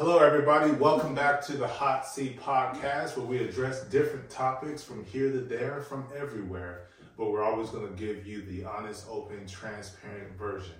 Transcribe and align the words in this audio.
Hello, 0.00 0.16
everybody. 0.16 0.70
Welcome 0.70 1.14
back 1.14 1.42
to 1.42 1.58
the 1.58 1.68
Hot 1.68 2.06
Seat 2.06 2.40
Podcast, 2.40 3.18
where 3.18 3.26
we 3.26 3.36
address 3.36 3.84
different 3.84 4.30
topics 4.30 4.82
from 4.82 5.04
here 5.04 5.30
to 5.30 5.40
there, 5.40 5.82
from 5.82 6.06
everywhere. 6.16 6.86
But 7.18 7.30
we're 7.30 7.42
always 7.42 7.68
going 7.68 7.86
to 7.86 7.92
give 8.02 8.26
you 8.26 8.40
the 8.40 8.64
honest, 8.64 9.04
open, 9.10 9.46
transparent 9.46 10.38
version. 10.38 10.76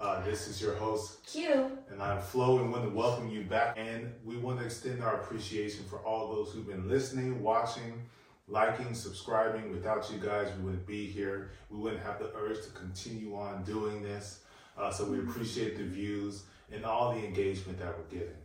Uh, 0.00 0.24
this 0.24 0.46
is 0.46 0.62
your 0.62 0.76
host, 0.76 1.26
Q. 1.26 1.76
and 1.90 2.00
I'm 2.00 2.20
Flo, 2.20 2.60
and 2.60 2.70
want 2.70 2.84
to 2.84 2.90
welcome 2.90 3.28
you 3.28 3.42
back. 3.42 3.76
And 3.76 4.12
we 4.24 4.36
want 4.36 4.60
to 4.60 4.64
extend 4.64 5.02
our 5.02 5.16
appreciation 5.16 5.84
for 5.90 5.98
all 5.98 6.32
those 6.32 6.52
who've 6.52 6.68
been 6.68 6.88
listening, 6.88 7.42
watching, 7.42 8.00
liking, 8.46 8.94
subscribing. 8.94 9.72
Without 9.72 10.08
you 10.08 10.20
guys, 10.20 10.46
we 10.56 10.66
wouldn't 10.66 10.86
be 10.86 11.06
here. 11.06 11.50
We 11.68 11.78
wouldn't 11.78 12.04
have 12.04 12.20
the 12.20 12.32
urge 12.36 12.62
to 12.62 12.70
continue 12.70 13.34
on 13.34 13.64
doing 13.64 14.04
this. 14.04 14.44
Uh, 14.78 14.92
so 14.92 15.04
we 15.04 15.18
appreciate 15.18 15.76
the 15.76 15.84
views 15.84 16.44
and 16.70 16.84
all 16.84 17.12
the 17.12 17.26
engagement 17.26 17.80
that 17.80 17.98
we're 17.98 18.04
getting. 18.04 18.36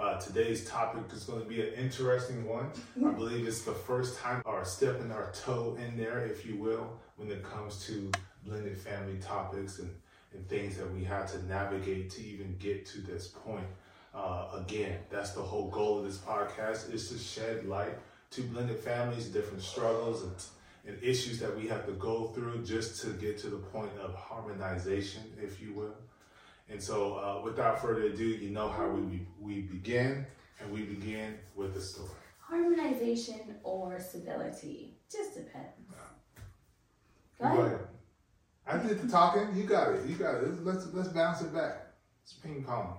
Uh, 0.00 0.18
today's 0.18 0.64
topic 0.64 1.02
is 1.12 1.24
going 1.24 1.42
to 1.42 1.46
be 1.46 1.60
an 1.60 1.74
interesting 1.74 2.48
one. 2.48 2.70
I 3.06 3.10
believe 3.18 3.46
it's 3.46 3.60
the 3.62 3.72
first 3.72 4.18
time 4.18 4.40
our 4.46 4.64
stepping 4.64 5.12
our 5.12 5.30
toe 5.32 5.76
in 5.78 5.98
there, 5.98 6.20
if 6.24 6.46
you 6.46 6.56
will, 6.56 6.98
when 7.18 7.30
it 7.30 7.42
comes 7.42 7.84
to 7.84 8.10
blended 8.46 8.78
family 8.78 9.18
topics 9.18 9.78
and, 9.78 9.94
and 10.32 10.48
things 10.48 10.78
that 10.78 10.90
we 10.94 11.04
had 11.04 11.28
to 11.28 11.44
navigate 11.44 12.08
to 12.12 12.24
even 12.24 12.56
get 12.58 12.86
to 12.86 13.02
this 13.02 13.28
point. 13.28 13.66
Uh, 14.14 14.48
again, 14.54 15.00
that's 15.10 15.32
the 15.32 15.42
whole 15.42 15.68
goal 15.68 15.98
of 15.98 16.06
this 16.06 16.16
podcast 16.16 16.94
is 16.94 17.10
to 17.10 17.18
shed 17.18 17.66
light 17.66 17.98
to 18.30 18.40
blended 18.40 18.78
families, 18.78 19.26
different 19.26 19.62
struggles 19.62 20.22
and, 20.22 20.32
and 20.86 21.02
issues 21.02 21.38
that 21.40 21.54
we 21.54 21.68
have 21.68 21.84
to 21.84 21.92
go 21.92 22.28
through 22.28 22.64
just 22.64 23.02
to 23.02 23.10
get 23.10 23.36
to 23.36 23.48
the 23.48 23.58
point 23.58 23.92
of 24.02 24.14
harmonization, 24.14 25.24
if 25.42 25.60
you 25.60 25.74
will. 25.74 25.94
And 26.70 26.80
so, 26.80 27.14
uh, 27.14 27.42
without 27.44 27.82
further 27.82 28.04
ado, 28.04 28.24
you 28.24 28.50
know 28.50 28.68
how 28.68 28.88
we 28.88 29.26
we 29.40 29.62
begin, 29.62 30.24
and 30.60 30.72
we 30.72 30.82
begin 30.82 31.36
with 31.56 31.74
the 31.74 31.80
story. 31.80 32.08
Harmonization 32.38 33.56
or 33.64 33.98
civility. 33.98 34.94
Just 35.10 35.34
depends. 35.34 35.90
Go 37.40 37.48
Go 37.48 37.60
ahead. 37.60 37.66
ahead. 37.66 37.86
I 38.66 38.76
did 38.86 39.02
the 39.02 39.08
talking. 39.08 39.48
You 39.56 39.64
got 39.64 39.90
it. 39.94 40.06
You 40.06 40.14
got 40.14 40.36
it. 40.36 40.64
Let's 40.64 40.86
let's 40.92 41.08
bounce 41.08 41.40
it 41.40 41.52
back. 41.52 41.86
It's 42.22 42.34
ping 42.34 42.62
pong, 42.62 42.98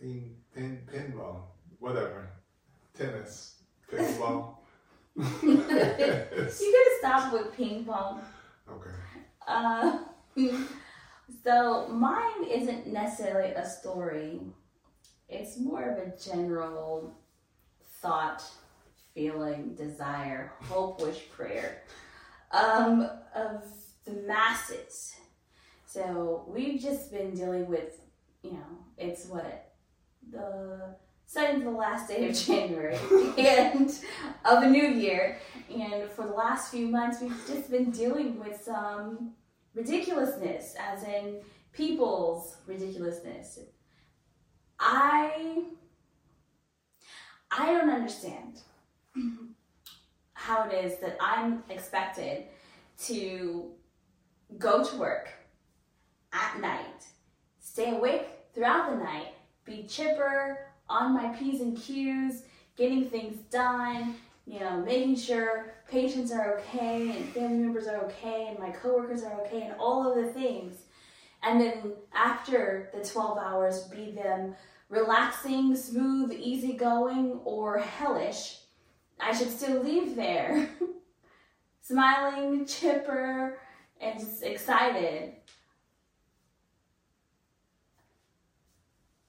ping 0.00 0.36
pin 0.54 0.80
pinball, 0.92 1.42
whatever, 1.80 2.30
tennis, 2.96 3.56
pickleball. 3.90 4.54
You 5.16 5.56
gotta 5.56 6.94
stop 6.98 7.32
with 7.32 7.56
ping 7.56 7.84
pong. 7.84 8.22
Okay. 8.70 8.90
Uh, 9.46 9.98
so 11.44 11.88
mine 11.88 12.44
isn't 12.48 12.86
necessarily 12.86 13.50
a 13.50 13.68
story. 13.68 14.40
It's 15.28 15.58
more 15.58 15.90
of 15.90 15.98
a 15.98 16.12
general 16.16 17.14
thought, 18.00 18.42
feeling, 19.14 19.74
desire, 19.74 20.52
hope, 20.62 21.00
wish, 21.02 21.30
prayer 21.30 21.82
um, 22.52 23.08
of 23.34 23.62
the 24.04 24.12
masses. 24.26 25.14
So 25.86 26.44
we've 26.48 26.80
just 26.80 27.10
been 27.12 27.34
dealing 27.34 27.66
with, 27.66 28.00
you 28.42 28.52
know, 28.52 28.78
it's 28.96 29.26
what 29.26 29.72
the 30.30 30.94
second 31.26 31.60
to 31.60 31.64
the 31.64 31.70
last 31.70 32.08
day 32.08 32.28
of 32.28 32.36
January 32.46 32.98
and 33.38 33.90
of 34.44 34.62
the 34.62 34.68
new 34.68 34.86
year, 34.86 35.38
and 35.72 36.10
for 36.10 36.26
the 36.26 36.32
last 36.32 36.70
few 36.70 36.88
months 36.88 37.20
we've 37.20 37.46
just 37.46 37.70
been 37.70 37.90
dealing 37.90 38.38
with 38.38 38.62
some 38.62 39.32
ridiculousness, 39.74 40.74
as 40.78 41.02
in 41.04 41.40
people's 41.72 42.56
ridiculousness. 42.66 43.60
I 44.78 45.64
I 47.50 47.66
don't 47.66 47.90
understand 47.90 48.60
how 50.34 50.68
it 50.68 50.84
is 50.84 50.98
that 51.00 51.16
I'm 51.20 51.62
expected 51.68 52.44
to 53.06 53.70
go 54.58 54.84
to 54.84 54.96
work 54.96 55.30
at 56.32 56.60
night, 56.60 57.04
stay 57.60 57.90
awake 57.90 58.28
throughout 58.54 58.90
the 58.90 58.96
night, 58.96 59.34
be 59.64 59.84
chipper, 59.84 60.66
on 60.88 61.14
my 61.14 61.28
P's 61.36 61.60
and 61.60 61.76
Q's, 61.76 62.42
getting 62.76 63.04
things 63.04 63.38
done, 63.50 64.14
you 64.50 64.58
know, 64.58 64.78
making 64.80 65.14
sure 65.14 65.74
patients 65.88 66.32
are 66.32 66.58
okay 66.58 67.16
and 67.16 67.28
family 67.28 67.58
members 67.58 67.86
are 67.86 67.98
okay 68.06 68.48
and 68.48 68.58
my 68.58 68.70
coworkers 68.70 69.22
are 69.22 69.40
okay 69.42 69.62
and 69.62 69.74
all 69.78 70.10
of 70.10 70.16
the 70.16 70.32
things. 70.32 70.74
And 71.44 71.60
then 71.60 71.92
after 72.12 72.90
the 72.92 73.08
12 73.08 73.38
hours, 73.38 73.84
be 73.84 74.10
them 74.10 74.56
relaxing, 74.88 75.76
smooth, 75.76 76.32
easygoing, 76.32 77.40
or 77.44 77.78
hellish, 77.78 78.58
I 79.20 79.32
should 79.32 79.50
still 79.50 79.84
leave 79.84 80.16
there 80.16 80.68
smiling, 81.82 82.66
chipper, 82.66 83.56
and 84.00 84.18
just 84.18 84.42
excited. 84.42 85.34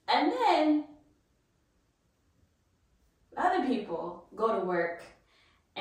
And 0.08 0.32
then 0.32 0.86
other 3.38 3.66
people 3.68 4.26
go 4.36 4.60
to 4.60 4.66
work 4.66 5.02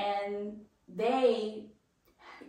and 0.00 0.60
they 0.88 1.66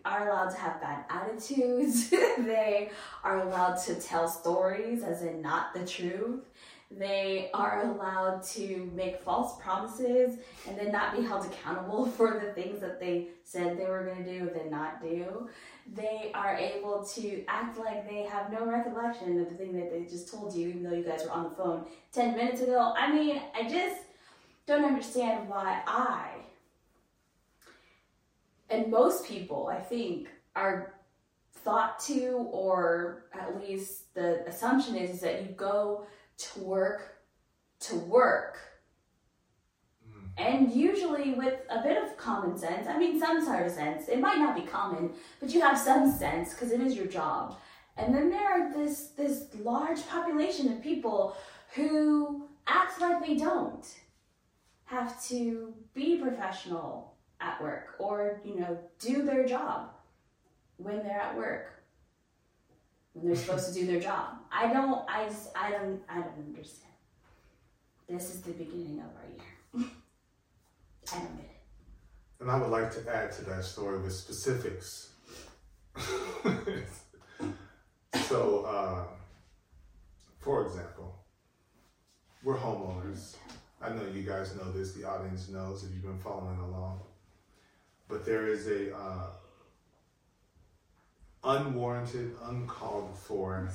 are 0.03 0.29
allowed 0.29 0.49
to 0.49 0.57
have 0.57 0.81
bad 0.81 1.05
attitudes. 1.09 2.09
they 2.09 2.89
are 3.23 3.39
allowed 3.39 3.75
to 3.75 3.95
tell 3.95 4.27
stories 4.27 5.03
as 5.03 5.21
in 5.21 5.41
not 5.41 5.73
the 5.73 5.85
truth. 5.85 6.45
They 6.89 7.49
are 7.53 7.85
allowed 7.85 8.43
to 8.43 8.91
make 8.93 9.21
false 9.21 9.61
promises 9.61 10.39
and 10.67 10.77
then 10.77 10.91
not 10.91 11.15
be 11.15 11.23
held 11.23 11.45
accountable 11.45 12.05
for 12.17 12.41
the 12.43 12.51
things 12.51 12.81
that 12.81 12.99
they 12.99 13.27
said 13.45 13.77
they 13.77 13.85
were 13.85 14.03
going 14.03 14.25
to 14.25 14.39
do 14.39 14.47
and 14.47 14.55
then 14.55 14.69
not 14.71 15.01
do. 15.01 15.49
They 15.93 16.31
are 16.33 16.55
able 16.55 17.03
to 17.15 17.43
act 17.47 17.77
like 17.77 18.09
they 18.09 18.23
have 18.23 18.51
no 18.51 18.65
recollection 18.65 19.39
of 19.39 19.49
the 19.49 19.55
thing 19.55 19.73
that 19.73 19.91
they 19.91 20.03
just 20.03 20.31
told 20.31 20.53
you, 20.53 20.69
even 20.69 20.83
though 20.83 20.95
you 20.95 21.03
guys 21.03 21.23
were 21.23 21.31
on 21.31 21.45
the 21.45 21.49
phone 21.51 21.85
10 22.11 22.35
minutes 22.35 22.61
ago. 22.61 22.93
I 22.97 23.11
mean, 23.11 23.41
I 23.55 23.69
just 23.69 24.01
don't 24.67 24.85
understand 24.85 25.47
why 25.47 25.81
I 25.87 26.40
and 28.71 28.89
most 28.89 29.25
people, 29.25 29.69
I 29.71 29.79
think, 29.79 30.29
are 30.55 30.95
thought 31.53 31.99
to, 32.05 32.47
or 32.51 33.25
at 33.33 33.59
least 33.59 34.13
the 34.13 34.47
assumption 34.47 34.95
is, 34.95 35.11
is 35.11 35.21
that 35.21 35.43
you 35.43 35.49
go 35.49 36.05
to 36.37 36.59
work 36.61 37.17
to 37.81 37.95
work. 37.95 38.59
Mm. 40.07 40.29
And 40.37 40.71
usually 40.71 41.33
with 41.33 41.59
a 41.69 41.81
bit 41.81 42.01
of 42.01 42.15
common 42.15 42.57
sense, 42.57 42.87
I 42.87 42.97
mean, 42.97 43.19
some 43.19 43.43
sort 43.43 43.65
of 43.65 43.71
sense. 43.71 44.07
It 44.07 44.19
might 44.19 44.37
not 44.37 44.55
be 44.55 44.61
common, 44.61 45.13
but 45.39 45.53
you 45.53 45.61
have 45.61 45.77
some 45.77 46.11
sense 46.11 46.53
because 46.53 46.71
it 46.71 46.79
is 46.79 46.95
your 46.95 47.07
job. 47.07 47.57
And 47.97 48.15
then 48.15 48.29
there 48.29 48.49
are 48.49 48.73
this 48.73 49.09
this 49.17 49.47
large 49.59 50.07
population 50.07 50.71
of 50.71 50.81
people 50.81 51.35
who 51.75 52.47
act 52.67 53.01
like 53.01 53.25
they 53.25 53.35
don't 53.35 53.85
have 54.85 55.21
to 55.25 55.73
be 55.93 56.17
professional 56.17 57.10
at 57.41 57.61
work 57.61 57.95
or 57.99 58.39
you 58.45 58.59
know 58.59 58.77
do 58.99 59.23
their 59.23 59.45
job 59.45 59.89
when 60.77 60.97
they're 61.03 61.19
at 61.19 61.35
work 61.35 61.83
when 63.13 63.25
they're 63.25 63.35
supposed 63.35 63.73
to 63.73 63.79
do 63.79 63.85
their 63.85 63.99
job 63.99 64.35
i 64.51 64.71
don't 64.71 65.03
i 65.09 65.29
i 65.55 65.71
don't 65.71 66.01
i 66.09 66.15
don't 66.15 66.37
understand 66.47 66.93
this 68.07 68.33
is 68.33 68.41
the 68.41 68.51
beginning 68.51 68.99
of 68.99 69.05
our 69.17 69.29
year 69.35 69.89
i 71.13 71.17
don't 71.17 71.35
get 71.37 71.45
it 71.45 71.61
And 72.41 72.49
I 72.49 72.57
would 72.57 72.69
like 72.71 72.91
to 72.95 73.15
add 73.15 73.31
to 73.33 73.45
that 73.45 73.63
story 73.63 74.01
with 74.01 74.13
specifics. 74.13 75.11
so, 78.27 78.65
uh, 78.65 79.03
for 80.39 80.65
example, 80.65 81.15
we're 82.43 82.57
homeowners. 82.57 83.35
I 83.79 83.89
know 83.89 84.01
you 84.11 84.23
guys 84.23 84.55
know 84.55 84.71
this, 84.71 84.93
the 84.93 85.03
audience 85.07 85.49
knows 85.49 85.83
if 85.83 85.91
you've 85.93 86.01
been 86.01 86.17
following 86.17 86.57
along. 86.59 87.01
But 88.11 88.25
there 88.25 88.47
is 88.47 88.67
a 88.67 88.93
uh, 88.93 89.27
unwarranted, 91.45 92.35
uncalled 92.43 93.17
for 93.17 93.69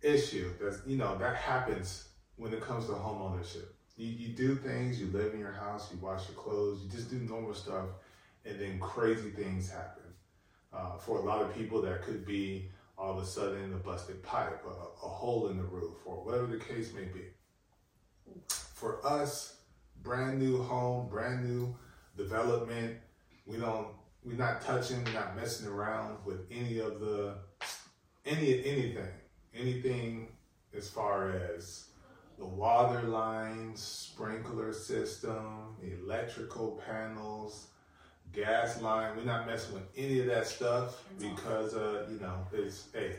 issue 0.00 0.52
that's 0.62 0.78
you 0.86 0.96
know 0.96 1.18
that 1.18 1.34
happens 1.34 2.08
when 2.36 2.52
it 2.52 2.60
comes 2.60 2.86
to 2.86 2.92
home 2.94 3.20
ownership. 3.20 3.74
You, 3.96 4.06
you 4.06 4.28
do 4.28 4.54
things, 4.54 5.00
you 5.00 5.08
live 5.08 5.34
in 5.34 5.40
your 5.40 5.52
house, 5.52 5.90
you 5.92 5.98
wash 5.98 6.28
your 6.28 6.36
clothes, 6.36 6.80
you 6.84 6.88
just 6.88 7.10
do 7.10 7.18
normal 7.18 7.52
stuff, 7.52 7.86
and 8.44 8.60
then 8.60 8.78
crazy 8.78 9.30
things 9.30 9.68
happen. 9.68 10.04
Uh, 10.72 10.98
for 10.98 11.18
a 11.18 11.22
lot 11.22 11.42
of 11.42 11.52
people, 11.52 11.82
that 11.82 12.02
could 12.02 12.24
be 12.24 12.70
all 12.96 13.18
of 13.18 13.20
a 13.20 13.26
sudden 13.26 13.74
a 13.74 13.76
busted 13.76 14.22
pipe, 14.22 14.64
a, 14.64 15.04
a 15.04 15.08
hole 15.08 15.48
in 15.48 15.56
the 15.56 15.64
roof, 15.64 15.96
or 16.04 16.24
whatever 16.24 16.46
the 16.46 16.58
case 16.58 16.92
may 16.94 17.06
be. 17.06 17.24
For 18.46 19.04
us, 19.04 19.56
brand 20.00 20.38
new 20.38 20.62
home, 20.62 21.08
brand 21.08 21.44
new 21.44 21.74
development, 22.18 22.98
we 23.46 23.56
don't, 23.56 23.88
we're 24.24 24.34
not 24.36 24.60
touching, 24.60 25.02
we're 25.04 25.12
not 25.12 25.34
messing 25.36 25.66
around 25.68 26.18
with 26.26 26.40
any 26.50 26.80
of 26.80 27.00
the, 27.00 27.34
any 28.26 28.62
anything, 28.66 29.08
anything 29.54 30.28
as 30.76 30.90
far 30.90 31.30
as 31.32 31.86
the 32.36 32.44
water 32.44 33.02
lines, 33.02 33.80
sprinkler 33.80 34.72
system, 34.72 35.74
electrical 35.82 36.80
panels, 36.86 37.68
gas 38.32 38.80
line. 38.82 39.16
We're 39.16 39.24
not 39.24 39.46
messing 39.46 39.74
with 39.74 39.84
any 39.96 40.20
of 40.20 40.26
that 40.26 40.46
stuff 40.46 41.02
because, 41.18 41.74
uh, 41.74 42.06
you 42.10 42.20
know, 42.20 42.46
it's, 42.52 42.88
hey, 42.92 43.16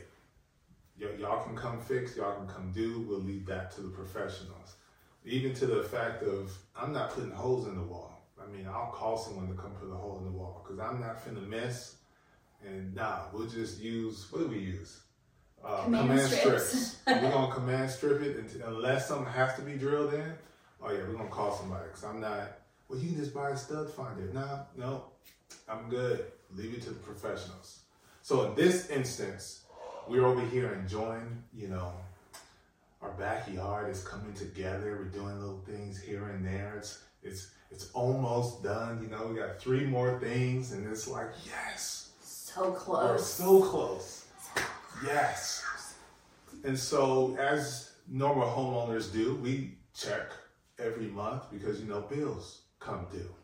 y- 1.00 1.08
y'all 1.18 1.42
can 1.42 1.56
come 1.56 1.80
fix, 1.80 2.16
y'all 2.16 2.36
can 2.36 2.46
come 2.46 2.70
do. 2.72 3.04
We'll 3.08 3.18
leave 3.20 3.46
that 3.46 3.72
to 3.72 3.80
the 3.82 3.90
professionals. 3.90 4.76
Even 5.24 5.52
to 5.54 5.66
the 5.66 5.82
fact 5.82 6.22
of, 6.22 6.56
I'm 6.74 6.92
not 6.92 7.10
putting 7.10 7.30
holes 7.32 7.66
in 7.66 7.74
the 7.76 7.82
wall. 7.82 8.19
I 8.42 8.50
mean, 8.50 8.66
I'll 8.66 8.90
call 8.92 9.16
someone 9.16 9.48
to 9.48 9.54
come 9.54 9.72
put 9.72 9.90
a 9.90 9.94
hole 9.96 10.18
in 10.18 10.24
the 10.24 10.30
wall 10.30 10.64
because 10.64 10.78
I'm 10.80 11.00
not 11.00 11.24
finna 11.24 11.46
mess. 11.46 11.96
And 12.66 12.94
nah, 12.94 13.20
we'll 13.32 13.48
just 13.48 13.80
use, 13.80 14.26
what 14.30 14.40
do 14.40 14.48
we 14.48 14.58
use? 14.58 15.00
Uh, 15.64 15.84
Command 15.84 16.30
strips. 16.30 16.98
we're 17.06 17.20
gonna 17.20 17.52
command 17.52 17.90
strip 17.90 18.22
it 18.22 18.36
until, 18.36 18.68
unless 18.68 19.08
something 19.08 19.30
has 19.30 19.54
to 19.56 19.62
be 19.62 19.74
drilled 19.74 20.14
in. 20.14 20.32
Oh 20.82 20.90
yeah, 20.90 21.00
we're 21.00 21.14
gonna 21.14 21.28
call 21.28 21.52
somebody 21.54 21.84
because 21.88 22.04
I'm 22.04 22.20
not. 22.20 22.58
Well, 22.88 22.98
you 22.98 23.10
can 23.10 23.18
just 23.18 23.34
buy 23.34 23.50
a 23.50 23.56
stud 23.56 23.90
finder. 23.90 24.30
Nah, 24.32 24.60
no, 24.76 25.04
I'm 25.68 25.88
good. 25.90 26.24
Leave 26.54 26.74
it 26.74 26.82
to 26.82 26.90
the 26.90 26.98
professionals. 27.00 27.80
So 28.22 28.44
in 28.44 28.54
this 28.54 28.88
instance, 28.90 29.64
we're 30.08 30.24
over 30.24 30.44
here 30.46 30.72
enjoying, 30.72 31.42
you 31.54 31.68
know, 31.68 31.92
our 33.02 33.10
backyard 33.12 33.90
is 33.90 34.02
coming 34.02 34.32
together. 34.32 34.96
We're 34.98 35.20
doing 35.20 35.38
little 35.40 35.62
things 35.66 36.00
here 36.00 36.24
and 36.28 36.44
there. 36.44 36.74
It's 36.78 37.02
it's 37.22 37.50
it's 37.70 37.90
almost 37.92 38.62
done. 38.62 39.00
You 39.02 39.08
know, 39.08 39.26
we 39.28 39.38
got 39.38 39.60
three 39.60 39.84
more 39.84 40.18
things, 40.20 40.72
and 40.72 40.86
it's 40.90 41.06
like 41.08 41.30
yes, 41.46 42.10
So 42.22 42.70
we're 42.70 42.76
close. 42.76 43.26
so 43.32 43.62
close. 43.62 44.24
Yes. 45.04 45.64
And 46.64 46.78
so, 46.78 47.36
as 47.38 47.92
normal 48.08 48.46
homeowners 48.46 49.12
do, 49.12 49.36
we 49.36 49.78
check 49.94 50.30
every 50.78 51.06
month 51.06 51.44
because 51.50 51.80
you 51.80 51.86
know 51.88 52.00
bills 52.02 52.62
come 52.80 53.06
due. 53.10 53.34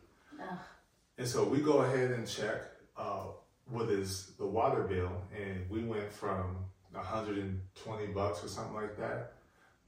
And 1.19 1.27
so 1.27 1.45
we 1.45 1.61
go 1.61 1.79
ahead 1.79 2.11
and 2.11 2.27
check 2.29 2.61
uh, 2.97 3.25
what 3.71 3.89
is 3.89 4.33
the 4.39 4.47
water 4.47 4.83
bill, 4.83 5.11
and 5.35 5.69
we 5.71 5.83
went 5.83 6.13
from 6.13 6.57
120 6.93 8.07
bucks 8.09 8.45
or 8.45 8.49
something 8.49 8.75
like 8.75 8.99
that 8.99 9.33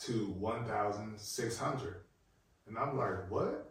to 0.01 0.27
1,600. 0.39 1.97
And 2.67 2.79
I'm 2.79 2.97
like, 2.97 3.31
what? 3.31 3.68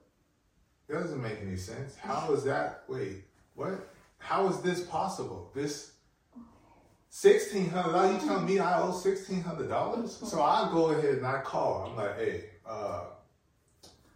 That 0.88 1.01
doesn't 1.01 1.22
make 1.22 1.39
any 1.42 1.57
sense. 1.57 1.95
How 1.98 2.31
is 2.34 2.44
that? 2.45 2.84
Wait, 2.88 3.25
what? 3.56 3.89
How 4.19 4.48
is 4.48 4.62
this 4.62 4.86
possible? 4.86 5.51
This 5.54 5.92
sixteen 7.10 7.69
hundred 7.69 7.94
dollars? 7.94 8.22
You 8.24 8.28
telling 8.30 8.45
me 8.45 8.60
I 8.60 8.81
owe 8.81 8.94
sixteen 8.94 9.42
hundred 9.42 9.69
dollars? 9.69 10.16
So 10.16 10.42
I 10.42 10.69
go 10.72 10.92
ahead 10.92 11.16
and 11.16 11.28
I 11.28 11.42
call. 11.42 11.88
I'm 11.89 11.95
like, 11.95 12.18
hey, 12.18 12.45
uh, 12.66 13.04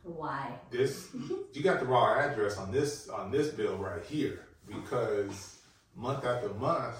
Why? 0.04 0.52
this 0.70 1.10
you 1.54 1.62
got 1.62 1.80
the 1.80 1.86
wrong 1.86 2.18
address 2.20 2.58
on 2.58 2.72
this 2.72 3.10
on 3.10 3.32
this 3.32 3.50
bill 3.50 3.78
right 3.78 4.04
here 4.04 4.48
because 4.66 5.58
month 5.96 6.26
after 6.26 6.50
month 6.54 6.96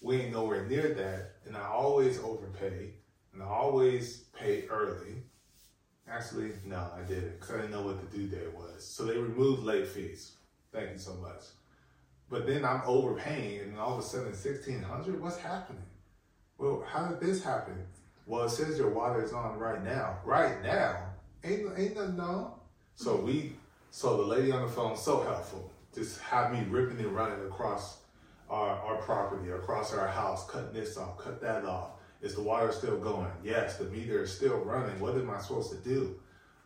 we 0.00 0.22
ain't 0.22 0.32
nowhere 0.32 0.64
near 0.66 0.94
that, 0.94 1.32
and 1.46 1.56
I 1.56 1.66
always 1.68 2.18
overpay, 2.20 2.94
and 3.34 3.42
I 3.42 3.46
always 3.46 4.18
pay 4.38 4.66
early. 4.68 5.24
Actually, 6.10 6.52
no, 6.64 6.88
I 6.96 7.02
didn't 7.06 7.38
because 7.38 7.54
I 7.54 7.56
didn't 7.58 7.72
know 7.72 7.82
what 7.82 8.10
the 8.10 8.16
due 8.16 8.28
date 8.28 8.54
was. 8.54 8.84
So 8.84 9.04
they 9.04 9.16
removed 9.18 9.62
late 9.62 9.86
fees. 9.86 10.32
Thank 10.72 10.92
you 10.92 10.98
so 10.98 11.14
much. 11.14 11.42
But 12.30 12.46
then 12.46 12.64
I'm 12.64 12.82
overpaying, 12.86 13.60
and 13.60 13.78
all 13.78 13.94
of 13.94 14.00
a 14.00 14.02
sudden, 14.02 14.34
sixteen 14.34 14.82
hundred. 14.82 15.20
What's 15.20 15.38
happening? 15.38 15.82
Well, 16.56 16.84
how 16.86 17.08
did 17.08 17.20
this 17.20 17.44
happen? 17.44 17.86
Well, 18.26 18.44
it 18.44 18.50
says 18.50 18.78
your 18.78 18.90
water 18.90 19.22
is 19.22 19.32
on 19.32 19.58
right 19.58 19.82
now. 19.82 20.18
Right 20.24 20.62
now, 20.62 21.06
ain't 21.44 21.66
ain't 21.76 21.96
nothing 21.96 22.20
on. 22.20 22.52
So 22.94 23.16
we, 23.16 23.52
so 23.90 24.16
the 24.18 24.24
lady 24.24 24.50
on 24.50 24.62
the 24.62 24.68
phone, 24.68 24.96
so 24.96 25.22
helpful. 25.22 25.70
Just 25.94 26.20
have 26.20 26.52
me 26.52 26.64
ripping 26.68 26.98
and 26.98 27.14
running 27.14 27.40
across 27.46 27.98
our, 28.50 28.70
our 28.70 28.96
property, 28.96 29.50
across 29.50 29.94
our 29.94 30.08
house, 30.08 30.48
cutting 30.50 30.72
this 30.72 30.96
off, 30.96 31.18
cut 31.18 31.40
that 31.40 31.64
off. 31.64 31.90
Is 32.20 32.34
the 32.34 32.42
water 32.42 32.72
still 32.72 32.98
going? 32.98 33.30
Yes, 33.44 33.76
the 33.76 33.84
meter 33.84 34.22
is 34.22 34.32
still 34.34 34.58
running. 34.58 34.98
What 34.98 35.14
am 35.14 35.30
I 35.30 35.38
supposed 35.40 35.70
to 35.70 35.78
do? 35.88 36.18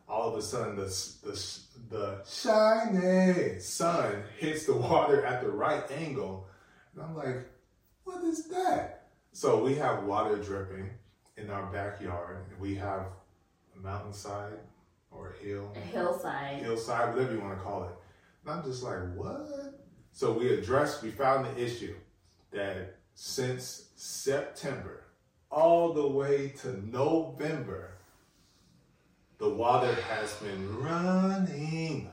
All 0.09 0.29
of 0.33 0.39
a 0.39 0.43
sudden, 0.43 0.77
the 0.77 0.85
the 1.23 1.59
the 1.91 2.23
shiny 2.27 3.59
sun 3.61 4.23
hits 4.39 4.67
the 4.67 4.75
water 4.77 5.25
at 5.25 5.43
the 5.43 5.51
right 5.51 5.85
angle, 5.91 6.47
and 6.95 7.03
I'm 7.05 7.15
like, 7.17 7.49
what 8.05 8.23
is 8.25 8.47
that? 8.49 9.09
So 9.33 9.63
we 9.63 9.75
have 9.77 10.05
water 10.05 10.37
dripping 10.37 10.91
in 11.37 11.51
our 11.51 11.67
backyard, 11.73 12.39
and 12.51 12.61
we 12.61 12.75
have 12.77 13.07
a 13.77 13.81
mountainside 13.81 14.59
or 15.11 15.35
a 15.39 15.45
hill 15.45 15.73
A 15.77 15.79
hillside. 15.81 16.63
hillside, 16.63 17.15
whatever 17.15 17.35
you 17.35 17.41
want 17.41 17.57
to 17.57 17.63
call 17.63 17.85
it. 17.85 17.91
And 18.45 18.55
I'm 18.55 18.65
just 18.65 18.83
like, 18.83 18.99
what? 19.15 19.79
So 20.13 20.33
we 20.33 20.53
addressed, 20.55 21.03
we 21.03 21.11
found 21.11 21.47
the 21.47 21.63
issue 21.63 21.95
that 22.51 22.97
since 23.15 23.91
September 23.97 25.02
all 25.53 25.93
the 25.93 26.07
way 26.07 26.49
to 26.63 26.85
November, 26.91 27.91
the 29.39 29.49
water 29.49 29.95
has 30.09 30.33
been 30.35 30.79
running. 30.79 32.11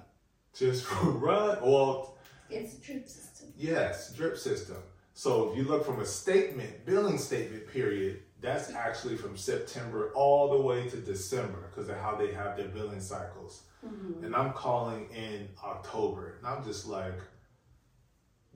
Just 0.53 0.85
run. 1.03 1.57
Well, 1.61 2.17
It's 2.49 2.75
a 2.75 2.81
drip 2.81 3.07
system. 3.07 3.53
Yes, 3.57 4.13
drip 4.13 4.37
system. 4.37 4.77
So 5.13 5.51
if 5.51 5.57
you 5.57 5.63
look 5.63 5.85
from 5.85 5.99
a 5.99 6.05
statement, 6.05 6.85
billing 6.85 7.17
statement 7.17 7.67
period, 7.67 8.21
that's 8.41 8.71
actually 8.71 9.17
from 9.17 9.35
September 9.35 10.11
all 10.15 10.49
the 10.49 10.61
way 10.61 10.87
to 10.89 10.97
December 10.97 11.69
because 11.69 11.89
of 11.89 11.97
how 11.97 12.15
they 12.15 12.33
have 12.33 12.57
their 12.57 12.69
billing 12.69 13.01
cycles. 13.01 13.63
Mm-hmm. 13.85 14.25
And 14.25 14.35
I'm 14.35 14.53
calling 14.53 15.09
in 15.09 15.49
October, 15.63 16.35
and 16.37 16.47
I'm 16.47 16.63
just 16.63 16.87
like, 16.87 17.19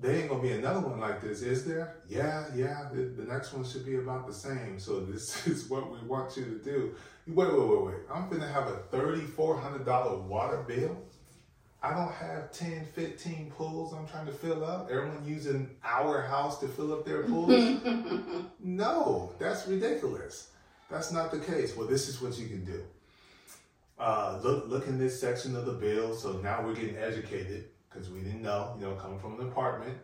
there 0.03 0.17
ain't 0.17 0.29
gonna 0.29 0.41
be 0.41 0.51
another 0.51 0.81
one 0.81 0.99
like 0.99 1.21
this, 1.21 1.41
is 1.41 1.63
there? 1.65 1.95
Yeah, 2.09 2.45
yeah. 2.53 2.89
The, 2.93 3.03
the 3.03 3.23
next 3.23 3.53
one 3.53 3.63
should 3.63 3.85
be 3.85 3.95
about 3.95 4.27
the 4.27 4.33
same. 4.33 4.77
So 4.77 4.99
this 4.99 5.47
is 5.47 5.69
what 5.69 5.89
we 5.89 6.05
want 6.05 6.35
you 6.35 6.43
to 6.43 6.57
do. 6.57 6.93
Wait, 7.25 7.47
wait, 7.47 7.67
wait, 7.67 7.85
wait. 7.85 7.95
I'm 8.13 8.29
gonna 8.29 8.51
have 8.51 8.67
a 8.67 8.75
thirty-four 8.91 9.57
hundred 9.57 9.85
dollar 9.85 10.17
water 10.17 10.61
bill. 10.67 10.97
I 11.81 11.93
don't 11.93 12.13
have 12.13 12.53
10, 12.53 12.85
15 12.85 13.51
pools 13.51 13.93
I'm 13.93 14.07
trying 14.07 14.25
to 14.27 14.31
fill 14.31 14.63
up. 14.63 14.89
Everyone 14.89 15.21
using 15.25 15.69
our 15.83 16.21
house 16.21 16.57
to 16.61 16.67
fill 16.69 16.93
up 16.93 17.05
their 17.05 17.23
pools. 17.23 17.81
no, 18.63 19.33
that's 19.37 19.67
ridiculous. 19.67 20.51
That's 20.89 21.11
not 21.11 21.29
the 21.29 21.39
case. 21.39 21.75
Well, 21.75 21.85
this 21.85 22.07
is 22.07 22.21
what 22.21 22.39
you 22.39 22.47
can 22.47 22.63
do. 22.63 22.83
Uh, 23.99 24.39
look, 24.41 24.69
look 24.69 24.87
in 24.87 24.97
this 24.97 25.19
section 25.19 25.57
of 25.57 25.65
the 25.65 25.73
bill. 25.73 26.15
So 26.15 26.37
now 26.37 26.61
we're 26.65 26.73
getting 26.73 26.95
educated 26.95 27.65
because 27.93 28.09
we 28.09 28.21
didn't 28.21 28.41
know. 28.41 28.75
You 28.79 28.87
know, 28.87 28.95
coming 28.95 29.19
from 29.19 29.39
an 29.39 29.47
apartment, 29.47 29.97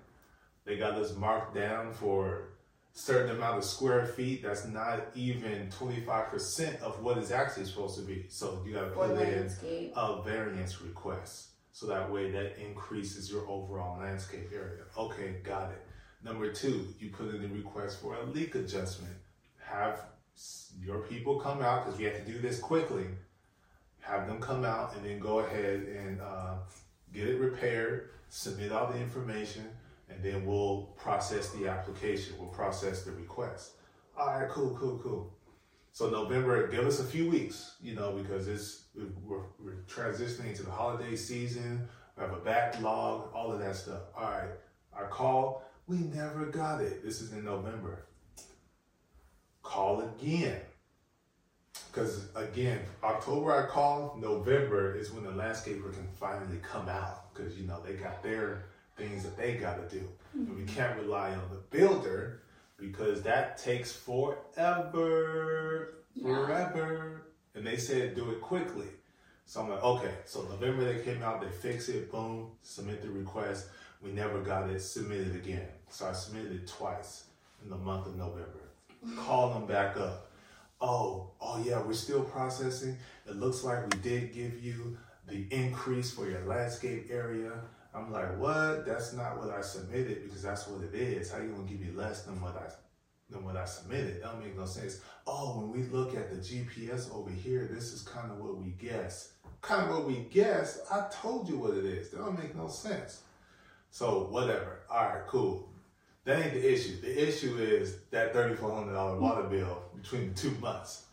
they 0.66 0.78
got 0.78 0.94
us 0.94 1.16
marked 1.16 1.56
down 1.56 1.94
for 1.94 2.50
certain 2.94 3.36
amount 3.36 3.58
of 3.58 3.64
square 3.64 4.06
feet. 4.06 4.44
That's 4.44 4.66
not 4.66 5.08
even 5.16 5.70
twenty 5.72 6.02
five 6.02 6.30
percent 6.30 6.82
of 6.82 7.02
what 7.02 7.18
is 7.18 7.32
actually 7.32 7.66
supposed 7.66 7.98
to 8.00 8.06
be. 8.06 8.26
So 8.30 8.62
you 8.66 8.74
got 8.74 8.82
to 8.82 8.90
put 8.92 9.12
in 9.12 9.28
a 9.96 10.22
variance 10.22 10.82
request. 10.82 11.48
So 11.72 11.86
that 11.88 12.12
way 12.12 12.32
that 12.32 12.58
increases 12.58 13.32
your 13.32 13.48
overall 13.48 14.00
landscape 14.00 14.50
area. 14.54 14.84
Okay, 14.98 15.38
got 15.44 15.72
it. 15.72 15.86
Number 16.24 16.52
two, 16.52 16.94
you 17.00 17.10
put 17.10 17.34
in 17.34 17.42
the 17.42 17.48
request 17.48 18.02
for 18.02 18.16
a 18.16 18.26
leak 18.26 18.56
adjustment. 18.56 19.14
Have 19.60 20.02
your 20.82 21.00
people 21.00 21.40
come 21.40 21.62
out 21.62 21.86
because 21.86 21.98
we 22.00 22.06
have 22.06 22.16
to 22.16 22.32
do 22.32 22.40
this 22.40 22.60
quickly. 22.60 23.06
Have 24.00 24.28
them 24.28 24.42
come 24.42 24.66
out 24.66 24.96
and 24.96 25.06
then 25.06 25.20
go 25.20 25.40
ahead 25.40 25.82
and 25.82 26.20
uh, 26.20 26.56
get 27.14 27.28
it 27.28 27.40
repaired, 27.40 28.10
submit 28.30 28.72
all 28.72 28.92
the 28.92 29.00
information, 29.00 29.66
and 30.10 30.24
then 30.24 30.46
we'll 30.46 30.94
process 30.98 31.50
the 31.52 31.68
application. 31.68 32.36
We'll 32.40 32.50
process 32.50 33.04
the 33.04 33.12
request. 33.12 33.74
All 34.18 34.28
right, 34.28 34.50
cool, 34.50 34.76
cool, 34.80 35.00
cool. 35.02 35.34
So 35.92 36.10
November, 36.10 36.68
give 36.68 36.86
us 36.86 37.00
a 37.00 37.04
few 37.04 37.30
weeks, 37.30 37.76
you 37.82 37.96
know, 37.96 38.12
because 38.12 38.48
it's 38.48 38.86
we're, 39.26 39.42
we're 39.60 39.84
transitioning 39.88 40.56
to 40.56 40.64
the 40.64 40.72
holiday 40.72 41.16
season. 41.16 41.88
We 42.16 42.24
have 42.24 42.34
a 42.34 42.38
backlog, 42.38 43.34
all 43.34 43.52
of 43.52 43.60
that 43.60 43.76
stuff. 43.76 44.02
All 44.16 44.30
right, 44.30 44.50
I 44.96 45.04
call. 45.08 45.64
We 45.88 45.98
never 45.98 46.46
got 46.46 46.82
it. 46.82 47.04
This 47.04 47.22
is 47.22 47.34
in 47.34 47.44
November. 47.44 48.06
Call 49.64 50.02
again. 50.02 50.62
Because 51.92 52.28
again, 52.36 52.80
October 53.04 53.64
I 53.64 53.68
call, 53.68 54.16
November 54.20 54.96
is 54.96 55.12
when 55.12 55.24
the 55.24 55.32
landscaper 55.32 55.94
can 55.94 56.08
finally 56.20 56.60
come 56.62 56.88
out. 56.90 57.34
Because 57.34 57.58
you 57.58 57.66
know 57.68 57.82
they 57.86 57.94
got 57.94 58.22
their 58.22 58.66
things 58.98 59.24
that 59.24 59.38
they 59.38 59.56
got 59.56 59.90
to 59.90 59.98
do, 59.98 60.08
and 60.34 60.58
we 60.58 60.66
can't 60.66 60.98
rely 61.00 61.30
on 61.32 61.42
the 61.50 61.78
builder 61.78 62.42
because 62.78 63.22
that 63.24 63.58
takes 63.58 63.92
forever, 63.94 65.96
Yeah. 66.16 66.24
forever. 66.46 67.22
And 67.56 67.66
they 67.66 67.78
said 67.78 68.16
do 68.16 68.30
it 68.32 68.42
quickly. 68.42 68.88
So 69.46 69.62
I'm 69.62 69.70
like, 69.70 69.84
okay. 69.84 70.14
So 70.26 70.44
November 70.44 70.94
they 70.94 71.04
came 71.04 71.24
out, 71.24 71.42
they 71.42 71.50
fix 71.50 71.90
it, 71.90 72.12
boom, 72.12 72.52
submit 72.62 73.02
the 73.02 73.10
request. 73.10 73.68
We 74.02 74.12
never 74.12 74.42
got 74.42 74.70
it, 74.70 74.80
submit 74.82 75.22
it 75.28 75.36
again. 75.36 75.68
So 75.90 76.08
I 76.08 76.14
submitted 76.14 76.52
it 76.54 76.68
twice 76.68 77.26
in 77.64 77.70
the 77.70 77.78
month 77.78 78.08
of 78.08 78.16
November. 78.16 78.70
Call 79.18 79.54
them 79.54 79.66
back 79.66 79.98
up. 79.98 80.29
Oh, 80.82 81.32
oh 81.42 81.64
yeah, 81.66 81.82
we're 81.82 81.94
still 81.94 82.24
processing. 82.24 82.98
It 83.28 83.36
looks 83.36 83.64
like 83.64 83.84
we 83.94 84.00
did 84.00 84.34
give 84.34 84.64
you 84.64 84.98
the 85.28 85.46
increase 85.52 86.12
for 86.12 86.30
your 86.30 86.46
landscape 86.46 87.08
area. 87.12 87.52
I'm 87.94 88.12
like, 88.12 88.38
what? 88.38 88.86
That's 88.86 89.14
not 89.14 89.38
what 89.38 89.50
I 89.50 89.62
submitted 89.62 90.24
because 90.24 90.44
that's 90.44 90.68
what 90.68 90.84
it 90.84 90.94
is. 90.94 91.32
How 91.32 91.40
you 91.40 91.50
gonna 91.50 91.64
give 91.64 91.80
me 91.80 91.92
less 91.94 92.24
than 92.24 92.42
what 92.42 92.56
I 92.56 92.72
than 93.30 93.44
what 93.44 93.58
I 93.58 93.66
submitted? 93.66 94.22
That 94.22 94.32
don't 94.32 94.44
make 94.44 94.58
no 94.58 94.66
sense. 94.66 95.02
Oh, 95.28 95.60
when 95.60 95.72
we 95.72 95.88
look 95.90 96.16
at 96.16 96.30
the 96.30 96.38
GPS 96.38 97.14
over 97.14 97.30
here, 97.30 97.70
this 97.72 97.94
is 97.94 98.02
kind 98.02 98.32
of 98.32 98.40
what 98.40 98.58
we 98.58 98.70
guess. 98.72 99.34
Kind 99.62 99.90
of 99.90 99.96
what 99.96 100.08
we 100.08 100.28
guess. 100.32 100.82
I 100.92 101.08
told 101.12 101.50
you 101.50 101.58
what 101.58 101.76
it 101.76 101.86
is. 101.86 102.10
That 102.10 102.18
don't 102.18 102.40
make 102.40 102.56
no 102.56 102.68
sense. 102.68 103.22
So 103.92 104.28
whatever. 104.30 104.82
All 104.90 105.10
right, 105.10 105.28
cool. 105.28 105.70
That 106.26 106.40
ain't 106.44 106.54
the 106.54 106.74
issue. 106.74 107.02
The 107.02 107.28
issue 107.28 107.58
is 107.58 107.98
that 108.12 108.34
thirty-four 108.34 108.72
hundred 108.72 108.94
dollar 108.94 109.20
water 109.20 109.44
bill 109.44 109.82
between 109.96 110.34
the 110.34 110.40
two 110.40 110.52
months. 110.60 111.06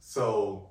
So 0.00 0.68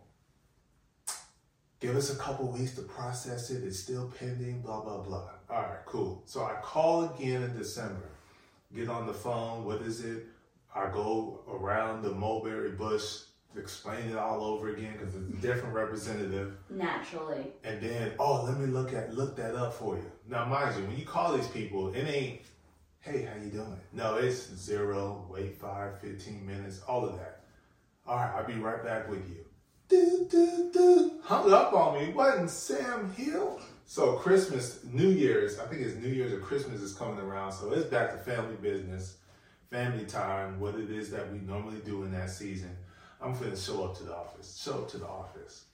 give 1.80 1.96
us 1.96 2.14
a 2.14 2.18
couple 2.18 2.48
weeks 2.48 2.76
to 2.76 2.82
process 2.82 3.50
it. 3.50 3.64
It's 3.64 3.80
still 3.80 4.12
pending. 4.20 4.62
Blah 4.62 4.82
blah 4.82 5.00
blah. 5.00 5.30
All 5.50 5.62
right, 5.62 5.86
cool. 5.86 6.24
So 6.26 6.44
I 6.44 6.56
call 6.62 7.14
again 7.16 7.44
in 7.44 7.58
December. 7.58 8.10
Get 8.76 8.90
on 8.90 9.08
the 9.08 9.14
phone. 9.14 9.64
What 9.66 9.82
is 9.82 10.04
it? 10.04 10.26
I 10.76 10.90
go 10.92 11.40
around 11.50 12.02
the 12.02 12.12
mulberry 12.12 12.72
bush, 12.72 13.20
explain 13.58 14.10
it 14.10 14.18
all 14.18 14.44
over 14.44 14.74
again 14.76 14.94
because 15.00 15.16
it's 15.16 15.30
a 15.30 15.38
different 15.42 15.74
representative. 15.74 16.58
Naturally. 16.70 17.54
And 17.64 17.80
then, 17.80 18.12
oh, 18.20 18.44
let 18.44 18.60
me 18.60 18.66
look 18.66 18.94
at 18.94 19.14
look 19.14 19.38
that 19.38 19.56
up 19.56 19.74
for 19.74 19.96
you. 19.96 20.12
Now, 20.28 20.44
mind 20.44 20.76
you, 20.78 20.86
when 20.88 20.98
you 20.98 21.06
call 21.06 21.38
these 21.38 21.48
people, 21.48 21.94
it 21.94 22.04
ain't, 22.04 22.42
hey, 23.06 23.22
how 23.22 23.36
you 23.44 23.52
doing? 23.52 23.80
No, 23.94 24.16
it's 24.16 24.52
zero, 24.56 25.28
wait 25.30 25.56
five, 25.62 26.00
15 26.02 26.44
minutes, 26.44 26.82
all 26.88 27.06
of 27.06 27.16
that. 27.20 27.42
All 28.08 28.16
right, 28.16 28.34
I'll 28.36 28.48
be 28.48 28.56
right 28.56 28.84
back 28.84 29.08
with 29.08 29.30
you. 29.30 29.46
Do, 29.88 30.28
do, 30.30 30.72
do. 30.74 31.12
Hung 31.24 31.54
up 31.54 31.72
on 31.74 32.00
me. 32.00 32.12
Wasn't 32.12 32.50
Sam 32.50 33.14
Hill? 33.14 33.62
So 33.86 34.14
Christmas, 34.14 34.84
New 34.92 35.10
Year's, 35.10 35.60
I 35.60 35.68
think 35.68 35.84
it's 35.84 35.96
New 35.96 36.10
Year's 36.10 36.34
or 36.34 36.40
Christmas 36.40 36.82
is 36.82 36.96
coming 36.96 37.20
around. 37.20 37.52
So 37.52 37.72
it's 37.74 37.86
back 37.86 38.12
to 38.12 38.18
family 38.18 38.56
business, 38.56 39.18
family 39.70 40.06
time, 40.06 40.60
what 40.60 40.74
it 40.74 40.90
is 40.90 41.12
that 41.12 41.32
we 41.32 41.38
normally 41.38 41.82
do 41.86 42.04
in 42.04 42.12
that 42.14 42.32
season. 42.32 42.76
I'm 43.22 43.36
finna 43.36 43.64
show 43.64 43.84
up 43.84 43.96
to 43.98 44.04
the 44.04 44.16
office. 44.16 44.60
Show 44.60 44.80
up 44.80 44.90
to 44.90 44.98
the 44.98 45.08
office. 45.08 45.66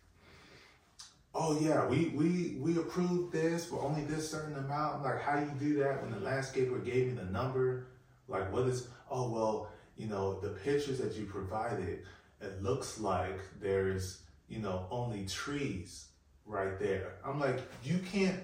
Oh 1.34 1.60
yeah, 1.60 1.86
we 1.88 2.10
we 2.10 2.58
we 2.60 2.78
approved 2.78 3.32
this 3.32 3.66
for 3.66 3.82
only 3.82 4.04
this 4.04 4.30
certain 4.30 4.56
amount. 4.58 5.04
Like 5.04 5.22
how 5.22 5.40
do 5.40 5.46
you 5.46 5.74
do 5.74 5.80
that 5.84 6.02
when 6.02 6.12
the 6.12 6.18
mm-hmm. 6.18 6.28
landscaper 6.28 6.84
gave 6.84 7.08
me 7.08 7.14
the 7.14 7.26
number? 7.26 7.88
Like 8.28 8.52
what 8.52 8.68
is 8.68 8.88
oh 9.10 9.30
well, 9.30 9.72
you 9.96 10.08
know, 10.08 10.40
the 10.40 10.50
pictures 10.50 11.00
that 11.00 11.16
you 11.16 11.26
provided, 11.26 12.04
it 12.42 12.62
looks 12.62 13.00
like 13.00 13.40
there's, 13.60 14.24
you 14.50 14.60
know, 14.60 14.88
only 14.92 15.26
trees 15.26 16.08
right 16.46 16.78
there. 16.80 17.14
I'm 17.24 17.40
like, 17.40 17.62
you 17.84 18.00
can't 18.00 18.40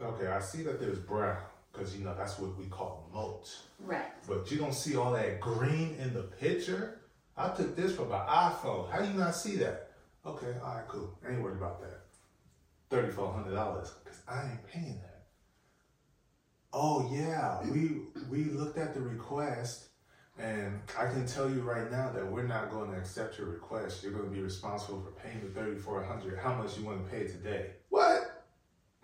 Okay, 0.00 0.28
I 0.28 0.38
see 0.38 0.62
that 0.62 0.78
there's 0.78 0.98
brown, 0.98 1.38
because 1.72 1.96
you 1.96 2.04
know 2.04 2.14
that's 2.16 2.38
what 2.38 2.56
we 2.56 2.66
call 2.66 3.10
mulch. 3.12 3.48
Right. 3.80 4.06
But 4.28 4.48
you 4.50 4.56
don't 4.56 4.74
see 4.74 4.96
all 4.96 5.12
that 5.12 5.40
green 5.40 5.96
in 5.98 6.14
the 6.14 6.22
picture? 6.22 7.00
I 7.36 7.48
took 7.48 7.74
this 7.74 7.96
from 7.96 8.08
my 8.10 8.18
iPhone. 8.18 8.90
How 8.90 9.00
do 9.00 9.08
you 9.08 9.18
not 9.18 9.34
see 9.34 9.56
that? 9.56 9.87
Okay, 10.26 10.54
all 10.62 10.74
right, 10.74 10.88
cool. 10.88 11.18
I 11.26 11.32
ain't 11.32 11.42
worried 11.42 11.58
about 11.58 11.80
that. 11.80 12.00
Thirty-four 12.90 13.32
hundred 13.32 13.54
dollars, 13.54 13.92
cause 14.04 14.20
I 14.28 14.50
ain't 14.50 14.66
paying 14.66 15.00
that. 15.02 15.26
Oh 16.72 17.08
yeah, 17.12 17.62
we 17.70 18.02
we 18.30 18.44
looked 18.44 18.78
at 18.78 18.94
the 18.94 19.00
request, 19.00 19.88
and 20.38 20.80
I 20.98 21.06
can 21.06 21.26
tell 21.26 21.48
you 21.50 21.60
right 21.62 21.90
now 21.90 22.10
that 22.10 22.30
we're 22.30 22.46
not 22.46 22.70
going 22.70 22.90
to 22.90 22.96
accept 22.96 23.38
your 23.38 23.48
request. 23.48 24.02
You're 24.02 24.12
going 24.12 24.28
to 24.28 24.30
be 24.30 24.40
responsible 24.40 25.00
for 25.02 25.10
paying 25.12 25.40
the 25.40 25.48
thirty-four 25.48 26.02
hundred. 26.02 26.38
How 26.38 26.54
much 26.54 26.78
you 26.78 26.84
want 26.84 27.04
to 27.04 27.10
pay 27.10 27.26
today? 27.26 27.72
What? 27.90 28.44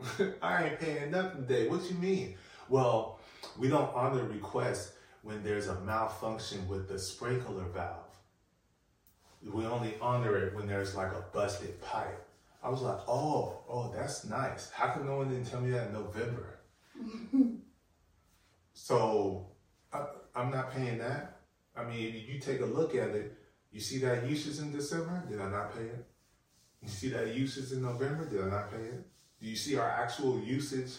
I 0.43 0.65
ain't 0.65 0.81
paying 0.81 1.11
nothing 1.11 1.47
today. 1.47 1.69
What 1.69 1.89
you 1.91 1.97
mean? 1.97 2.37
Well, 2.69 3.21
we 3.59 3.69
don't 3.69 3.95
honor 3.95 4.25
requests 4.25 4.93
when 5.23 5.43
there's 5.43 5.69
a 5.69 5.81
malfunction 5.81 6.67
with 6.69 6.89
the 6.89 6.99
sprinkler 6.99 7.65
valve. 7.65 8.04
We 9.53 9.67
only 9.67 9.95
honor 10.01 10.37
it 10.37 10.55
when 10.55 10.67
there's 10.67 10.95
like 10.95 11.13
a 11.13 11.25
busted 11.33 11.81
pipe. 11.83 12.27
I 12.63 12.71
was 12.71 12.81
like, 12.81 12.99
oh, 13.07 13.61
oh, 13.69 13.93
that's 13.95 14.25
nice. 14.25 14.71
How 14.71 14.89
come 14.89 15.07
no 15.07 15.19
one 15.19 15.29
didn't 15.29 15.51
tell 15.51 15.61
me 15.61 15.71
that 15.73 15.89
in 15.89 15.93
November? 15.93 16.59
so 18.73 19.47
I, 19.93 20.07
I'm 20.35 20.51
not 20.51 20.73
paying 20.73 20.99
that. 20.99 21.41
I 21.77 21.85
mean, 21.85 22.15
if 22.15 22.29
you 22.29 22.39
take 22.39 22.61
a 22.61 22.67
look 22.67 22.95
at 22.95 23.11
it, 23.11 23.37
you 23.71 23.81
see 23.81 23.99
that 23.99 24.29
usage 24.29 24.65
in 24.65 24.73
December? 24.73 25.25
Did 25.29 25.41
I 25.41 25.51
not 25.51 25.75
pay 25.75 25.83
it? 25.83 26.07
You 26.81 26.89
see 26.89 27.09
that 27.11 27.35
usage 27.35 27.73
in 27.73 27.83
November? 27.83 28.25
Did 28.25 28.43
I 28.43 28.49
not 28.49 28.71
pay 28.71 28.83
it? 28.83 29.07
Do 29.41 29.47
you 29.47 29.57
see 29.57 29.77
our 29.77 29.89
actual 29.89 30.41
usage 30.41 30.93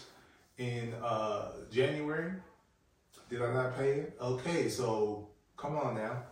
in 0.58 0.92
uh, 1.02 1.52
January? 1.70 2.32
Did 3.28 3.42
I 3.42 3.52
not 3.52 3.76
pay 3.76 3.92
it? 3.92 4.16
Okay, 4.20 4.68
so 4.68 5.28
come 5.56 5.76
on 5.76 5.96
now. 5.96 6.22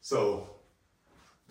So 0.00 0.53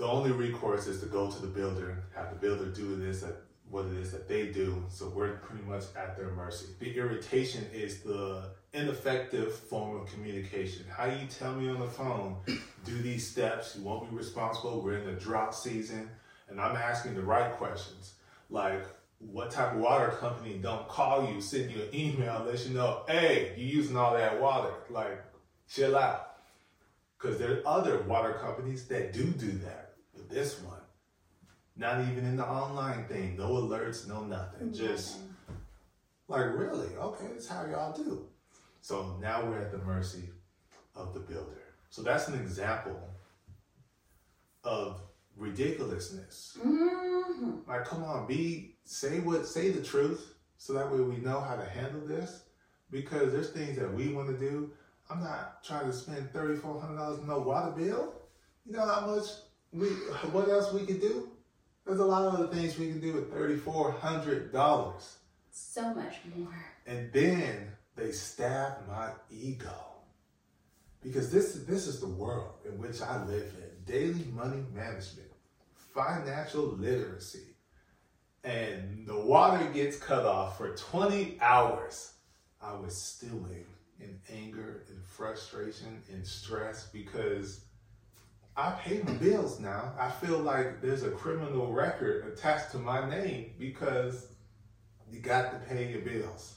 the 0.03 0.09
only 0.09 0.33
recourse 0.33 0.85
is 0.87 0.99
to 0.99 1.05
go 1.05 1.31
to 1.31 1.41
the 1.41 1.47
builder, 1.47 2.03
have 2.13 2.29
the 2.29 2.35
builder 2.35 2.65
do 2.65 2.97
this, 2.97 3.23
what 3.69 3.85
it 3.85 3.93
is 3.93 4.11
that 4.11 4.27
they 4.27 4.47
do. 4.47 4.83
So 4.89 5.07
we're 5.07 5.37
pretty 5.37 5.63
much 5.63 5.83
at 5.95 6.17
their 6.17 6.31
mercy. 6.31 6.65
The 6.79 6.93
irritation 6.97 7.65
is 7.73 8.01
the 8.01 8.49
ineffective 8.73 9.55
form 9.55 9.95
of 9.95 10.11
communication. 10.11 10.83
How 10.89 11.05
you 11.05 11.25
tell 11.27 11.53
me 11.53 11.69
on 11.69 11.79
the 11.79 11.87
phone, 11.87 12.35
do 12.85 12.97
these 13.01 13.25
steps, 13.25 13.77
you 13.77 13.83
won't 13.85 14.09
be 14.09 14.17
responsible. 14.17 14.81
We're 14.81 14.97
in 14.97 15.05
the 15.05 15.13
drought 15.13 15.55
season, 15.55 16.09
and 16.49 16.59
I'm 16.59 16.75
asking 16.75 17.15
the 17.15 17.21
right 17.21 17.53
questions. 17.53 18.15
Like, 18.49 18.85
what 19.19 19.51
type 19.51 19.71
of 19.71 19.79
water 19.79 20.09
company 20.19 20.59
don't 20.61 20.85
call 20.89 21.31
you, 21.31 21.39
send 21.39 21.71
you 21.71 21.81
an 21.81 21.95
email, 21.95 22.43
let 22.45 22.67
you 22.67 22.73
know, 22.73 23.03
hey, 23.07 23.53
you're 23.55 23.73
using 23.73 23.95
all 23.95 24.15
that 24.15 24.41
water. 24.41 24.73
Like, 24.89 25.23
chill 25.69 25.97
out. 25.97 26.39
Because 27.17 27.39
there 27.39 27.59
are 27.59 27.61
other 27.65 28.01
water 28.01 28.33
companies 28.33 28.85
that 28.89 29.13
do 29.13 29.23
do 29.23 29.51
that. 29.59 29.82
This 30.33 30.59
one, 30.61 30.81
not 31.77 32.01
even 32.09 32.25
in 32.25 32.37
the 32.37 32.45
online 32.45 33.05
thing, 33.05 33.37
no 33.37 33.49
alerts, 33.49 34.07
no 34.07 34.23
nothing. 34.23 34.73
Just 34.73 35.19
like, 36.27 36.45
really? 36.57 36.95
Okay, 36.97 37.25
that's 37.31 37.47
how 37.47 37.67
y'all 37.67 37.93
do. 37.93 38.25
So 38.81 39.15
now 39.21 39.45
we're 39.45 39.59
at 39.59 39.71
the 39.71 39.77
mercy 39.77 40.29
of 40.95 41.13
the 41.13 41.19
builder. 41.19 41.61
So 41.91 42.01
that's 42.01 42.29
an 42.29 42.33
example 42.33 42.99
of 44.63 45.01
ridiculousness. 45.37 46.57
Mm-hmm. 46.59 47.69
Like, 47.69 47.85
come 47.85 48.03
on, 48.03 48.25
be 48.25 48.77
say 48.85 49.19
what 49.19 49.45
say 49.45 49.69
the 49.69 49.83
truth, 49.83 50.33
so 50.57 50.73
that 50.73 50.91
way 50.91 50.99
we 50.99 51.17
know 51.17 51.41
how 51.41 51.55
to 51.55 51.65
handle 51.65 52.01
this. 52.07 52.45
Because 52.89 53.31
there's 53.31 53.51
things 53.51 53.77
that 53.77 53.93
we 53.93 54.07
want 54.09 54.29
to 54.29 54.37
do. 54.37 54.71
I'm 55.11 55.23
not 55.23 55.63
trying 55.63 55.85
to 55.85 55.93
spend 55.93 56.31
thirty 56.31 56.55
four 56.57 56.81
hundred 56.81 56.97
dollars 56.97 57.19
on 57.19 57.27
no 57.27 57.37
water 57.37 57.71
bill. 57.71 58.13
You 58.65 58.73
know 58.73 58.85
how 58.87 59.05
much 59.05 59.25
we 59.73 59.87
what 60.31 60.49
else 60.49 60.71
we 60.71 60.85
could 60.85 61.01
do? 61.01 61.29
There's 61.85 61.99
a 61.99 62.05
lot 62.05 62.23
of 62.23 62.35
other 62.35 62.47
things 62.47 62.77
we 62.77 62.87
can 62.87 63.01
do 63.01 63.13
with 63.13 63.31
thirty 63.33 63.57
four 63.57 63.91
hundred 63.91 64.53
dollars. 64.53 65.17
So 65.51 65.93
much 65.93 66.15
more. 66.35 66.53
And 66.87 67.11
then 67.11 67.71
they 67.95 68.11
stab 68.11 68.87
my 68.87 69.11
ego. 69.29 69.73
Because 71.01 71.31
this 71.31 71.53
this 71.67 71.87
is 71.87 71.99
the 71.99 72.07
world 72.07 72.53
in 72.65 72.79
which 72.79 73.01
I 73.01 73.23
live 73.25 73.53
in. 73.57 73.83
Daily 73.85 74.25
money 74.31 74.63
management, 74.73 75.31
financial 75.93 76.63
literacy. 76.63 77.55
And 78.45 79.05
the 79.07 79.19
water 79.19 79.65
gets 79.73 79.97
cut 79.97 80.25
off 80.25 80.57
for 80.57 80.75
20 80.75 81.37
hours. 81.41 82.13
I 82.61 82.73
was 82.73 82.95
stewing 82.95 83.65
in 83.99 84.19
anger 84.33 84.83
and 84.89 85.03
frustration 85.05 86.01
and 86.11 86.25
stress 86.25 86.87
because 86.91 87.65
I 88.55 88.71
pay 88.71 89.01
my 89.01 89.13
bills 89.13 89.59
now. 89.59 89.93
I 89.99 90.09
feel 90.09 90.39
like 90.39 90.81
there's 90.81 91.03
a 91.03 91.09
criminal 91.09 91.71
record 91.71 92.31
attached 92.31 92.71
to 92.71 92.77
my 92.77 93.09
name 93.09 93.51
because 93.57 94.27
you 95.11 95.19
got 95.19 95.51
to 95.51 95.67
pay 95.67 95.91
your 95.91 96.01
bills. 96.01 96.55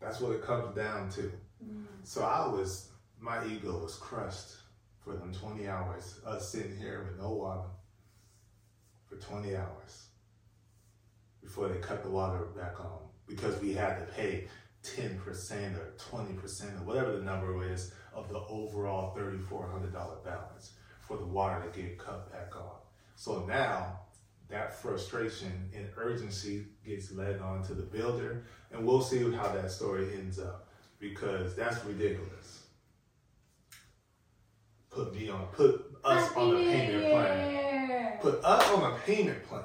That's 0.00 0.20
what 0.20 0.32
it 0.32 0.42
comes 0.42 0.74
down 0.76 1.10
to. 1.10 1.32
Mm. 1.64 1.84
So 2.02 2.22
I 2.22 2.46
was, 2.46 2.90
my 3.18 3.44
ego 3.46 3.78
was 3.78 3.96
crushed 3.96 4.56
for 4.98 5.14
them 5.14 5.32
20 5.32 5.66
hours, 5.66 6.20
us 6.26 6.50
sitting 6.50 6.76
here 6.76 7.06
with 7.08 7.18
no 7.18 7.30
water 7.30 7.68
for 9.06 9.16
20 9.16 9.56
hours 9.56 10.06
before 11.42 11.68
they 11.68 11.78
cut 11.78 12.02
the 12.02 12.10
water 12.10 12.44
back 12.56 12.80
on 12.80 12.98
because 13.26 13.60
we 13.60 13.72
had 13.72 13.98
to 13.98 14.12
pay 14.12 14.46
10% 14.84 15.18
or 15.76 15.92
20% 15.98 16.80
or 16.80 16.84
whatever 16.84 17.16
the 17.16 17.22
number 17.22 17.70
is 17.70 17.92
of 18.14 18.28
the 18.28 18.38
overall 18.48 19.14
$3,400 19.16 20.24
balance 20.24 20.72
for 21.00 21.16
the 21.16 21.26
water 21.26 21.62
to 21.62 21.80
get 21.80 21.98
cut 21.98 22.30
back 22.32 22.56
on. 22.56 22.78
So 23.14 23.44
now 23.46 24.00
that 24.48 24.74
frustration 24.80 25.70
and 25.74 25.88
urgency 25.96 26.66
gets 26.84 27.12
led 27.12 27.40
on 27.40 27.62
to 27.64 27.74
the 27.74 27.82
builder, 27.82 28.44
and 28.72 28.84
we'll 28.84 29.02
see 29.02 29.30
how 29.32 29.48
that 29.48 29.70
story 29.70 30.14
ends 30.14 30.38
up 30.38 30.68
because 30.98 31.54
that's 31.54 31.84
ridiculous. 31.84 32.64
put 34.90 35.14
me 35.14 35.28
on, 35.28 35.46
put 35.52 35.96
us 36.04 36.32
on 36.36 36.54
a 36.54 36.58
payment 36.58 37.10
plan. 37.10 38.18
Put 38.20 38.44
us 38.44 38.70
on 38.70 38.92
a 38.92 38.96
payment 38.98 39.44
plan 39.44 39.64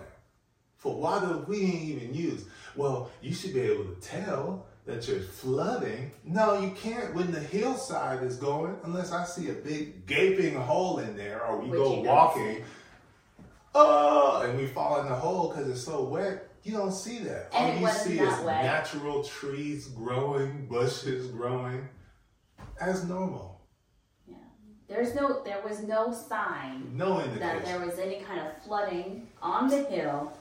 for 0.77 0.95
water 0.95 1.43
we 1.47 1.63
ain't 1.63 1.83
even 1.83 2.13
use. 2.13 2.45
Well, 2.75 3.09
you 3.21 3.33
should 3.33 3.53
be 3.53 3.61
able 3.61 3.85
to 3.85 3.95
tell 4.01 4.67
that 4.85 5.07
you're 5.07 5.19
flooding. 5.19 6.11
No, 6.23 6.59
you 6.59 6.71
can't 6.71 7.13
when 7.15 7.31
the 7.31 7.39
hillside 7.39 8.23
is 8.23 8.37
going 8.37 8.75
unless 8.83 9.11
I 9.11 9.25
see 9.25 9.49
a 9.49 9.53
big 9.53 10.05
gaping 10.05 10.55
hole 10.55 10.99
in 10.99 11.17
there 11.17 11.43
or 11.43 11.59
we 11.59 11.69
Which 11.69 11.79
go 11.79 12.01
walking. 12.01 12.63
Oh, 13.73 14.41
and 14.41 14.57
we 14.57 14.67
fall 14.67 15.01
in 15.01 15.07
the 15.07 15.15
hole 15.15 15.49
because 15.49 15.69
it's 15.69 15.83
so 15.83 16.03
wet. 16.03 16.49
You 16.63 16.73
don't 16.73 16.93
see 16.93 17.19
that. 17.19 17.49
And 17.53 17.75
All 17.77 17.81
you 17.81 17.95
see 17.97 18.19
is 18.19 18.39
wet. 18.43 18.63
natural 18.63 19.23
trees 19.23 19.87
growing, 19.87 20.65
bushes 20.67 21.27
growing, 21.27 21.87
as 22.79 23.03
normal. 23.03 23.61
Yeah. 24.27 24.37
There's 24.87 25.13
no, 25.13 25.43
there 25.43 25.61
was 25.67 25.83
no 25.83 26.13
sign 26.13 26.91
No 26.95 27.19
that 27.19 27.65
there 27.65 27.79
was 27.79 27.99
any 27.99 28.21
kind 28.21 28.39
of 28.39 28.63
flooding 28.63 29.27
on 29.41 29.67
the 29.67 29.83
hill. 29.83 30.31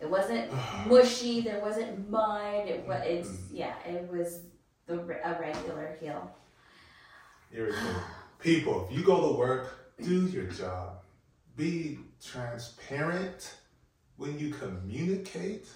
It 0.00 0.10
wasn't 0.10 0.50
mushy. 0.86 1.40
There 1.40 1.60
wasn't 1.60 2.08
mud. 2.10 2.68
It 2.68 2.86
was. 2.86 3.02
It's 3.04 3.30
yeah. 3.52 3.74
It 3.86 4.10
was 4.10 4.40
the 4.86 4.98
a 4.98 5.40
regular 5.40 5.96
hill. 6.00 6.30
irritating. 7.52 8.02
People, 8.38 8.86
if 8.88 8.96
you 8.96 9.04
go 9.04 9.30
to 9.30 9.38
work, 9.38 9.94
do 10.02 10.26
your 10.26 10.46
job. 10.46 11.02
Be 11.56 11.98
transparent 12.24 13.54
when 14.16 14.38
you 14.38 14.50
communicate. 14.50 15.68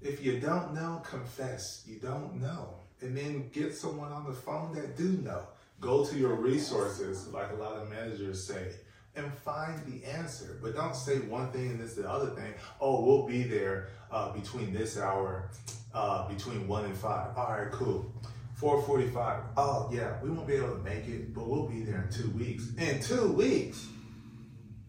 If 0.00 0.24
you 0.24 0.38
don't 0.38 0.74
know, 0.74 1.02
confess 1.04 1.82
you 1.86 1.96
don't 1.98 2.40
know. 2.40 2.74
And 3.00 3.16
then 3.16 3.50
get 3.52 3.74
someone 3.74 4.12
on 4.12 4.24
the 4.24 4.32
phone 4.32 4.74
that 4.74 4.96
do 4.96 5.08
know. 5.18 5.42
Go 5.80 6.04
to 6.04 6.16
your 6.16 6.34
resources, 6.34 7.28
like 7.28 7.50
a 7.52 7.54
lot 7.54 7.76
of 7.76 7.88
managers 7.88 8.46
say, 8.46 8.72
and 9.18 9.32
find 9.32 9.80
the 9.86 10.04
answer. 10.06 10.58
But 10.62 10.74
don't 10.74 10.94
say 10.94 11.18
one 11.18 11.50
thing 11.50 11.68
and 11.68 11.80
this 11.80 11.94
the 11.94 12.08
other 12.08 12.30
thing. 12.30 12.54
Oh, 12.80 13.04
we'll 13.04 13.26
be 13.26 13.42
there 13.42 13.88
uh, 14.10 14.32
between 14.32 14.72
this 14.72 14.98
hour, 14.98 15.50
uh, 15.92 16.28
between 16.28 16.66
one 16.66 16.84
and 16.84 16.96
five. 16.96 17.36
All 17.36 17.52
right, 17.52 17.70
cool. 17.70 18.12
445. 18.54 19.42
Oh, 19.56 19.88
yeah, 19.92 20.14
we 20.22 20.30
won't 20.30 20.48
be 20.48 20.54
able 20.54 20.70
to 20.70 20.82
make 20.82 21.06
it, 21.06 21.32
but 21.32 21.46
we'll 21.48 21.68
be 21.68 21.82
there 21.82 22.02
in 22.02 22.12
two 22.12 22.30
weeks. 22.30 22.72
In 22.76 23.00
two 23.00 23.32
weeks? 23.32 23.86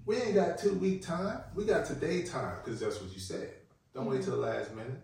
We 0.06 0.18
ain't 0.18 0.34
got 0.34 0.58
two 0.58 0.74
week 0.74 1.04
time. 1.04 1.42
We 1.54 1.66
got 1.66 1.86
today 1.86 2.24
time, 2.24 2.58
because 2.64 2.80
that's 2.80 3.00
what 3.00 3.14
you 3.14 3.20
said. 3.20 3.52
Don't 3.94 4.08
wait 4.08 4.24
till 4.24 4.32
the 4.32 4.48
last 4.48 4.74
minute. 4.74 5.02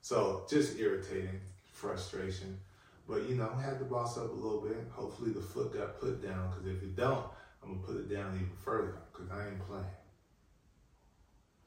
So 0.00 0.46
just 0.48 0.78
irritating, 0.78 1.40
frustration. 1.72 2.60
But 3.08 3.28
you 3.28 3.34
know, 3.34 3.48
had 3.56 3.80
to 3.80 3.84
boss 3.84 4.16
up 4.16 4.30
a 4.30 4.34
little 4.34 4.60
bit. 4.60 4.76
Hopefully 4.92 5.32
the 5.32 5.40
foot 5.40 5.74
got 5.74 5.98
put 5.98 6.22
down, 6.22 6.50
because 6.50 6.66
if 6.66 6.82
it 6.82 6.94
don't, 6.94 7.24
I'm 7.62 7.74
gonna 7.74 7.86
put 7.86 7.96
it 7.96 8.08
down 8.14 8.34
even 8.36 8.50
further, 8.64 8.98
because 9.12 9.30
I 9.30 9.46
ain't 9.48 9.66
playing. 9.66 9.84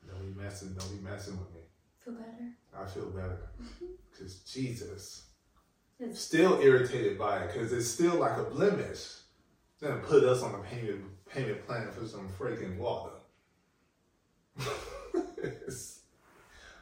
Don't 0.07 0.33
be 0.33 0.41
messing, 0.41 0.73
don't 0.77 0.91
be 0.91 1.03
messing 1.09 1.37
with 1.37 1.53
me. 1.53 1.61
Feel 2.03 2.13
better. 2.15 2.51
I 2.77 2.85
feel 2.87 3.09
better. 3.11 3.37
Mm-hmm. 3.61 3.85
Because 4.11 4.39
Jesus. 4.39 5.23
It's- 5.99 6.19
Still 6.19 6.59
irritated 6.61 7.17
by 7.19 7.43
it 7.43 7.53
because 7.53 7.71
it's 7.71 7.87
still 7.87 8.15
like 8.15 8.37
a 8.37 8.43
blemish. 8.43 9.17
Then 9.79 9.99
put 9.99 10.23
us 10.23 10.41
on 10.41 10.55
a 10.55 10.59
payment 10.63 11.03
payment 11.27 11.65
plan 11.67 11.91
for 11.91 12.05
some 12.07 12.27
freaking 12.29 12.77
water. 12.77 13.11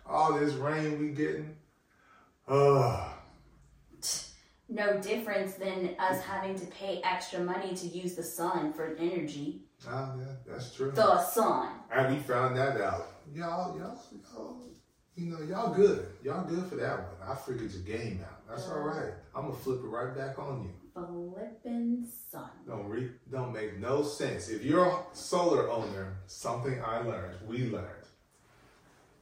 All 0.06 0.34
this 0.40 0.54
rain 0.54 1.00
we 1.00 1.10
getting. 1.10 1.56
Oh, 2.48 3.14
No 4.72 4.98
difference 5.00 5.56
than 5.56 5.96
us 5.98 6.22
having 6.24 6.58
to 6.60 6.66
pay 6.68 7.02
extra 7.04 7.40
money 7.40 7.74
to 7.76 7.88
use 7.88 8.14
the 8.16 8.24
sun 8.24 8.72
for 8.72 8.96
energy. 9.00 9.64
ah, 9.88 10.14
yeah, 10.18 10.26
that's 10.46 10.76
true. 10.76 10.92
The 10.92 11.20
sun. 11.24 11.70
And 11.92 12.16
we 12.16 12.22
found 12.22 12.56
that 12.58 12.80
out. 12.80 13.08
Y'all, 13.34 13.76
y'all, 13.78 14.00
y'all, 14.34 14.58
you 15.16 15.26
know, 15.26 15.42
y'all 15.42 15.74
good. 15.74 16.06
Y'all 16.24 16.46
good 16.46 16.66
for 16.68 16.76
that 16.76 16.98
one. 17.00 17.30
I 17.32 17.36
figured 17.36 17.72
your 17.72 17.82
game 17.82 18.24
out. 18.24 18.48
That's 18.48 18.68
all 18.70 18.80
right. 18.80 19.14
I'm 19.36 19.44
gonna 19.48 19.56
flip 19.56 19.80
it 19.84 19.88
right 19.88 20.16
back 20.16 20.38
on 20.38 20.64
you. 20.64 20.74
Flippin' 20.94 22.08
sun. 22.32 22.50
Don't 22.68 22.86
re- 22.88 23.12
don't 23.32 23.54
make 23.54 23.80
no 23.80 24.04
sense. 24.04 24.50
If 24.50 24.64
you're 24.64 24.86
a 24.88 25.00
solar 25.14 25.70
owner, 25.70 26.18
something 26.28 26.82
I 26.84 27.00
learned, 27.02 27.38
we 27.48 27.70
learned. 27.70 27.86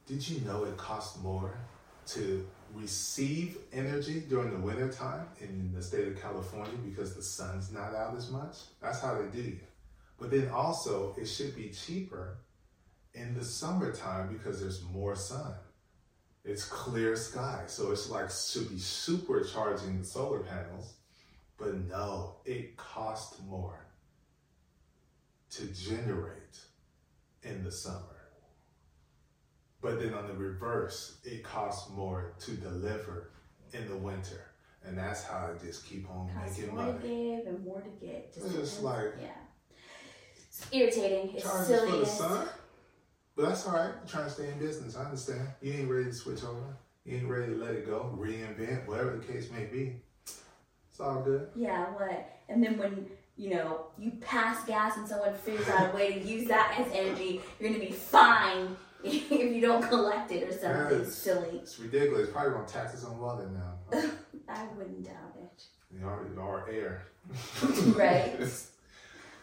Did 0.06 0.28
you 0.28 0.40
know 0.46 0.64
it 0.64 0.76
costs 0.76 1.18
more 1.22 1.58
to 2.08 2.46
receive 2.74 3.58
energy 3.72 4.20
during 4.28 4.50
the 4.50 4.60
wintertime 4.60 5.26
in 5.40 5.72
the 5.74 5.82
state 5.82 6.08
of 6.08 6.20
California 6.20 6.76
because 6.84 7.14
the 7.14 7.22
sun's 7.22 7.72
not 7.72 7.94
out 7.94 8.16
as 8.16 8.30
much? 8.30 8.56
That's 8.80 9.00
how 9.00 9.14
they 9.20 9.28
do 9.28 9.42
you. 9.42 9.60
But 10.18 10.30
then 10.30 10.48
also 10.50 11.14
it 11.16 11.26
should 11.26 11.54
be 11.54 11.70
cheaper 11.70 12.38
in 13.14 13.34
the 13.34 13.44
summertime 13.44 14.32
because 14.32 14.60
there's 14.60 14.82
more 14.92 15.16
sun. 15.16 15.52
It's 16.44 16.64
clear 16.64 17.16
sky. 17.16 17.64
So 17.66 17.90
it's 17.90 18.08
like 18.08 18.30
should 18.30 18.68
be 18.68 18.76
supercharging 18.76 19.98
the 19.98 20.04
solar 20.04 20.40
panels. 20.40 20.94
But 21.58 21.74
no, 21.88 22.36
it 22.44 22.76
costs 22.76 23.40
more 23.48 23.86
to 25.50 25.66
generate 25.66 26.58
in 27.42 27.64
the 27.64 27.72
summer. 27.72 28.17
But 29.88 30.00
then 30.02 30.12
on 30.12 30.26
the 30.26 30.34
reverse, 30.34 31.16
it 31.24 31.42
costs 31.42 31.90
more 31.90 32.34
to 32.40 32.50
deliver 32.52 33.30
in 33.72 33.88
the 33.88 33.96
winter. 33.96 34.44
And 34.84 34.98
that's 34.98 35.24
how 35.24 35.48
I 35.54 35.64
just 35.64 35.86
keep 35.86 36.08
on 36.10 36.28
Costs 36.34 36.58
making 36.58 36.74
more 36.74 36.84
to 36.86 36.92
money. 36.92 37.36
give 37.36 37.46
and 37.46 37.64
more 37.64 37.80
to 37.80 37.88
get. 38.06 38.34
It's 38.36 38.52
just 38.54 38.82
like- 38.82 39.14
yeah. 39.20 39.28
It's 40.36 40.66
irritating. 40.72 41.34
It's 41.34 41.42
Charges 41.44 41.80
for 41.90 41.96
the 41.96 42.04
sun. 42.06 42.48
But 43.34 43.48
that's 43.48 43.66
all 43.66 43.74
right. 43.76 43.94
You're 43.98 44.06
trying 44.08 44.24
to 44.24 44.30
stay 44.30 44.48
in 44.50 44.58
business. 44.58 44.94
I 44.96 45.04
understand. 45.04 45.48
You 45.62 45.72
ain't 45.72 45.90
ready 45.90 46.04
to 46.06 46.12
switch 46.12 46.44
over. 46.44 46.76
You 47.04 47.16
ain't 47.16 47.28
ready 47.30 47.54
to 47.54 47.58
let 47.58 47.74
it 47.74 47.86
go, 47.86 48.14
reinvent, 48.18 48.86
whatever 48.86 49.16
the 49.16 49.24
case 49.32 49.50
may 49.50 49.64
be. 49.64 50.02
It's 50.24 51.00
all 51.00 51.22
good. 51.22 51.48
Yeah, 51.56 51.86
what? 51.94 52.40
And 52.50 52.62
then 52.62 52.76
when 52.76 53.06
you 53.36 53.50
know 53.54 53.86
you 53.96 54.12
pass 54.20 54.64
gas 54.66 54.96
and 54.98 55.08
someone 55.08 55.32
figures 55.34 55.68
out 55.68 55.92
a 55.94 55.96
way 55.96 56.12
to 56.14 56.20
use 56.28 56.46
that 56.48 56.74
as 56.78 56.92
energy, 56.92 57.40
you're 57.58 57.70
gonna 57.70 57.82
be 57.82 57.92
fine 57.92 58.76
if 59.30 59.54
you 59.54 59.60
don't 59.60 59.82
collect 59.82 60.30
it 60.32 60.48
or 60.48 60.52
something 60.52 61.00
Yes. 61.00 61.14
silly. 61.14 61.58
It's 61.62 61.78
ridiculous. 61.78 62.24
It's 62.24 62.32
Probably 62.32 62.52
gonna 62.52 62.66
tax 62.66 62.94
us 62.94 63.04
on 63.04 63.18
water 63.18 63.48
now. 63.48 64.00
I 64.48 64.66
wouldn't 64.76 65.04
doubt 65.04 65.34
it. 65.40 65.62
You 65.92 66.00
know, 66.00 66.42
or 66.42 66.68
air. 66.70 67.02
Right. 67.94 68.36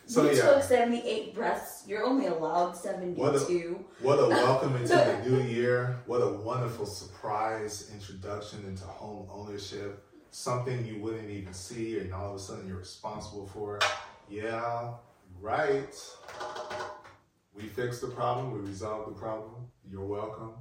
so 0.08 0.24
you 0.24 0.38
yeah, 0.38 0.42
took 0.42 0.64
78 0.64 1.36
breaths. 1.36 1.84
You're 1.88 2.04
only 2.04 2.28
allowed 2.28 2.76
72. 2.76 3.84
what 4.02 4.16
a 4.16 4.28
welcome 4.30 4.76
into 4.76 4.88
the 4.96 5.30
new 5.30 5.42
year. 5.44 5.98
What 6.06 6.20
a 6.22 6.30
wonderful 6.30 6.86
surprise 6.86 7.92
introduction 7.94 8.64
into 8.68 8.84
home 8.86 9.28
ownership. 9.32 10.04
Something 10.32 10.86
you 10.86 11.00
wouldn't 11.00 11.30
even 11.30 11.54
see, 11.54 12.00
and 12.00 12.14
all 12.14 12.32
of 12.32 12.36
a 12.36 12.40
sudden 12.40 12.68
you're 12.68 12.78
responsible 12.78 13.48
for 13.48 13.78
it. 13.78 13.84
Yeah, 14.30 14.94
right. 15.42 15.96
We 17.56 17.64
fix 17.64 18.00
the 18.00 18.08
problem. 18.08 18.52
We 18.52 18.68
resolve 18.70 19.08
the 19.08 19.20
problem. 19.20 19.68
You're 19.90 20.06
welcome. 20.06 20.52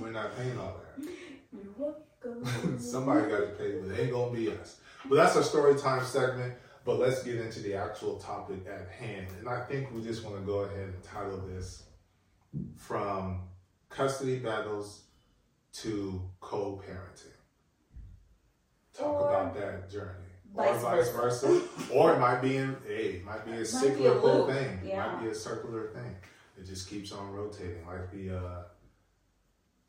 We're 0.00 0.10
not 0.10 0.36
paying 0.36 0.58
all 0.58 0.76
that. 0.96 1.08
You're 1.52 1.72
welcome. 2.24 2.78
Somebody 2.78 3.28
got 3.30 3.40
to 3.40 3.46
pay, 3.58 3.72
but 3.78 3.90
it 3.90 4.00
ain't 4.00 4.12
gonna 4.12 4.34
be 4.34 4.50
us. 4.50 4.80
But 5.08 5.16
that's 5.16 5.36
our 5.36 5.42
story 5.42 5.78
time 5.78 6.04
segment. 6.04 6.54
But 6.84 6.98
let's 6.98 7.22
get 7.22 7.36
into 7.36 7.60
the 7.60 7.74
actual 7.74 8.16
topic 8.16 8.66
at 8.66 8.88
hand. 8.88 9.26
And 9.38 9.48
I 9.48 9.60
think 9.64 9.92
we 9.92 10.02
just 10.02 10.24
want 10.24 10.36
to 10.36 10.42
go 10.42 10.60
ahead 10.60 10.88
and 10.88 11.02
title 11.02 11.38
this 11.46 11.84
from 12.76 13.42
custody 13.90 14.38
battles 14.38 15.02
to 15.74 16.22
co-parenting. 16.40 17.36
Talk 18.94 19.06
Or 19.06 19.28
about 19.28 19.54
that 19.54 19.90
journey. 19.90 20.27
Vice 20.54 20.82
or 20.82 20.96
vice 20.96 21.10
versa. 21.10 21.60
or 21.92 22.14
it 22.14 22.18
might 22.18 22.40
be 22.40 22.56
in 22.56 22.76
hey, 22.86 23.04
it 23.16 23.24
might 23.24 23.44
be 23.44 23.52
a 23.52 23.54
Might 23.54 23.60
be 23.60 23.64
cyclical 23.66 24.46
thing. 24.46 24.80
It 24.84 24.96
might 24.96 25.22
be 25.22 25.28
a 25.28 25.34
circular 25.34 25.88
thing. 25.88 26.14
It 26.58 26.66
just 26.66 26.88
keeps 26.88 27.12
on 27.12 27.32
rotating, 27.32 27.86
like 27.86 28.10
the 28.10 28.36
uh, 28.36 28.62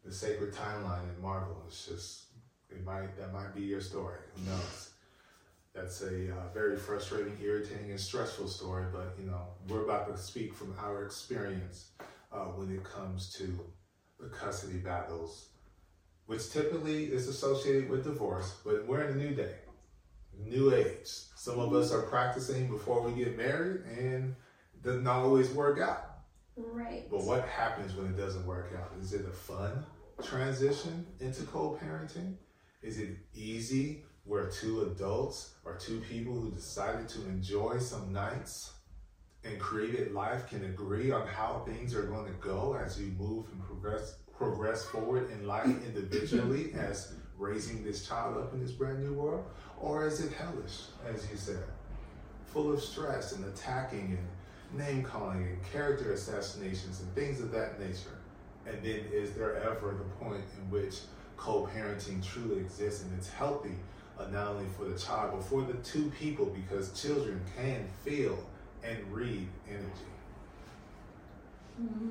the 0.05 0.11
sacred 0.11 0.53
timeline 0.53 1.03
in 1.15 1.21
Marvel. 1.21 1.63
It's 1.67 1.87
just 1.87 2.23
it 2.69 2.83
might 2.85 3.17
that 3.17 3.33
might 3.33 3.53
be 3.55 3.61
your 3.61 3.81
story. 3.81 4.17
Who 4.35 4.51
knows? 4.51 4.89
That's 5.73 6.01
a 6.01 6.31
uh, 6.35 6.53
very 6.53 6.77
frustrating, 6.77 7.37
irritating, 7.41 7.91
and 7.91 7.99
stressful 7.99 8.47
story. 8.47 8.85
But 8.91 9.15
you 9.19 9.29
know, 9.29 9.47
we're 9.67 9.83
about 9.83 10.07
to 10.15 10.21
speak 10.21 10.53
from 10.53 10.75
our 10.79 11.03
experience 11.05 11.89
uh, 12.31 12.45
when 12.55 12.73
it 12.75 12.83
comes 12.83 13.31
to 13.33 13.59
the 14.19 14.27
custody 14.29 14.77
battles, 14.79 15.49
which 16.25 16.51
typically 16.51 17.05
is 17.05 17.27
associated 17.27 17.89
with 17.89 18.03
divorce. 18.03 18.55
But 18.65 18.85
we're 18.87 19.01
in 19.03 19.13
a 19.13 19.23
new 19.23 19.33
day, 19.35 19.55
new 20.45 20.73
age. 20.73 21.09
Some 21.35 21.59
of 21.59 21.73
us 21.73 21.91
are 21.91 22.03
practicing 22.03 22.67
before 22.67 23.01
we 23.01 23.23
get 23.23 23.37
married, 23.37 23.81
and 23.97 24.35
it 24.73 24.83
doesn't 24.83 25.07
always 25.07 25.49
work 25.51 25.79
out. 25.79 26.05
Right. 26.55 27.09
But 27.09 27.23
what 27.23 27.47
happens 27.47 27.95
when 27.95 28.07
it 28.07 28.17
doesn't 28.17 28.45
work 28.45 28.73
out? 28.77 28.91
Is 29.01 29.13
it 29.13 29.25
a 29.25 29.31
fun 29.31 29.85
transition 30.21 31.05
into 31.19 31.43
co-parenting? 31.43 32.35
Is 32.81 32.99
it 32.99 33.17
easy 33.33 34.03
where 34.25 34.45
two 34.47 34.83
adults 34.83 35.55
or 35.65 35.75
two 35.75 35.99
people 36.01 36.33
who 36.33 36.51
decided 36.51 37.07
to 37.09 37.27
enjoy 37.27 37.79
some 37.79 38.11
nights 38.13 38.73
and 39.43 39.59
created 39.59 40.11
life 40.11 40.49
can 40.49 40.65
agree 40.65 41.11
on 41.11 41.25
how 41.25 41.63
things 41.65 41.95
are 41.95 42.03
going 42.03 42.25
to 42.25 42.37
go 42.39 42.77
as 42.83 42.99
you 42.99 43.07
move 43.17 43.45
and 43.51 43.63
progress 43.63 44.17
progress 44.37 44.85
forward 44.85 45.29
in 45.31 45.45
life 45.45 45.65
individually 45.65 46.71
as 46.73 47.13
raising 47.39 47.83
this 47.83 48.07
child 48.07 48.37
up 48.37 48.53
in 48.53 48.59
this 48.59 48.71
brand 48.71 49.01
new 49.03 49.13
world? 49.13 49.45
Or 49.79 50.05
is 50.05 50.19
it 50.19 50.33
hellish, 50.33 50.81
as 51.07 51.29
you 51.31 51.37
said, 51.37 51.63
full 52.47 52.71
of 52.71 52.81
stress 52.81 53.31
and 53.31 53.45
attacking 53.45 54.17
and 54.17 54.79
name 54.79 55.03
calling 55.03 55.41
and 55.41 55.71
character 55.71 56.11
assassinations 56.11 56.99
and 56.99 57.13
things 57.15 57.39
of 57.39 57.51
that 57.51 57.79
nature? 57.79 58.17
And 58.67 58.83
then 58.83 59.01
is 59.11 59.31
there 59.33 59.55
ever 59.63 59.95
the 59.97 60.25
point 60.25 60.43
in 60.57 60.69
which 60.69 60.99
co-parenting 61.37 62.23
truly 62.23 62.59
exists 62.59 63.03
and 63.03 63.17
it's 63.17 63.29
healthy, 63.29 63.75
uh, 64.19 64.27
not 64.27 64.47
only 64.47 64.65
for 64.77 64.83
the 64.83 64.99
child, 64.99 65.31
but 65.33 65.43
for 65.43 65.61
the 65.61 65.73
two 65.75 66.11
people 66.19 66.45
because 66.47 67.01
children 67.01 67.41
can 67.55 67.87
feel 68.03 68.37
and 68.83 68.97
read 69.11 69.47
energy. 69.67 70.09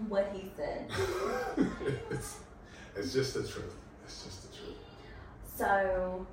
What 0.09 0.33
he 0.35 0.51
said. 0.57 0.91
it's, 2.11 2.39
it's 2.97 3.13
just 3.13 3.35
the 3.35 3.41
truth. 3.41 3.75
It's 4.05 4.25
just. 4.25 4.38
So, 5.59 6.25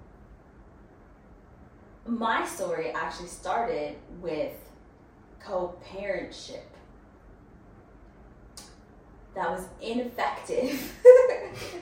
my 2.05 2.45
story 2.45 2.91
actually 2.91 3.29
started 3.29 3.95
with 4.21 4.53
co 5.43 5.73
parentship. 5.83 6.61
That 9.33 9.49
was 9.49 9.65
ineffective 9.81 10.95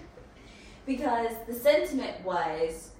because 0.85 1.33
the 1.45 1.53
sentiment 1.53 2.23
was 2.23 2.91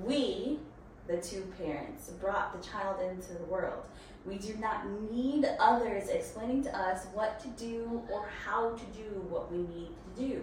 we, 0.00 0.60
the 1.08 1.16
two 1.16 1.52
parents, 1.58 2.10
brought 2.20 2.52
the 2.52 2.64
child 2.64 3.00
into 3.00 3.34
the 3.34 3.44
world. 3.46 3.82
We 4.24 4.36
do 4.36 4.54
not 4.60 4.88
need 5.10 5.44
others 5.58 6.08
explaining 6.08 6.62
to 6.64 6.78
us 6.78 7.06
what 7.12 7.40
to 7.40 7.48
do 7.48 8.00
or 8.12 8.28
how 8.44 8.76
to 8.76 8.84
do 8.96 9.08
what 9.28 9.50
we 9.50 9.58
need 9.58 9.88
to 10.14 10.22
do. 10.22 10.42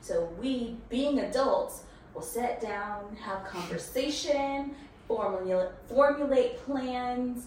So 0.00 0.32
we, 0.40 0.78
being 0.88 1.18
adults, 1.18 1.82
will 2.14 2.22
sit 2.22 2.60
down, 2.60 3.16
have 3.16 3.44
conversation, 3.44 4.74
formulate, 5.06 5.70
formulate 5.88 6.58
plans, 6.58 7.46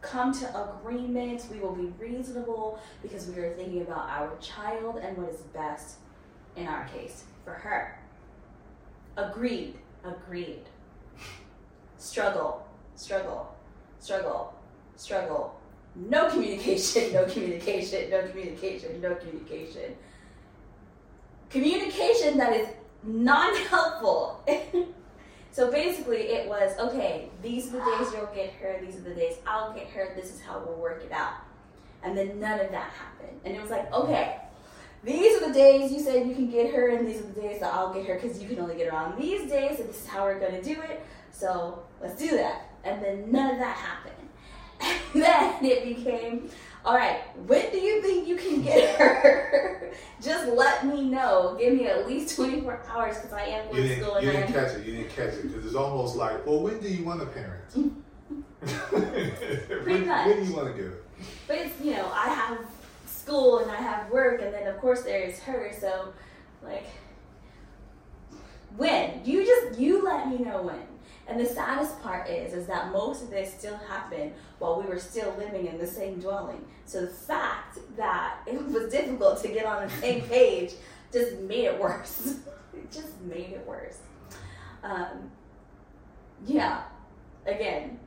come 0.00 0.32
to 0.32 0.62
agreements. 0.64 1.48
We 1.50 1.58
will 1.58 1.74
be 1.74 1.92
reasonable 1.98 2.80
because 3.02 3.26
we 3.26 3.38
are 3.42 3.52
thinking 3.54 3.82
about 3.82 4.08
our 4.08 4.36
child 4.40 4.98
and 5.02 5.16
what 5.16 5.30
is 5.30 5.40
best 5.40 5.96
in 6.56 6.66
our 6.66 6.86
case 6.88 7.24
for 7.44 7.52
her. 7.52 7.98
Agreed, 9.16 9.74
agreed. 10.04 10.62
Struggle, 11.98 12.66
struggle, 12.94 13.54
struggle, 13.98 14.54
struggle. 14.96 15.58
No 15.94 16.28
communication, 16.28 17.12
no 17.14 17.24
communication, 17.24 18.10
no 18.10 18.26
communication, 18.28 19.00
no 19.00 19.14
communication. 19.14 19.96
Communication 21.48 22.36
that 22.36 22.52
is 22.52 22.68
non 23.06 23.56
helpful. 23.68 24.44
so 25.52 25.70
basically, 25.70 26.28
it 26.28 26.48
was 26.48 26.76
okay, 26.78 27.30
these 27.42 27.68
are 27.68 27.72
the 27.72 27.78
days 27.78 28.12
you'll 28.12 28.30
get 28.34 28.52
her, 28.54 28.80
these 28.84 28.96
are 28.96 29.00
the 29.00 29.14
days 29.14 29.36
I'll 29.46 29.72
get 29.72 29.88
her, 29.88 30.12
this 30.16 30.32
is 30.32 30.40
how 30.40 30.58
we'll 30.58 30.76
work 30.76 31.02
it 31.04 31.12
out. 31.12 31.34
And 32.02 32.16
then 32.16 32.38
none 32.38 32.60
of 32.60 32.70
that 32.70 32.90
happened. 32.90 33.40
And 33.44 33.54
it 33.54 33.60
was 33.60 33.70
like, 33.70 33.92
okay, 33.92 34.36
these 35.02 35.40
are 35.40 35.48
the 35.48 35.54
days 35.54 35.92
you 35.92 36.00
said 36.00 36.26
you 36.26 36.34
can 36.34 36.50
get 36.50 36.74
her, 36.74 36.88
and 36.88 37.06
these 37.06 37.20
are 37.20 37.26
the 37.26 37.40
days 37.40 37.60
that 37.60 37.72
I'll 37.72 37.92
get 37.92 38.06
her 38.06 38.16
because 38.16 38.42
you 38.42 38.48
can 38.48 38.58
only 38.58 38.76
get 38.76 38.90
her 38.90 38.96
on 38.96 39.18
these 39.20 39.48
days, 39.48 39.78
and 39.80 39.88
this 39.88 40.02
is 40.02 40.06
how 40.06 40.24
we're 40.24 40.40
gonna 40.40 40.62
do 40.62 40.80
it. 40.82 41.04
So 41.30 41.84
let's 42.00 42.18
do 42.18 42.30
that. 42.30 42.70
And 42.84 43.02
then 43.02 43.30
none 43.30 43.52
of 43.52 43.58
that 43.58 43.76
happened. 43.76 44.14
Then 45.14 45.64
it 45.64 45.96
became, 45.96 46.50
all 46.86 46.94
right, 46.94 47.18
when 47.48 47.70
do 47.72 47.78
you 47.78 48.00
think 48.00 48.28
you 48.28 48.36
can 48.36 48.62
get 48.62 48.96
her? 48.98 49.90
Just 50.22 50.46
let 50.52 50.86
me 50.86 51.02
know. 51.02 51.56
Give 51.58 51.74
me 51.74 51.86
at 51.88 52.06
least 52.06 52.36
24 52.36 52.82
hours 52.88 53.16
because 53.16 53.32
I 53.32 53.42
am 53.42 53.66
going 53.72 53.82
to 53.82 53.96
school 54.00 54.22
you 54.22 54.30
and 54.30 54.38
I 54.38 54.40
didn't 54.42 54.54
catch 54.54 54.76
it. 54.76 54.86
You 54.86 54.96
didn't 54.98 55.10
catch 55.10 55.34
it 55.34 55.42
because 55.42 55.66
it's 55.66 55.74
almost 55.74 56.14
like, 56.14 56.46
well, 56.46 56.60
when 56.60 56.78
do 56.78 56.88
you 56.88 57.04
want 57.04 57.22
a 57.22 57.26
parent? 57.26 57.64
when, 59.84 60.06
much. 60.06 60.26
when 60.26 60.36
do 60.36 60.44
you 60.44 60.56
want 60.56 60.68
to 60.68 60.80
get 60.80 60.92
it? 60.92 61.04
But 61.48 61.56
it's, 61.56 61.80
you 61.80 61.90
know, 61.92 62.08
I 62.14 62.28
have 62.28 62.58
school 63.06 63.58
and 63.58 63.70
I 63.70 63.76
have 63.76 64.08
work, 64.10 64.40
and 64.40 64.54
then 64.54 64.68
of 64.68 64.78
course 64.78 65.02
there's 65.02 65.40
her. 65.40 65.72
So, 65.80 66.12
like, 66.62 66.86
when 68.76 69.22
you 69.24 69.44
just 69.44 69.76
you 69.78 70.04
let 70.04 70.28
me 70.28 70.38
know 70.38 70.62
when. 70.62 70.95
And 71.28 71.40
the 71.40 71.46
saddest 71.46 72.00
part 72.02 72.28
is, 72.28 72.52
is 72.52 72.66
that 72.66 72.92
most 72.92 73.22
of 73.22 73.30
this 73.30 73.52
still 73.52 73.76
happened 73.76 74.32
while 74.58 74.80
we 74.80 74.88
were 74.88 74.98
still 74.98 75.34
living 75.38 75.66
in 75.66 75.76
the 75.78 75.86
same 75.86 76.20
dwelling. 76.20 76.64
So 76.84 77.00
the 77.00 77.08
fact 77.08 77.78
that 77.96 78.38
it 78.46 78.64
was 78.68 78.90
difficult 78.92 79.42
to 79.42 79.48
get 79.48 79.66
on 79.66 79.88
the 79.88 79.94
same 79.94 80.22
page 80.22 80.72
just 81.12 81.36
made 81.40 81.64
it 81.64 81.80
worse. 81.80 82.36
it 82.74 82.92
just 82.92 83.20
made 83.22 83.50
it 83.50 83.66
worse. 83.66 83.98
Um, 84.84 85.30
yeah. 86.46 86.82
Again, 87.44 87.98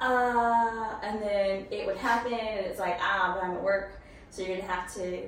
uh, 0.00 0.94
and 1.02 1.20
then 1.20 1.66
it 1.70 1.86
would 1.86 1.96
happen, 1.96 2.32
and 2.32 2.66
it's 2.66 2.78
like, 2.78 2.98
ah, 3.00 3.34
but 3.34 3.44
I'm 3.44 3.56
at 3.56 3.62
work, 3.62 4.00
so 4.30 4.42
you're 4.42 4.56
gonna 4.56 4.68
have 4.68 4.92
to 4.94 5.24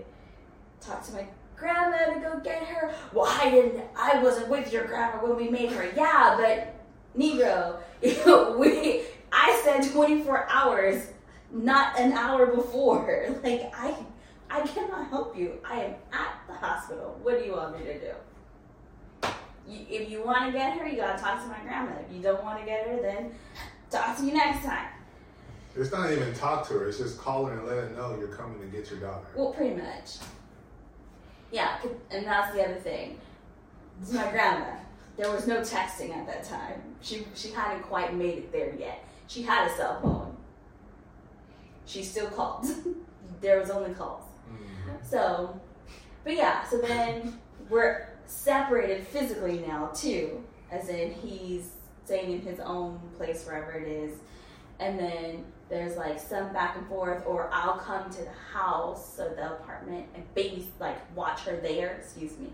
talk 0.81 1.05
to 1.07 1.13
my 1.13 1.27
grandma 1.57 2.15
to 2.15 2.21
go 2.21 2.41
get 2.41 2.63
her. 2.63 2.95
Well, 3.13 3.27
I 3.27 3.51
didn't, 3.51 3.85
I 3.97 4.23
wasn't 4.23 4.49
with 4.49 4.73
your 4.73 4.85
grandma 4.85 5.19
when 5.19 5.37
we 5.37 5.49
made 5.49 5.73
her. 5.73 5.91
Yeah, 5.95 6.37
but 6.39 6.82
Negro, 7.17 7.77
we, 8.59 9.03
I 9.33 9.61
said 9.65 9.91
24 9.93 10.49
hours, 10.49 11.09
not 11.51 11.99
an 11.99 12.13
hour 12.13 12.47
before. 12.47 13.29
Like, 13.43 13.73
I, 13.75 13.95
I 14.51 14.61
cannot 14.67 15.09
help 15.09 15.37
you. 15.37 15.59
I 15.65 15.83
am 15.83 15.95
at 16.13 16.41
the 16.47 16.55
hospital. 16.55 17.19
What 17.23 17.39
do 17.39 17.45
you 17.45 17.53
want 17.53 17.79
me 17.79 17.85
to 17.87 17.99
do? 17.99 18.13
You, 19.69 19.87
if 19.89 20.11
you 20.11 20.23
want 20.23 20.47
to 20.47 20.53
get 20.53 20.79
her, 20.79 20.87
you 20.87 20.97
gotta 20.97 21.21
talk 21.21 21.43
to 21.43 21.49
my 21.49 21.59
grandma. 21.61 21.93
If 22.01 22.15
you 22.15 22.23
don't 22.23 22.43
want 22.45 22.61
to 22.61 22.67
get 22.67 22.87
her, 22.87 23.01
then 23.01 23.35
talk 23.91 24.17
to 24.19 24.25
you 24.25 24.33
next 24.33 24.65
time. 24.65 24.89
It's 25.75 25.91
not 25.91 26.13
even 26.13 26.35
talk 26.35 26.67
to 26.69 26.75
her. 26.75 26.89
It's 26.89 26.99
just 26.99 27.19
call 27.19 27.47
her 27.47 27.59
and 27.59 27.67
let 27.67 27.77
her 27.77 27.91
know 27.91 28.17
you're 28.19 28.29
coming 28.29 28.61
to 28.61 28.67
get 28.67 28.91
your 28.91 29.01
daughter. 29.01 29.27
Well, 29.35 29.53
pretty 29.53 29.75
much. 29.75 30.19
Yeah, 31.51 31.79
and 32.11 32.27
that's 32.27 32.55
the 32.55 32.65
other 32.65 32.81
thing. 32.81 33.19
It's 34.01 34.13
my 34.13 34.31
grandma. 34.31 34.77
There 35.17 35.31
was 35.31 35.47
no 35.47 35.61
texting 35.61 36.15
at 36.17 36.27
that 36.27 36.45
time. 36.45 36.83
She 37.01 37.27
she 37.35 37.51
hadn't 37.51 37.83
quite 37.83 38.15
made 38.15 38.39
it 38.39 38.53
there 38.53 38.75
yet. 38.75 39.05
She 39.27 39.43
had 39.43 39.71
a 39.71 39.75
cell 39.77 40.01
phone. 40.01 40.37
She 41.87 42.03
still 42.03 42.29
called. 42.29 42.67
there 43.41 43.59
was 43.61 43.71
only 43.71 43.93
calls. 43.95 44.25
Mhm. 44.51 45.05
So, 45.05 45.61
but 46.25 46.35
yeah. 46.35 46.65
So 46.65 46.79
then 46.79 47.39
we're 47.69 48.09
separated 48.27 49.07
physically 49.07 49.65
now 49.67 49.89
too, 49.95 50.43
as 50.71 50.89
in 50.89 51.13
he's 51.13 51.73
staying 52.05 52.33
in 52.33 52.41
his 52.41 52.61
own 52.61 52.99
place 53.17 53.45
wherever 53.47 53.73
it 53.73 53.89
is, 53.89 54.19
and 54.81 54.99
then 54.99 55.45
there's 55.69 55.97
like 55.97 56.19
some 56.19 56.53
back 56.53 56.77
and 56.77 56.87
forth, 56.89 57.23
or 57.27 57.49
I'll 57.53 57.79
come 57.79 58.11
to 58.11 58.23
the 58.23 58.31
house, 58.53 59.15
so 59.17 59.29
the 59.29 59.53
apartment, 59.53 60.07
and 60.15 60.25
baby 60.35 60.67
like 60.81 60.97
watch 61.17 61.41
her 61.43 61.57
there. 61.57 61.97
Excuse 62.03 62.39
me, 62.39 62.53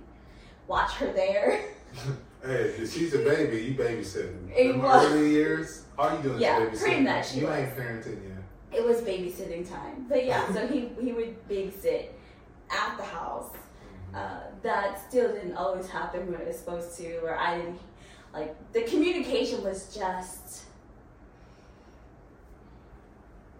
watch 0.66 0.92
her 0.94 1.12
there. 1.12 1.60
Hey, 2.44 2.74
if 2.78 2.92
she's 2.92 3.14
a 3.14 3.18
baby, 3.18 3.62
you 3.62 3.74
babysitting. 3.74 4.50
It 4.56 4.70
In 4.70 4.82
was- 4.82 5.04
early 5.06 5.30
years, 5.30 5.84
all 5.98 6.16
you 6.16 6.22
doing 6.22 6.40
Yeah, 6.40 6.60
is 6.62 6.78
babysitting. 6.78 6.82
pretty 6.82 7.02
much 7.02 7.34
You 7.34 7.46
was. 7.46 7.56
ain't 7.58 7.76
parenting 7.76 8.22
yet. 8.28 8.78
it 8.80 8.84
was 8.84 9.00
babysitting 9.00 9.68
time. 9.68 10.06
But 10.08 10.24
yeah, 10.24 10.52
so 10.52 10.66
he 10.66 10.88
he 11.00 11.12
would 11.12 11.48
babysit 11.48 12.08
at 12.70 12.96
the 12.96 13.04
house. 13.04 13.52
Uh, 14.14 14.40
that 14.62 14.98
still 15.08 15.32
didn't 15.32 15.54
always 15.54 15.86
happen 15.88 16.30
when 16.30 16.40
it 16.40 16.46
was 16.46 16.58
supposed 16.58 16.96
to, 16.98 17.18
or 17.22 17.36
I 17.38 17.58
didn't 17.58 17.78
like 18.32 18.54
the 18.72 18.82
communication 18.82 19.62
was 19.62 19.94
just 19.94 20.62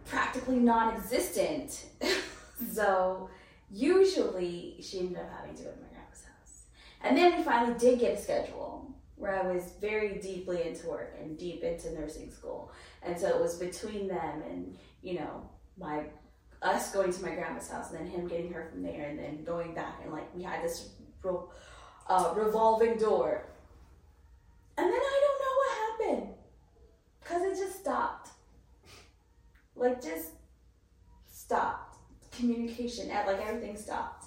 practically 0.06 0.56
non-existent. 0.58 1.86
so 2.72 3.28
usually 3.70 4.76
she 4.80 5.00
ended 5.00 5.18
up 5.18 5.30
having 5.38 5.54
to 5.56 5.62
go 5.64 5.70
to 5.70 5.76
my 5.82 5.87
and 7.02 7.16
then 7.16 7.36
we 7.36 7.42
finally 7.42 7.78
did 7.78 8.00
get 8.00 8.18
a 8.18 8.20
schedule 8.20 8.94
where 9.16 9.38
I 9.38 9.52
was 9.52 9.72
very 9.80 10.18
deeply 10.18 10.66
into 10.66 10.86
work 10.88 11.16
and 11.20 11.36
deep 11.36 11.62
into 11.62 11.92
nursing 11.92 12.30
school, 12.30 12.72
and 13.02 13.18
so 13.18 13.28
it 13.28 13.40
was 13.40 13.56
between 13.56 14.08
them 14.08 14.42
and 14.48 14.76
you 15.02 15.14
know 15.14 15.48
my 15.78 16.04
us 16.62 16.92
going 16.92 17.12
to 17.12 17.22
my 17.22 17.34
grandma's 17.34 17.70
house 17.70 17.90
and 17.90 18.00
then 18.00 18.06
him 18.06 18.26
getting 18.26 18.52
her 18.52 18.68
from 18.70 18.82
there 18.82 19.08
and 19.08 19.18
then 19.18 19.44
going 19.44 19.74
back. 19.74 20.00
And 20.02 20.12
like 20.12 20.34
we 20.34 20.42
had 20.42 20.62
this 20.62 20.90
uh, 22.08 22.34
revolving 22.36 22.96
door. 22.96 23.46
And 24.76 24.86
then 24.86 25.00
i 25.00 25.20
don't 25.26 26.08
know 26.08 26.14
what 26.14 26.18
happened. 26.18 26.34
Because 27.20 27.42
it 27.42 27.64
just 27.64 27.80
stopped. 27.80 28.30
Like 29.76 30.02
just 30.02 30.32
stopped. 31.30 31.96
Communication 32.32 33.10
and 33.10 33.26
like 33.26 33.44
everything 33.44 33.76
stopped 33.76 34.17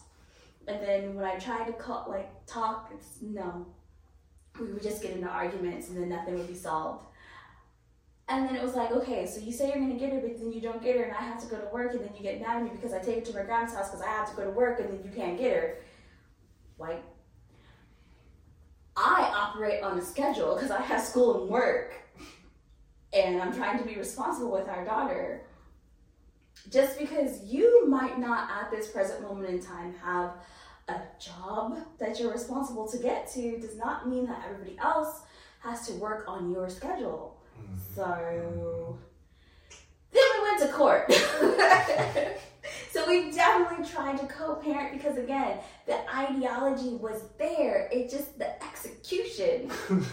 and 0.72 0.88
then 0.88 1.16
when 1.16 1.26
i 1.26 1.38
tried 1.38 1.66
to 1.66 1.74
call 1.74 2.06
like 2.10 2.30
talk 2.46 2.92
it's 2.94 3.22
no 3.22 3.66
we 4.60 4.68
would 4.68 4.84
just 4.84 5.02
get 5.02 5.12
into 5.12 5.28
arguments 5.28 5.90
and 5.90 5.98
then 5.98 6.10
nothing 6.10 6.38
would 6.38 6.48
be 6.48 6.56
solved. 6.56 7.06
And 8.28 8.48
then 8.48 8.56
it 8.56 8.64
was 8.64 8.76
like, 8.76 8.92
okay, 8.92 9.26
so 9.26 9.42
you 9.42 9.52
say 9.52 9.68
you're 9.68 9.80
gonna 9.80 10.00
get 10.00 10.14
her, 10.14 10.20
but 10.20 10.40
then 10.40 10.54
you 10.54 10.62
don't 10.62 10.82
get 10.82 10.96
her, 10.96 11.04
and 11.04 11.14
I 11.14 11.22
have 11.22 11.42
to 11.42 11.48
go 11.48 11.58
to 11.58 11.68
work, 11.74 11.94
and 11.94 12.02
then 12.02 12.12
you 12.16 12.24
get 12.24 12.40
mad 12.40 12.58
at 12.58 12.64
me 12.64 12.70
because 12.70 12.94
I 12.94 13.00
take 13.00 13.16
her 13.16 13.22
to 13.34 13.38
my 13.38 13.44
grandma's 13.44 13.74
house 13.74 13.90
because 13.90 14.06
I 14.06 14.10
have 14.10 14.30
to 14.30 14.36
go 14.38 14.46
to 14.46 14.52
work, 14.52 14.80
and 14.80 14.90
then 14.90 15.00
you 15.04 15.12
can't 15.14 15.38
get 15.38 15.54
her. 15.54 15.78
Like, 16.78 17.04
I 18.96 19.30
operate 19.36 19.84
on 19.84 19.98
a 20.00 20.02
schedule 20.02 20.56
because 20.56 20.72
I 20.72 20.82
have 20.82 21.02
school 21.02 21.42
and 21.42 21.50
work, 21.50 21.94
and 23.12 23.42
I'm 23.42 23.54
trying 23.54 23.80
to 23.80 23.86
be 23.86 23.96
responsible 23.96 24.52
with 24.52 24.70
our 24.70 24.86
daughter. 24.86 25.42
Just 26.70 26.98
because 27.00 27.44
you 27.44 27.86
might 27.88 28.18
not 28.18 28.50
at 28.50 28.72
this 28.72 28.88
present 28.88 29.22
moment 29.24 29.50
in 29.50 29.60
time 29.60 29.94
have 30.02 30.36
a 30.92 31.08
job 31.20 31.80
that 32.00 32.20
you're 32.20 32.32
responsible 32.32 32.88
to 32.88 32.98
get 32.98 33.32
to 33.34 33.58
does 33.60 33.78
not 33.78 34.08
mean 34.08 34.26
that 34.28 34.44
everybody 34.46 34.78
else 34.80 35.22
has 35.60 35.88
to 35.88 35.94
work 35.94 36.26
on 36.28 36.52
your 36.52 36.70
schedule. 36.70 37.38
Mm-hmm. 37.60 37.96
So 37.96 38.98
then 40.12 40.24
we 40.36 40.50
went 40.50 40.62
to 40.62 40.68
court. 40.70 41.12
so 42.92 43.08
we 43.08 43.32
definitely 43.32 43.86
tried 43.86 44.18
to 44.20 44.26
co-parent 44.28 44.94
because 44.94 45.18
again, 45.18 45.60
the 45.86 45.98
ideology 46.16 46.96
was 46.96 47.24
there. 47.38 47.90
It 47.92 48.10
just 48.10 48.38
the 48.38 48.62
execution 48.64 49.72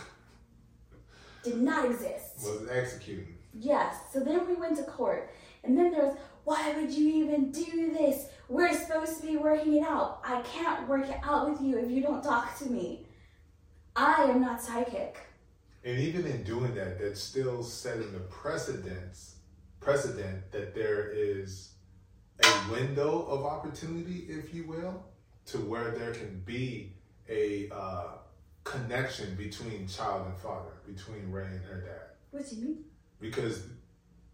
did 1.42 1.60
not 1.60 1.86
exist. 1.86 2.36
Was 2.42 2.68
executing. 2.70 3.34
Yes. 3.54 3.96
So 4.12 4.20
then 4.20 4.46
we 4.46 4.54
went 4.54 4.76
to 4.76 4.84
court. 4.84 5.30
And 5.64 5.76
then 5.76 5.90
there 5.90 6.04
was, 6.04 6.16
why 6.44 6.72
would 6.76 6.92
you 6.92 7.24
even 7.24 7.50
do 7.50 7.92
this? 7.92 8.26
We're 8.48 8.72
supposed 8.72 9.20
to 9.20 9.26
be 9.26 9.36
working 9.36 9.76
it 9.76 9.82
out. 9.82 10.20
I 10.24 10.40
can't 10.40 10.88
work 10.88 11.08
it 11.08 11.20
out 11.22 11.50
with 11.50 11.60
you 11.60 11.78
if 11.78 11.90
you 11.90 12.02
don't 12.02 12.22
talk 12.22 12.58
to 12.58 12.66
me. 12.66 13.06
I 13.94 14.24
am 14.24 14.40
not 14.40 14.62
psychic. 14.62 15.18
And 15.84 15.98
even 15.98 16.26
in 16.26 16.42
doing 16.44 16.74
that, 16.74 16.98
that's 16.98 17.20
still 17.20 17.62
setting 17.62 18.12
the 18.12 18.20
precedence 18.20 19.36
precedent 19.80 20.50
that 20.50 20.74
there 20.74 21.08
is 21.08 21.72
a 22.44 22.70
window 22.70 23.26
of 23.28 23.44
opportunity, 23.44 24.26
if 24.28 24.52
you 24.54 24.66
will, 24.66 25.04
to 25.46 25.58
where 25.58 25.92
there 25.92 26.12
can 26.12 26.42
be 26.44 26.92
a 27.28 27.70
uh, 27.72 28.08
connection 28.64 29.34
between 29.36 29.86
child 29.86 30.26
and 30.26 30.36
father, 30.38 30.72
between 30.86 31.30
Ray 31.30 31.46
and 31.46 31.64
her 31.64 31.80
dad. 31.80 32.16
What 32.30 32.48
do 32.48 32.56
you 32.56 32.62
mean? 32.62 32.84
Because 33.20 33.62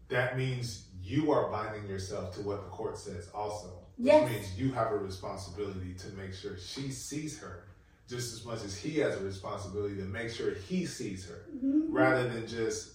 that 0.09 0.37
means 0.37 0.87
you 1.01 1.31
are 1.31 1.49
binding 1.49 1.87
yourself 1.87 2.33
to 2.35 2.41
what 2.41 2.63
the 2.63 2.69
court 2.69 2.97
says 2.97 3.29
also. 3.33 3.84
Which 3.97 4.07
Yes. 4.07 4.29
means 4.31 4.59
you 4.59 4.71
have 4.73 4.91
a 4.91 4.97
responsibility 4.97 5.93
to 5.93 6.07
make 6.13 6.33
sure 6.33 6.57
she 6.57 6.91
sees 6.91 7.39
her 7.39 7.63
just 8.07 8.33
as 8.33 8.45
much 8.45 8.63
as 8.63 8.77
he 8.77 8.99
has 8.99 9.15
a 9.15 9.23
responsibility 9.23 9.95
to 9.97 10.03
make 10.03 10.29
sure 10.29 10.53
he 10.53 10.85
sees 10.85 11.25
her 11.27 11.45
rather 11.89 12.27
than 12.29 12.45
just 12.45 12.93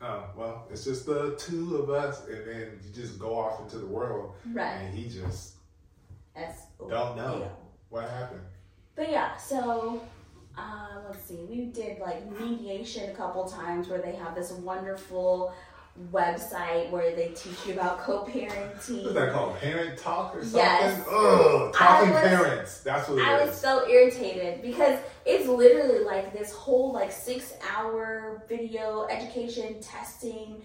oh 0.00 0.24
well 0.36 0.66
it's 0.70 0.84
just 0.84 1.04
the 1.06 1.34
two 1.36 1.76
of 1.76 1.90
us 1.90 2.26
and 2.28 2.46
then 2.46 2.80
you 2.84 2.90
just 2.92 3.18
go 3.18 3.36
off 3.38 3.60
into 3.60 3.78
the 3.78 3.86
world 3.86 4.34
Right. 4.52 4.76
and 4.82 4.94
he 4.96 5.08
just 5.10 5.54
S- 6.36 6.66
don't 6.78 7.16
know 7.16 7.50
what 7.90 8.08
happened 8.08 8.40
But 8.96 9.10
yeah, 9.10 9.36
so 9.36 10.00
um, 10.56 11.02
let's 11.08 11.24
see. 11.24 11.44
We 11.50 11.66
did 11.66 11.98
like 11.98 12.30
mediation 12.40 13.10
a 13.10 13.14
couple 13.14 13.44
times 13.44 13.88
where 13.88 14.00
they 14.00 14.12
have 14.14 14.34
this 14.36 14.52
wonderful 14.52 15.52
website 16.12 16.90
where 16.90 17.14
they 17.14 17.28
teach 17.28 17.66
you 17.66 17.74
about 17.74 18.00
co-parenting. 18.00 19.02
what's 19.04 19.14
that 19.14 19.32
called? 19.32 19.56
Parent 19.60 19.96
talk 19.98 20.34
or 20.34 20.42
something? 20.42 20.58
Yes. 20.60 21.04
Ugh, 21.08 21.72
talking 21.72 22.10
was- 22.10 22.22
parents. 22.22 22.80
That's 22.80 23.08
what 23.08 23.18
it 23.18 23.24
I 23.26 23.40
is. 23.42 23.50
was 23.50 23.60
so 23.60 23.88
irritated 23.88 24.60
because 24.62 24.98
it's 25.24 25.46
literally 25.48 26.04
like 26.04 26.32
this 26.32 26.52
whole 26.52 26.92
like 26.92 27.12
six 27.12 27.54
hour 27.74 28.42
video 28.48 29.06
education 29.08 29.80
testing 29.80 30.62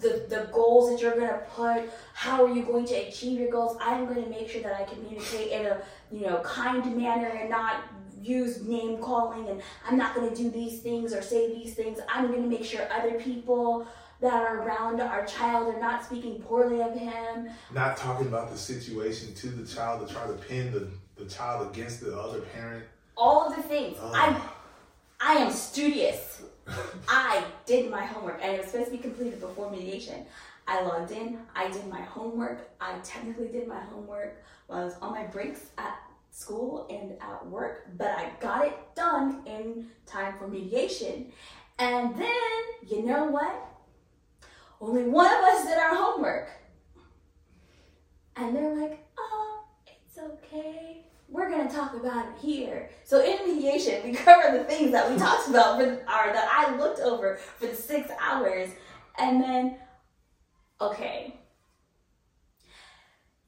the 0.00 0.26
the 0.28 0.48
goals 0.52 0.90
that 0.90 1.00
you're 1.00 1.14
gonna 1.18 1.40
put 1.56 1.88
how 2.12 2.44
are 2.44 2.54
you 2.54 2.62
going 2.62 2.84
to 2.86 2.94
achieve 2.94 3.40
your 3.40 3.50
goals? 3.50 3.76
I'm 3.80 4.04
going 4.04 4.22
to 4.22 4.28
make 4.28 4.48
sure 4.48 4.60
that 4.62 4.74
i 4.78 4.84
communicate 4.84 5.50
in 5.50 5.64
a 5.66 5.80
you 6.12 6.26
know 6.26 6.40
kind 6.44 6.84
manner 6.96 7.28
and 7.28 7.48
not 7.48 7.84
use 8.20 8.62
name 8.64 8.98
calling 8.98 9.48
and 9.48 9.62
i'm 9.88 9.96
not 9.96 10.14
going 10.14 10.28
to 10.28 10.34
do 10.36 10.50
these 10.50 10.80
things 10.80 11.14
or 11.14 11.22
say 11.22 11.48
these 11.54 11.74
things. 11.74 11.98
I'm 12.12 12.26
going 12.28 12.42
to 12.42 12.48
make 12.48 12.64
sure 12.64 12.86
other 12.92 13.18
people 13.18 13.86
that 14.20 14.34
are 14.34 14.62
around 14.62 15.00
our 15.00 15.24
child 15.26 15.72
are 15.72 15.80
not 15.80 16.04
speaking 16.04 16.40
poorly 16.42 16.82
of 16.82 16.94
him 16.94 17.48
not 17.72 17.96
talking 17.96 18.26
about 18.26 18.50
the 18.50 18.58
situation 18.58 19.34
to 19.34 19.48
the 19.48 19.66
child 19.66 20.06
to 20.06 20.12
try 20.12 20.26
to 20.26 20.32
pin 20.34 20.72
the, 20.72 20.88
the 21.22 21.28
child 21.28 21.70
against 21.72 22.00
the 22.00 22.18
other 22.18 22.40
parent 22.40 22.84
all 23.16 23.48
of 23.48 23.56
the 23.56 23.62
things 23.62 23.96
oh. 24.00 24.12
i 24.14 24.28
Ugh. 24.28 24.42
I 25.20 25.34
am 25.34 25.50
studious. 25.50 26.42
I 27.08 27.44
did 27.66 27.90
my 27.90 28.04
homework 28.04 28.38
and 28.42 28.54
it 28.54 28.60
was 28.60 28.70
supposed 28.70 28.90
to 28.90 28.96
be 28.96 29.02
completed 29.02 29.40
before 29.40 29.70
mediation. 29.70 30.26
I 30.66 30.82
logged 30.82 31.10
in, 31.10 31.38
I 31.56 31.70
did 31.70 31.86
my 31.88 32.02
homework. 32.02 32.70
I 32.80 32.98
technically 33.02 33.48
did 33.48 33.66
my 33.66 33.80
homework 33.80 34.42
while 34.66 34.82
I 34.82 34.84
was 34.84 34.94
on 35.00 35.12
my 35.12 35.24
breaks 35.24 35.66
at 35.78 35.98
school 36.30 36.86
and 36.90 37.12
at 37.20 37.46
work, 37.46 37.88
but 37.96 38.08
I 38.08 38.30
got 38.38 38.66
it 38.66 38.78
done 38.94 39.42
in 39.46 39.88
time 40.06 40.34
for 40.38 40.46
mediation. 40.46 41.32
And 41.78 42.14
then, 42.16 42.60
you 42.86 43.04
know 43.04 43.24
what? 43.24 43.66
Only 44.80 45.04
one 45.04 45.26
of 45.26 45.42
us 45.42 45.64
did 45.66 45.78
our 45.78 45.94
homework. 45.94 46.50
And 48.36 48.54
they're 48.54 48.76
like, 48.76 49.04
oh, 49.18 49.64
it's 49.86 50.18
okay. 50.18 51.04
We're 51.28 51.50
gonna 51.50 51.70
talk 51.70 51.94
about 51.94 52.26
it 52.26 52.38
here. 52.40 52.88
So 53.04 53.22
in 53.22 53.54
mediation, 53.54 54.02
we 54.04 54.12
cover 54.14 54.56
the 54.56 54.64
things 54.64 54.92
that 54.92 55.10
we 55.10 55.18
talked 55.18 55.48
about 55.48 55.78
for 55.78 55.84
or 55.84 56.32
that 56.32 56.48
I 56.50 56.76
looked 56.76 57.00
over 57.00 57.36
for 57.36 57.66
the 57.66 57.74
six 57.74 58.10
hours, 58.20 58.70
and 59.18 59.42
then, 59.42 59.76
okay, 60.80 61.38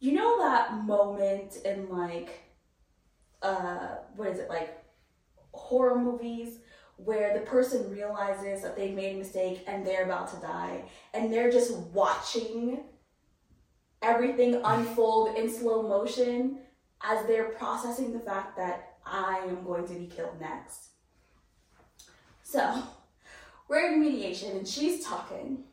you 0.00 0.12
know 0.12 0.38
that 0.40 0.84
moment 0.84 1.58
in 1.64 1.88
like, 1.88 2.40
uh, 3.42 3.96
what 4.16 4.28
is 4.28 4.38
it 4.38 4.48
like, 4.48 4.76
horror 5.52 5.98
movies 5.98 6.58
where 7.04 7.32
the 7.34 7.44
person 7.44 7.90
realizes 7.90 8.62
that 8.62 8.76
they've 8.76 8.94
made 8.94 9.16
a 9.16 9.18
mistake 9.18 9.64
and 9.66 9.86
they're 9.86 10.04
about 10.04 10.32
to 10.34 10.40
die, 10.40 10.84
and 11.14 11.32
they're 11.32 11.50
just 11.50 11.76
watching 11.92 12.80
everything 14.02 14.60
unfold 14.64 15.36
in 15.36 15.50
slow 15.50 15.82
motion 15.82 16.58
as 17.02 17.26
they're 17.26 17.50
processing 17.50 18.12
the 18.12 18.20
fact 18.20 18.56
that 18.56 18.96
I 19.04 19.38
am 19.46 19.64
going 19.64 19.86
to 19.88 19.94
be 19.94 20.06
killed 20.06 20.40
next. 20.40 20.88
So, 22.42 22.82
we're 23.68 23.92
in 23.92 24.00
mediation 24.00 24.56
and 24.56 24.66
she's 24.66 25.04
talking. 25.04 25.64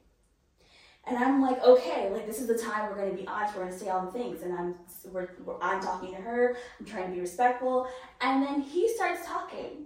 And 1.07 1.17
I'm 1.17 1.41
like, 1.41 1.63
okay, 1.63 2.09
like 2.11 2.27
this 2.27 2.39
is 2.39 2.47
the 2.47 2.57
time 2.57 2.91
we're 2.91 3.09
to 3.09 3.15
be 3.15 3.25
honest. 3.27 3.57
We're 3.57 3.65
to 3.65 3.77
say 3.77 3.87
all 3.87 4.05
the 4.05 4.11
things, 4.11 4.43
and 4.43 4.53
I'm 4.53 4.75
we're, 5.05 5.29
we're, 5.45 5.57
I'm 5.61 5.81
talking 5.81 6.13
to 6.13 6.21
her. 6.21 6.57
I'm 6.79 6.85
trying 6.85 7.07
to 7.07 7.13
be 7.13 7.21
respectful, 7.21 7.87
and 8.19 8.43
then 8.43 8.61
he 8.61 8.93
starts 8.93 9.25
talking, 9.25 9.85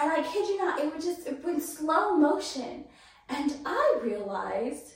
and 0.00 0.10
I 0.10 0.22
kid 0.22 0.48
you 0.48 0.58
not, 0.58 0.80
it 0.80 0.94
was 0.94 1.04
just 1.04 1.26
it 1.26 1.44
went 1.44 1.62
slow 1.62 2.16
motion, 2.16 2.84
and 3.28 3.54
I 3.66 4.00
realized 4.02 4.94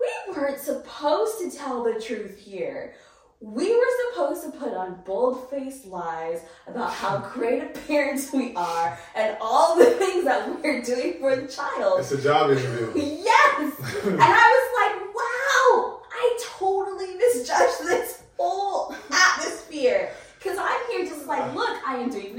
we 0.00 0.34
weren't 0.34 0.60
supposed 0.60 1.38
to 1.40 1.50
tell 1.50 1.84
the 1.84 2.00
truth 2.00 2.38
here. 2.38 2.94
We 3.42 3.74
were 3.74 3.86
supposed 4.12 4.44
to 4.44 4.50
put 4.58 4.74
on 4.74 5.00
bold 5.06 5.48
faced 5.50 5.86
lies 5.86 6.42
about 6.66 6.92
how 6.92 7.18
great 7.32 7.62
of 7.62 7.86
parents 7.86 8.32
we 8.32 8.54
are 8.54 8.98
and 9.14 9.36
all 9.40 9.76
the 9.78 9.86
things 9.92 10.24
that 10.24 10.62
we're 10.62 10.82
doing 10.82 11.18
for 11.20 11.36
the 11.36 11.48
child. 11.48 12.00
it's 12.00 12.12
a 12.12 12.20
job 12.20 12.50
interview 12.50 12.92
Yes! 12.96 13.72
And 14.04 14.20
I 14.20 14.46
was 14.56 14.68
like, 14.80 15.14
wow, 15.14 16.00
I 16.12 16.38
totally 16.42 17.14
misjudged 17.14 17.80
this 17.84 18.22
whole 18.38 18.94
atmosphere. 19.10 20.10
Because 20.38 20.58
I'm 20.58 20.80
here 20.90 21.04
just 21.04 21.26
like, 21.26 21.40
uh. 21.40 21.54
look, 21.54 21.78
I 21.86 21.96
am 21.96 22.10
doing 22.10 22.10
this 22.10 22.20
and 22.20 22.28
this 22.28 22.29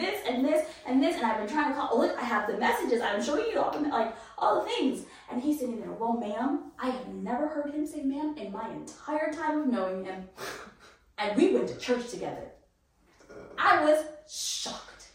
and 1.21 1.31
I've 1.31 1.37
been 1.37 1.47
trying 1.47 1.69
to 1.69 1.79
call. 1.79 1.89
Oh, 1.91 1.99
look, 1.99 2.17
I 2.17 2.23
have 2.23 2.47
the 2.47 2.57
messages. 2.57 3.01
I'm 3.01 3.21
showing 3.21 3.45
you 3.51 3.59
all 3.59 3.71
the 3.71 3.87
like 3.87 4.15
all 4.37 4.61
the 4.61 4.69
things. 4.69 5.05
And 5.29 5.41
he's 5.41 5.59
sitting 5.59 5.79
there, 5.79 5.91
well, 5.91 6.13
ma'am, 6.13 6.71
I 6.79 6.89
have 6.89 7.07
never 7.09 7.47
heard 7.47 7.73
him 7.73 7.85
say 7.85 8.01
ma'am 8.01 8.35
in 8.37 8.51
my 8.51 8.69
entire 8.69 9.31
time 9.31 9.61
of 9.61 9.67
knowing 9.67 10.05
him. 10.05 10.27
And 11.17 11.37
we 11.37 11.53
went 11.53 11.67
to 11.69 11.77
church 11.77 12.09
together. 12.09 12.51
Uh. 13.29 13.33
I 13.57 13.83
was 13.83 14.03
shocked. 14.27 15.07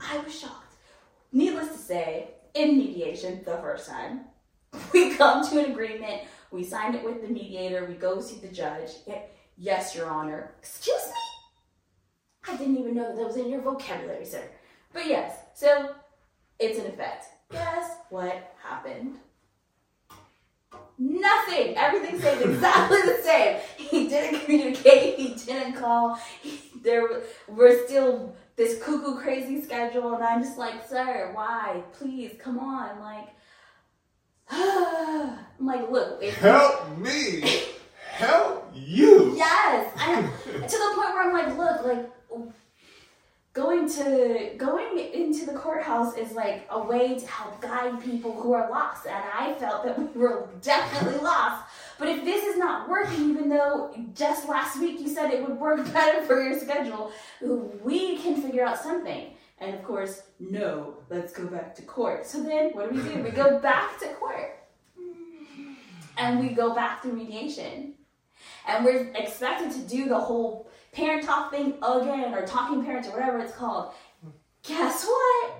I 0.00 0.18
was 0.18 0.38
shocked. 0.38 0.74
Needless 1.32 1.68
to 1.68 1.78
say, 1.78 2.28
in 2.54 2.78
mediation 2.78 3.42
the 3.44 3.56
first 3.58 3.88
time, 3.88 4.20
we 4.92 5.14
come 5.14 5.48
to 5.48 5.64
an 5.64 5.70
agreement. 5.70 6.22
We 6.50 6.64
sign 6.64 6.94
it 6.94 7.04
with 7.04 7.22
the 7.22 7.28
mediator. 7.28 7.84
We 7.86 7.94
go 7.94 8.20
see 8.20 8.38
the 8.40 8.48
judge. 8.48 8.90
Yes, 9.56 9.94
Your 9.94 10.08
Honor. 10.08 10.54
Excuse 10.60 11.06
me? 11.06 12.52
I 12.52 12.56
didn't 12.56 12.78
even 12.78 12.94
know 12.94 13.08
that 13.08 13.16
that 13.16 13.26
was 13.26 13.36
in 13.36 13.50
your 13.50 13.60
vocabulary, 13.60 14.24
sir. 14.24 14.42
But 14.98 15.06
yes, 15.06 15.32
so 15.54 15.94
it's 16.58 16.76
an 16.76 16.86
effect. 16.86 17.26
Guess 17.52 17.98
what 18.10 18.52
happened? 18.60 19.14
Nothing. 20.98 21.76
Everything 21.76 22.18
stayed 22.18 22.42
exactly 22.42 23.00
the 23.02 23.22
same. 23.22 23.60
He 23.76 24.08
didn't 24.08 24.40
communicate. 24.40 25.14
He 25.14 25.34
didn't 25.34 25.74
call. 25.74 26.18
He, 26.42 26.60
there 26.82 27.22
were 27.46 27.86
still 27.86 28.34
this 28.56 28.82
cuckoo 28.82 29.20
crazy 29.20 29.62
schedule, 29.62 30.14
and 30.14 30.24
I'm 30.24 30.42
just 30.42 30.58
like, 30.58 30.88
sir, 30.88 31.30
why? 31.32 31.84
Please, 31.92 32.32
come 32.36 32.58
on, 32.58 32.98
like. 32.98 33.28
I'm 34.50 35.64
like, 35.64 35.88
look, 35.92 36.20
Help 36.24 36.98
me. 36.98 37.62
Help 38.10 38.72
you. 38.74 39.36
Yes, 39.36 39.92
I, 39.96 40.22
to 40.22 40.58
the 40.60 40.92
point 40.96 41.14
where 41.14 41.22
I'm 41.22 41.32
like, 41.32 41.56
look, 41.56 41.84
like 41.86 42.10
going 43.58 43.88
to 43.88 44.50
going 44.56 44.98
into 45.12 45.44
the 45.44 45.52
courthouse 45.52 46.16
is 46.16 46.30
like 46.30 46.64
a 46.70 46.80
way 46.80 47.18
to 47.18 47.26
help 47.26 47.60
guide 47.60 48.00
people 48.04 48.32
who 48.40 48.52
are 48.52 48.70
lost, 48.70 49.06
and 49.06 49.16
I 49.16 49.54
felt 49.54 49.84
that 49.84 49.98
we 50.14 50.20
were 50.20 50.48
definitely 50.62 51.18
lost. 51.32 51.64
But 51.98 52.08
if 52.08 52.24
this 52.24 52.44
is 52.44 52.56
not 52.56 52.88
working, 52.88 53.30
even 53.30 53.48
though 53.48 53.92
just 54.14 54.48
last 54.48 54.78
week 54.78 55.00
you 55.00 55.08
said 55.08 55.32
it 55.32 55.42
would 55.42 55.58
work 55.58 55.92
better 55.92 56.24
for 56.24 56.40
your 56.40 56.58
schedule, 56.58 57.10
we 57.82 58.18
can 58.18 58.40
figure 58.40 58.64
out 58.64 58.78
something. 58.78 59.34
And 59.60 59.74
of 59.74 59.82
course, 59.82 60.22
no, 60.38 60.98
let's 61.10 61.32
go 61.32 61.46
back 61.48 61.74
to 61.76 61.82
court. 61.82 62.26
So 62.26 62.40
then 62.44 62.70
what 62.74 62.92
do 62.92 63.02
we 63.02 63.02
do? 63.02 63.22
We 63.24 63.30
go 63.30 63.58
back 63.58 63.98
to 63.98 64.06
court. 64.14 64.54
And 66.16 66.38
we 66.38 66.50
go 66.50 66.76
back 66.76 67.02
through 67.02 67.14
mediation. 67.14 67.94
And 68.68 68.84
we're 68.84 69.10
expected 69.16 69.72
to 69.72 69.80
do 69.80 70.08
the 70.08 70.18
whole 70.18 70.70
parent 70.98 71.24
talk 71.24 71.52
thing 71.52 71.74
again, 71.80 72.34
or 72.34 72.44
talking 72.44 72.84
parents, 72.84 73.08
or 73.08 73.12
whatever 73.12 73.38
it's 73.38 73.54
called. 73.54 73.92
Guess 74.64 75.06
what? 75.06 75.52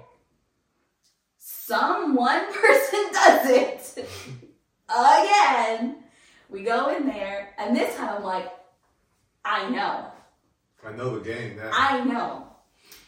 Some 1.38 2.14
one 2.14 2.53
person 2.53 3.05
does 3.12 3.48
it 3.48 4.09
again. 4.88 5.96
We 6.51 6.62
go 6.62 6.94
in 6.94 7.07
there, 7.07 7.55
and 7.59 7.77
this 7.77 7.94
time 7.96 8.16
I'm 8.16 8.24
like, 8.24 8.51
I 9.44 9.70
know. 9.70 10.07
I 10.85 10.92
know 10.92 11.18
the 11.18 11.24
game 11.24 11.57
now. 11.57 11.70
I 11.72 12.05
know. 12.05 12.47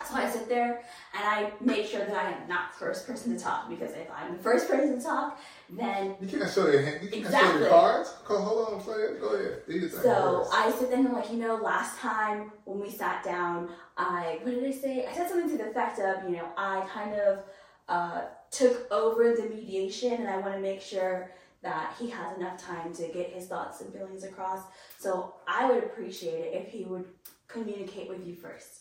So 0.08 0.14
I 0.14 0.28
sit 0.28 0.48
there 0.48 0.82
and 1.14 1.24
I 1.24 1.52
make 1.60 1.86
sure 1.86 2.00
that 2.04 2.16
I 2.16 2.32
am 2.32 2.48
not 2.48 2.72
the 2.72 2.78
first 2.78 3.06
person 3.06 3.36
to 3.36 3.42
talk 3.42 3.68
because 3.68 3.92
if 3.92 4.10
I'm 4.10 4.36
the 4.36 4.42
first 4.42 4.68
person 4.68 4.98
to 4.98 5.04
talk, 5.04 5.38
then 5.68 6.16
you 6.20 6.26
can't 6.26 6.50
show 6.50 6.70
your 6.70 6.82
hand. 6.82 7.02
You 7.02 7.10
can't 7.10 7.22
show 7.22 7.28
Exactly. 7.28 7.60
your 7.60 7.70
cards. 7.70 8.14
Hold 8.24 8.74
on, 8.74 8.80
play 8.80 8.96
it. 8.96 9.20
Go 9.20 9.28
ahead. 9.28 9.62
Do 9.66 9.72
your 9.72 9.88
thing 9.88 10.00
So. 10.00 10.48
I 10.52 10.70
sit 10.72 10.88
there 10.88 10.98
and 10.98 11.08
I'm 11.08 11.14
like, 11.14 11.30
you 11.30 11.36
know, 11.36 11.56
last 11.56 11.98
time 11.98 12.50
when 12.64 12.80
we 12.80 12.90
sat 12.90 13.22
down, 13.22 13.68
I 13.98 14.38
what 14.42 14.52
did 14.52 14.64
I 14.64 14.70
say? 14.70 15.06
I 15.06 15.12
said 15.12 15.28
something 15.28 15.50
to 15.50 15.58
the 15.58 15.70
effect 15.70 15.98
of, 16.00 16.28
you 16.28 16.36
know, 16.36 16.48
I 16.56 16.80
kind 16.92 17.14
of 17.14 17.44
uh, 17.88 18.22
took 18.50 18.90
over 18.90 19.34
the 19.34 19.42
mediation, 19.54 20.12
and 20.14 20.28
I 20.28 20.38
want 20.38 20.54
to 20.54 20.60
make 20.60 20.80
sure 20.80 21.30
that 21.62 21.94
he 21.98 22.08
has 22.08 22.36
enough 22.38 22.58
time 22.58 22.94
to 22.94 23.08
get 23.08 23.30
his 23.30 23.46
thoughts 23.46 23.80
and 23.82 23.92
feelings 23.92 24.24
across. 24.24 24.60
So 24.98 25.34
I 25.46 25.70
would 25.70 25.84
appreciate 25.84 26.46
it 26.46 26.54
if 26.54 26.68
he 26.72 26.84
would 26.84 27.04
communicate 27.48 28.08
with 28.08 28.26
you 28.26 28.34
first. 28.34 28.80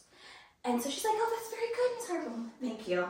And 0.66 0.82
so 0.82 0.90
she's 0.90 1.04
like, 1.04 1.14
oh, 1.16 1.38
that's 1.38 1.50
very 1.52 1.68
good, 1.76 1.92
Miss 1.96 2.08
Harville. 2.08 2.46
Thank 2.62 2.88
you. 2.88 3.06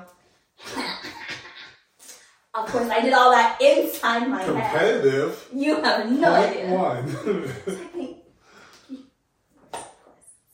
of 2.54 2.66
course, 2.68 2.90
I 2.90 3.02
did 3.02 3.14
all 3.14 3.32
that 3.32 3.60
inside 3.62 4.28
my 4.28 4.42
head. 4.44 4.48
Competitive. 4.48 5.50
You 5.54 5.82
have 5.82 6.12
no 6.12 6.32
Point 6.36 6.50
idea. 6.50 6.74
one. 6.74 7.08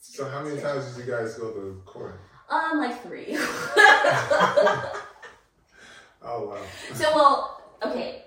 so 0.02 0.30
how 0.30 0.44
many 0.44 0.60
times 0.62 0.96
did 0.96 1.06
you 1.06 1.12
guys 1.12 1.34
go 1.36 1.52
to 1.52 1.82
court? 1.86 2.20
Um, 2.50 2.78
like 2.80 3.02
three. 3.04 3.38
Oh 6.28 6.48
wow. 6.48 6.58
so, 6.96 7.12
well, 7.14 7.62
okay. 7.86 8.24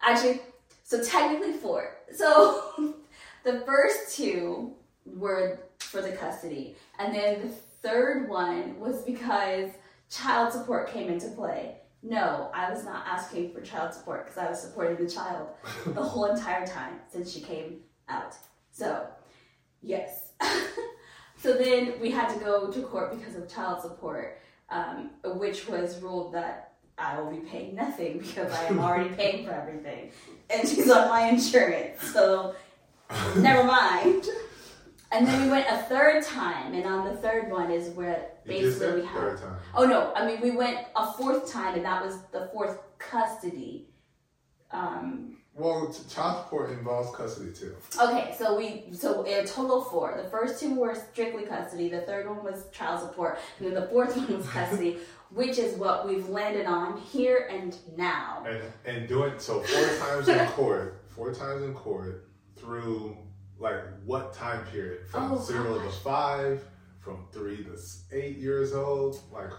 Actually, 0.00 0.40
so 0.84 1.02
technically 1.04 1.52
four. 1.52 1.98
So, 2.14 2.94
the 3.44 3.60
first 3.66 4.16
two 4.16 4.72
were 5.04 5.58
for 5.80 6.00
the 6.00 6.12
custody, 6.12 6.76
and 6.98 7.14
then 7.14 7.42
the 7.42 7.54
third 7.82 8.28
one 8.28 8.78
was 8.78 9.02
because 9.02 9.70
child 10.10 10.52
support 10.52 10.92
came 10.92 11.10
into 11.10 11.28
play. 11.28 11.76
No, 12.02 12.50
I 12.54 12.70
was 12.70 12.84
not 12.84 13.06
asking 13.06 13.52
for 13.52 13.60
child 13.60 13.92
support 13.92 14.26
because 14.26 14.38
I 14.38 14.48
was 14.48 14.60
supporting 14.60 15.04
the 15.04 15.10
child 15.10 15.48
the 15.86 16.02
whole 16.02 16.26
entire 16.26 16.66
time 16.66 17.00
since 17.10 17.32
she 17.32 17.40
came 17.40 17.80
out. 18.08 18.34
So, 18.72 19.06
yes. 19.82 20.32
so 21.36 21.54
then 21.54 21.94
we 22.00 22.10
had 22.10 22.32
to 22.32 22.40
go 22.40 22.70
to 22.70 22.82
court 22.82 23.18
because 23.18 23.36
of 23.36 23.52
child 23.52 23.82
support, 23.82 24.40
um, 24.70 25.10
which 25.24 25.68
was 25.68 26.00
ruled 26.00 26.32
that 26.34 26.72
I 26.96 27.20
will 27.20 27.30
be 27.30 27.38
paying 27.38 27.74
nothing 27.74 28.18
because 28.18 28.52
I 28.52 28.64
am 28.64 28.78
already 28.78 29.10
paying 29.14 29.44
for 29.44 29.52
everything. 29.52 30.10
And 30.48 30.68
she's 30.68 30.90
on 30.90 31.08
my 31.08 31.28
insurance, 31.28 32.02
so 32.02 32.54
never 33.36 33.64
mind. 33.64 34.24
And 35.12 35.26
then 35.26 35.42
we 35.42 35.50
went 35.50 35.66
a 35.68 35.78
third 35.84 36.22
time, 36.24 36.72
and 36.74 36.86
on 36.86 37.04
the 37.04 37.16
third 37.16 37.50
one 37.50 37.70
is 37.70 37.88
where 37.90 38.28
basically 38.46 39.00
we 39.00 39.06
had. 39.06 39.14
third 39.16 39.40
time. 39.40 39.56
Oh 39.74 39.84
no, 39.84 40.12
I 40.14 40.24
mean 40.26 40.40
we 40.40 40.52
went 40.52 40.78
a 40.94 41.12
fourth 41.14 41.50
time, 41.50 41.74
and 41.74 41.84
that 41.84 42.04
was 42.04 42.14
the 42.32 42.48
fourth 42.52 42.78
custody. 42.98 43.88
Um, 44.70 45.36
Well, 45.54 45.88
t- 45.92 46.02
child 46.08 46.44
support 46.44 46.70
involves 46.70 47.14
custody 47.16 47.52
too. 47.52 47.74
okay, 48.00 48.34
so 48.38 48.56
we 48.56 48.84
so 48.92 49.24
a 49.26 49.44
total 49.44 49.82
four. 49.84 50.14
The 50.22 50.28
first 50.30 50.60
two 50.60 50.74
were 50.74 50.94
strictly 50.94 51.42
custody. 51.44 51.88
The 51.88 52.02
third 52.02 52.28
one 52.28 52.44
was 52.44 52.68
child 52.70 53.00
support, 53.00 53.38
and 53.58 53.66
then 53.66 53.74
the 53.74 53.88
fourth 53.88 54.16
one 54.16 54.36
was 54.38 54.48
custody, 54.48 54.98
which 55.30 55.58
is 55.58 55.76
what 55.76 56.06
we've 56.06 56.28
landed 56.28 56.66
on 56.66 56.98
here 57.00 57.48
and 57.50 57.76
now. 57.96 58.44
And 58.46 58.62
and 58.86 59.08
doing 59.08 59.32
so 59.38 59.60
four 59.60 59.88
times 60.06 60.28
in 60.28 60.46
court, 60.50 61.02
four 61.08 61.34
times 61.34 61.64
in 61.64 61.74
court 61.74 62.28
through 62.56 63.16
like 63.60 63.82
what 64.04 64.32
time 64.32 64.64
period? 64.66 65.06
From 65.08 65.32
Oh, 65.32 65.38
zero 65.38 65.78
to 65.80 65.90
five, 65.90 66.62
from 67.00 67.26
three 67.32 67.64
to 67.64 67.76
eight 68.12 68.36
years 68.38 68.72
old, 68.72 69.20
like 69.32 69.50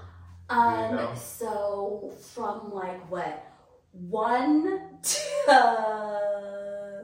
Um, 0.50 0.96
know? 0.96 1.14
so 1.16 2.12
from 2.34 2.74
like 2.74 3.10
what 3.10 3.46
one 3.94 4.82
to 5.02 5.52
uh, 5.52 7.04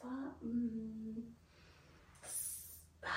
five, 3.02 3.10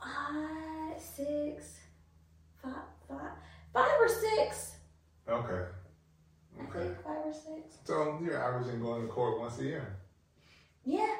five, 0.00 1.00
six, 1.00 1.78
five, 2.62 2.72
five, 3.08 3.30
five 3.72 3.90
or 4.00 4.08
six. 4.08 4.76
okay, 5.28 5.64
I 6.58 6.62
okay. 6.64 6.78
think 6.80 7.02
five 7.02 7.16
or 7.24 7.32
six. 7.32 7.76
So 7.84 8.18
you're 8.22 8.42
averaging 8.42 8.80
going 8.80 9.02
to 9.02 9.08
court 9.08 9.38
once 9.40 9.58
a 9.58 9.64
year. 9.64 9.96
Yeah, 10.84 11.14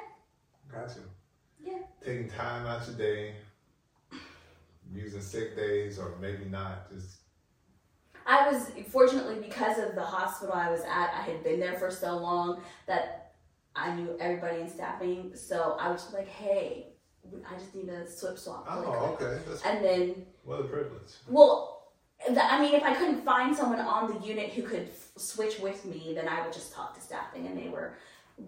Got 0.71 0.95
you. 0.95 1.71
Yeah. 1.71 1.79
Taking 2.03 2.29
time 2.29 2.65
out 2.67 2.85
your 2.87 2.95
day, 2.95 3.35
using 4.93 5.21
sick 5.21 5.55
days, 5.55 5.97
or 5.99 6.15
maybe 6.21 6.45
not. 6.45 6.91
Just 6.91 7.17
I 8.25 8.49
was 8.51 8.71
fortunately 8.89 9.35
because 9.35 9.79
of 9.79 9.95
the 9.95 10.03
hospital 10.03 10.53
I 10.53 10.69
was 10.69 10.81
at. 10.81 11.11
I 11.13 11.21
had 11.21 11.43
been 11.43 11.59
there 11.59 11.77
for 11.77 11.89
so 11.91 12.17
long 12.17 12.61
that 12.87 13.33
I 13.75 13.95
knew 13.95 14.15
everybody 14.19 14.61
in 14.61 14.69
staffing. 14.69 15.31
So 15.35 15.75
I 15.79 15.91
was 15.91 16.03
just 16.03 16.13
like, 16.13 16.27
"Hey, 16.27 16.93
I 17.49 17.57
just 17.57 17.73
need 17.75 17.89
a 17.89 18.09
swip 18.09 18.37
swap." 18.37 18.65
oh, 18.69 19.15
quick." 19.17 19.29
okay. 19.29 19.43
That's 19.47 19.63
And 19.63 19.83
then, 19.83 20.25
what 20.43 20.61
a 20.61 20.63
privilege. 20.65 21.13
well, 21.27 21.91
I 22.29 22.61
mean, 22.61 22.75
if 22.75 22.83
I 22.83 22.93
couldn't 22.93 23.23
find 23.23 23.55
someone 23.55 23.79
on 23.79 24.13
the 24.13 24.27
unit 24.27 24.51
who 24.51 24.63
could 24.63 24.89
f- 24.89 25.11
switch 25.17 25.59
with 25.59 25.85
me, 25.85 26.13
then 26.13 26.27
I 26.27 26.43
would 26.43 26.53
just 26.53 26.73
talk 26.73 26.93
to 26.95 27.01
staffing, 27.01 27.47
and 27.47 27.57
they 27.57 27.69
were 27.69 27.93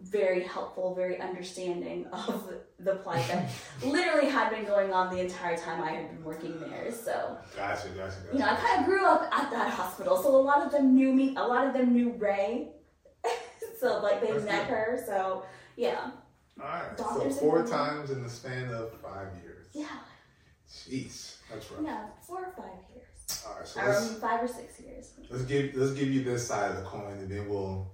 very 0.04 0.44
helpful, 0.44 0.96
very 0.96 1.20
understanding 1.20 2.06
of 2.08 2.54
the 2.80 2.96
plight 2.96 3.28
that 3.28 3.50
literally 3.86 4.30
had 4.30 4.50
been 4.50 4.66
going 4.66 4.92
on 4.94 5.14
the 5.14 5.22
entire 5.22 5.58
time 5.58 5.82
I 5.84 5.92
had 5.92 6.10
been 6.10 6.24
working 6.24 6.60
there. 6.60 6.92
So. 6.92 7.38
Gotcha, 7.56 7.90
gotcha, 7.90 7.98
gotcha. 7.98 8.34
You 8.34 8.40
know, 8.40 8.46
I 8.46 8.56
kind 8.56 8.80
of 8.82 8.86
grew 8.86 9.06
up 9.06 9.24
at 9.32 9.52
that 9.52 9.72
hospital, 9.72 10.22
so 10.22 10.36
a 10.36 10.38
lot 10.38 10.66
of 10.66 10.72
them 10.72 10.96
knew 10.96 11.14
me. 11.14 11.36
A 11.36 11.44
lot 11.46 11.68
of 11.68 11.74
them 11.74 11.94
knew 11.94 12.12
Ray, 12.18 12.70
so 13.80 14.00
like 14.02 14.22
they 14.22 14.32
That's 14.32 14.46
met 14.46 14.68
good. 14.68 14.74
her. 14.74 15.04
So 15.06 15.46
yeah, 15.76 16.12
All 16.62 16.68
right. 16.68 16.98
So 16.98 17.30
four 17.32 17.66
times 17.66 18.12
in 18.12 18.22
the 18.24 18.30
span 18.30 18.74
of 18.74 18.92
five 19.02 19.28
years. 19.44 19.68
yeah, 19.74 19.86
Jeez, 20.70 21.36
that's 21.52 21.70
rough. 21.72 21.82
yeah, 21.84 22.06
four 22.26 22.40
or 22.46 22.54
five 22.58 22.80
years, 22.94 23.44
All 23.48 23.56
right. 23.58 23.68
So 23.68 23.82
or 23.82 23.88
let's 23.90 24.14
five 24.16 24.44
or 24.44 24.48
six 24.48 24.80
years. 24.80 25.12
let's 25.30 25.44
give 25.44 25.76
let's 25.76 25.92
give 25.94 26.10
you 26.10 26.24
this 26.24 26.48
side 26.48 26.72
of 26.72 26.78
the 26.78 26.84
coin, 26.84 27.18
and 27.18 27.30
then 27.30 27.48
we'll 27.50 27.92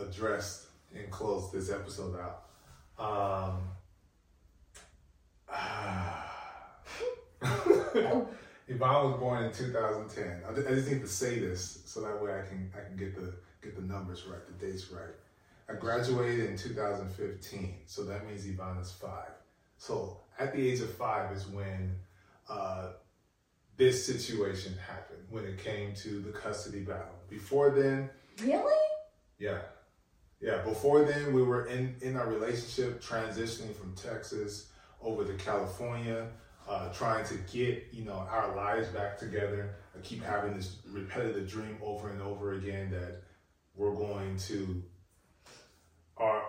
address 0.00 0.65
and 0.94 1.10
close 1.10 1.50
this 1.52 1.70
episode 1.70 2.16
out. 2.18 2.42
Um. 2.98 3.62
Yvonne 8.68 9.10
was 9.12 9.20
born 9.20 9.44
in 9.44 9.52
2010. 9.52 10.42
I 10.44 10.50
I 10.50 10.74
just 10.74 10.90
need 10.90 11.00
to 11.02 11.06
say 11.08 11.38
this 11.38 11.82
so 11.86 12.00
that 12.00 12.20
way 12.22 12.32
I 12.32 12.42
can 12.48 12.72
I 12.76 12.86
can 12.86 12.96
get 12.96 13.14
the 13.14 13.32
get 13.62 13.76
the 13.76 13.82
numbers 13.82 14.24
right, 14.26 14.40
the 14.46 14.66
dates 14.66 14.90
right. 14.90 15.14
I 15.68 15.74
graduated 15.74 16.50
in 16.50 16.56
2015, 16.56 17.74
so 17.86 18.04
that 18.04 18.26
means 18.26 18.46
Yvonne 18.46 18.78
is 18.78 18.92
five. 18.92 19.30
So 19.78 20.20
at 20.38 20.52
the 20.54 20.68
age 20.68 20.80
of 20.80 20.92
five 20.94 21.32
is 21.36 21.46
when 21.48 21.96
uh, 22.48 22.90
this 23.76 24.06
situation 24.06 24.74
happened, 24.86 25.24
when 25.28 25.44
it 25.44 25.58
came 25.58 25.92
to 25.96 26.20
the 26.20 26.30
custody 26.30 26.80
battle. 26.82 27.16
Before 27.28 27.70
then, 27.70 28.08
Really? 28.42 28.80
yeah. 29.38 29.58
Yeah, 30.40 30.62
before 30.62 31.04
then 31.04 31.32
we 31.32 31.42
were 31.42 31.66
in 31.66 31.96
in 32.02 32.16
our 32.16 32.28
relationship 32.28 33.02
transitioning 33.02 33.74
from 33.74 33.94
Texas 33.94 34.70
over 35.00 35.24
to 35.24 35.34
California. 35.34 36.28
uh, 36.68 36.92
trying 36.92 37.24
to 37.26 37.34
get 37.52 37.88
you 37.92 38.04
know 38.04 38.26
our 38.30 38.54
lives 38.56 38.88
back 38.88 39.18
together. 39.18 39.76
I 39.96 40.00
keep 40.00 40.22
having 40.22 40.54
this 40.54 40.76
repetitive 40.90 41.48
dream 41.48 41.78
over 41.82 42.10
and 42.10 42.20
over 42.20 42.54
again 42.54 42.90
that 42.90 43.22
we're 43.74 43.94
going 43.94 44.36
to 44.48 44.82
our 46.16 46.42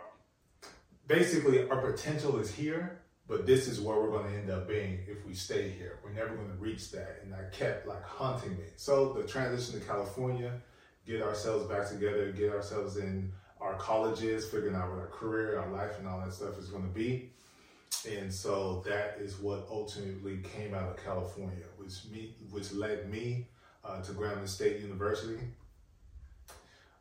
basically 1.07 1.69
our 1.69 1.81
potential 1.91 2.39
is 2.39 2.53
here, 2.53 3.01
but 3.27 3.45
this 3.45 3.67
is 3.67 3.79
where 3.79 3.97
we're 3.97 4.11
going 4.11 4.31
to 4.31 4.37
end 4.37 4.49
up 4.49 4.67
being 4.67 4.99
if 5.07 5.25
we 5.25 5.33
stay 5.33 5.69
here. 5.69 5.99
We're 6.03 6.13
never 6.13 6.35
going 6.35 6.49
to 6.49 6.55
reach 6.57 6.91
that, 6.91 7.19
and 7.23 7.31
that 7.33 7.53
kept 7.53 7.87
like 7.87 8.03
haunting 8.03 8.57
me. 8.57 8.65
So 8.75 9.13
the 9.13 9.23
transition 9.23 9.79
to 9.79 9.85
California, 9.85 10.61
get 11.05 11.21
ourselves 11.21 11.67
back 11.67 11.87
together, 11.89 12.31
get 12.31 12.51
ourselves 12.51 12.97
in 12.97 13.31
our 13.61 13.75
colleges, 13.75 14.45
figuring 14.49 14.75
out 14.75 14.89
what 14.89 14.99
our 14.99 15.07
career, 15.07 15.59
our 15.59 15.69
life, 15.71 15.97
and 15.99 16.07
all 16.07 16.19
that 16.19 16.33
stuff 16.33 16.57
is 16.57 16.67
going 16.69 16.83
to 16.83 16.89
be. 16.93 17.31
And 18.09 18.33
so 18.33 18.83
that 18.87 19.17
is 19.19 19.37
what 19.39 19.67
ultimately 19.71 20.39
came 20.55 20.73
out 20.73 20.89
of 20.89 20.97
California, 21.03 21.63
which 21.77 22.05
me, 22.11 22.35
which 22.51 22.71
led 22.73 23.09
me 23.09 23.47
uh, 23.83 24.01
to 24.01 24.11
Grambling 24.11 24.47
State 24.47 24.79
University, 24.81 25.39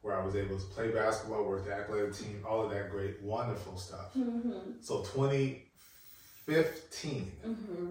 where 0.03 0.19
I 0.19 0.25
was 0.25 0.37
able 0.37 0.59
to 0.59 0.65
play 0.67 0.91
basketball, 0.91 1.45
work 1.45 1.65
the 1.67 1.75
athletic 1.75 2.15
team, 2.17 2.43
all 2.49 2.65
of 2.65 2.71
that 2.71 2.91
great, 2.91 3.21
wonderful 3.23 3.77
stuff. 3.77 4.15
Mm-hmm. 4.17 4.81
So 4.81 5.03
2015 5.03 7.33
Mm-hmm. 7.47 7.89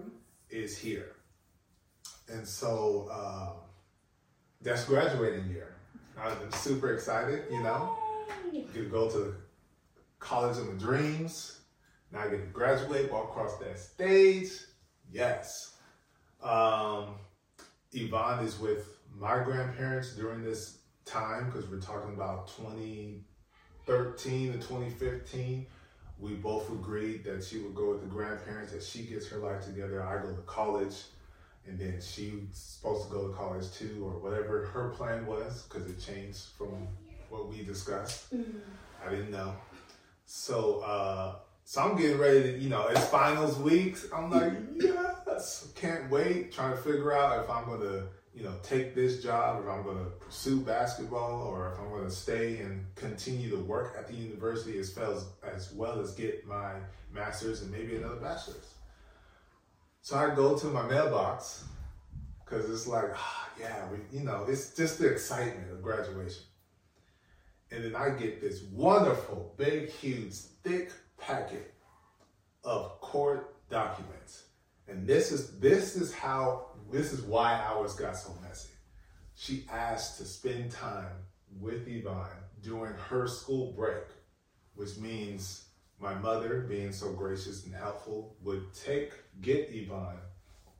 is 0.50 0.76
here, 0.78 1.12
and 2.32 2.46
so 2.48 3.08
um, 3.12 3.56
that's 4.62 4.84
graduating 4.86 5.48
year. 5.50 5.74
I'm 6.18 6.50
super 6.52 6.94
excited, 6.94 7.44
you 7.50 7.62
know. 7.62 7.96
Get 8.52 8.72
to 8.74 8.88
go 8.88 9.10
to 9.10 9.34
college 10.18 10.58
of 10.58 10.72
my 10.72 10.78
dreams. 10.78 11.60
Now 12.12 12.20
I 12.20 12.28
get 12.28 12.40
to 12.40 12.46
graduate, 12.46 13.10
walk 13.10 13.30
across 13.30 13.56
that 13.58 13.78
stage. 13.78 14.50
Yes. 15.12 15.74
Um, 16.42 17.16
Yvonne 17.92 18.44
is 18.44 18.58
with 18.58 18.96
my 19.18 19.42
grandparents 19.42 20.14
during 20.14 20.42
this 20.42 20.78
time 21.04 21.46
because 21.46 21.68
we're 21.70 21.80
talking 21.80 22.14
about 22.14 22.48
2013 22.48 24.52
to 24.52 24.58
2015. 24.58 25.66
We 26.18 26.34
both 26.34 26.70
agreed 26.70 27.24
that 27.24 27.44
she 27.44 27.58
would 27.58 27.74
go 27.74 27.90
with 27.90 28.00
the 28.00 28.06
grandparents, 28.06 28.72
that 28.72 28.82
she 28.82 29.02
gets 29.02 29.28
her 29.28 29.38
life 29.38 29.64
together. 29.64 30.02
I 30.02 30.22
go 30.22 30.34
to 30.34 30.42
college, 30.42 30.94
and 31.66 31.78
then 31.78 32.00
she's 32.00 32.32
supposed 32.52 33.08
to 33.08 33.14
go 33.14 33.28
to 33.28 33.34
college 33.34 33.70
too, 33.72 34.02
or 34.02 34.18
whatever 34.18 34.66
her 34.66 34.90
plan 34.90 35.26
was, 35.26 35.66
because 35.68 35.88
it 35.88 36.00
changed 36.00 36.44
from 36.56 36.88
what 37.30 37.48
we 37.48 37.62
discussed. 37.62 38.34
Mm-hmm. 38.34 38.58
I 39.04 39.10
didn't 39.10 39.30
know. 39.30 39.54
So, 40.26 40.80
uh, 40.80 41.36
so 41.64 41.82
I'm 41.82 41.96
getting 41.96 42.18
ready 42.18 42.42
to, 42.42 42.58
you 42.58 42.68
know, 42.68 42.86
it's 42.88 43.06
finals 43.06 43.58
weeks. 43.58 44.06
I'm 44.14 44.30
like, 44.30 44.52
yes, 44.76 45.72
can't 45.74 46.10
wait. 46.10 46.52
Trying 46.52 46.72
to 46.72 46.82
figure 46.82 47.12
out 47.12 47.42
if 47.42 47.50
I'm 47.50 47.64
going 47.66 47.80
to, 47.80 48.04
you 48.34 48.44
know, 48.44 48.54
take 48.62 48.94
this 48.94 49.22
job, 49.22 49.62
if 49.62 49.68
I'm 49.68 49.82
going 49.82 49.98
to 49.98 50.10
pursue 50.10 50.60
basketball, 50.60 51.42
or 51.42 51.72
if 51.72 51.78
I'm 51.78 51.88
going 51.90 52.04
to 52.04 52.10
stay 52.10 52.58
and 52.58 52.84
continue 52.94 53.50
to 53.50 53.56
work 53.56 53.96
at 53.98 54.06
the 54.06 54.14
university 54.14 54.78
as 54.78 54.94
well 54.96 55.12
as, 55.12 55.24
as 55.54 55.72
well 55.72 56.00
as 56.00 56.12
get 56.12 56.46
my 56.46 56.74
master's 57.12 57.62
and 57.62 57.70
maybe 57.70 57.96
another 57.96 58.16
bachelor's. 58.16 58.74
So 60.02 60.16
I 60.16 60.34
go 60.34 60.56
to 60.56 60.66
my 60.66 60.86
mailbox 60.86 61.64
because 62.44 62.70
it's 62.70 62.86
like, 62.86 63.10
ah, 63.14 63.48
yeah, 63.58 63.88
we, 63.90 63.98
you 64.16 64.24
know, 64.24 64.44
it's 64.48 64.74
just 64.74 64.98
the 64.98 65.10
excitement 65.10 65.72
of 65.72 65.82
graduation. 65.82 66.44
And 67.70 67.84
then 67.84 67.96
I 67.96 68.10
get 68.10 68.40
this 68.40 68.62
wonderful, 68.72 69.54
big, 69.56 69.90
huge, 69.90 70.34
thick 70.62 70.92
packet 71.18 71.74
of 72.64 73.00
court 73.00 73.56
documents. 73.68 74.44
And 74.88 75.06
this 75.06 75.32
is 75.32 75.58
this 75.58 75.96
is 75.96 76.14
how 76.14 76.68
this 76.92 77.12
is 77.12 77.22
why 77.22 77.54
ours 77.54 77.94
got 77.94 78.16
so 78.16 78.32
messy. 78.42 78.70
She 79.34 79.66
asked 79.70 80.18
to 80.18 80.24
spend 80.24 80.70
time 80.70 81.12
with 81.60 81.88
Yvonne 81.88 82.30
during 82.62 82.94
her 82.94 83.26
school 83.26 83.72
break, 83.72 84.04
which 84.74 84.96
means 84.98 85.66
my 86.00 86.14
mother, 86.14 86.60
being 86.68 86.92
so 86.92 87.12
gracious 87.12 87.64
and 87.64 87.74
helpful, 87.74 88.36
would 88.42 88.72
take 88.74 89.12
get 89.40 89.68
Yvonne 89.70 90.18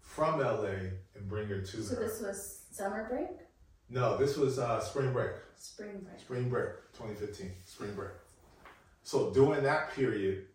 from 0.01 0.41
LA 0.41 0.91
and 1.15 1.29
bring 1.29 1.49
her 1.49 1.61
to 1.61 1.83
So 1.83 1.97
her. 1.97 2.03
this 2.03 2.21
was 2.21 2.63
summer 2.71 3.09
break, 3.09 3.46
no, 3.89 4.17
this 4.17 4.37
was 4.37 4.59
uh, 4.59 4.81
spring 4.81 5.13
break. 5.13 5.31
spring 5.57 6.01
break. 6.03 6.21
Spring 6.21 6.49
break, 6.49 6.71
2015, 6.95 7.53
spring 7.65 7.95
break. 7.95 8.11
So 9.03 9.33
during 9.33 9.63
that 9.63 9.93
period, 9.95 10.47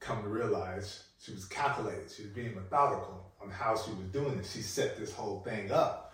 come 0.00 0.22
to 0.22 0.28
realize 0.28 1.04
she 1.18 1.32
was 1.32 1.44
calculated. 1.46 2.10
She 2.10 2.22
was 2.24 2.32
being 2.32 2.54
methodical 2.54 3.32
on 3.42 3.50
how 3.50 3.76
she 3.76 3.90
was 3.92 4.06
doing 4.12 4.38
it. 4.38 4.46
She 4.46 4.60
set 4.60 4.98
this 4.98 5.12
whole 5.12 5.40
thing 5.40 5.72
up. 5.72 6.12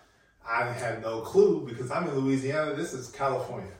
I 0.49 0.65
had 0.71 1.01
no 1.01 1.21
clue 1.21 1.65
because 1.67 1.91
I'm 1.91 2.07
in 2.07 2.15
Louisiana. 2.15 2.73
This 2.73 2.93
is 2.93 3.09
California. 3.09 3.71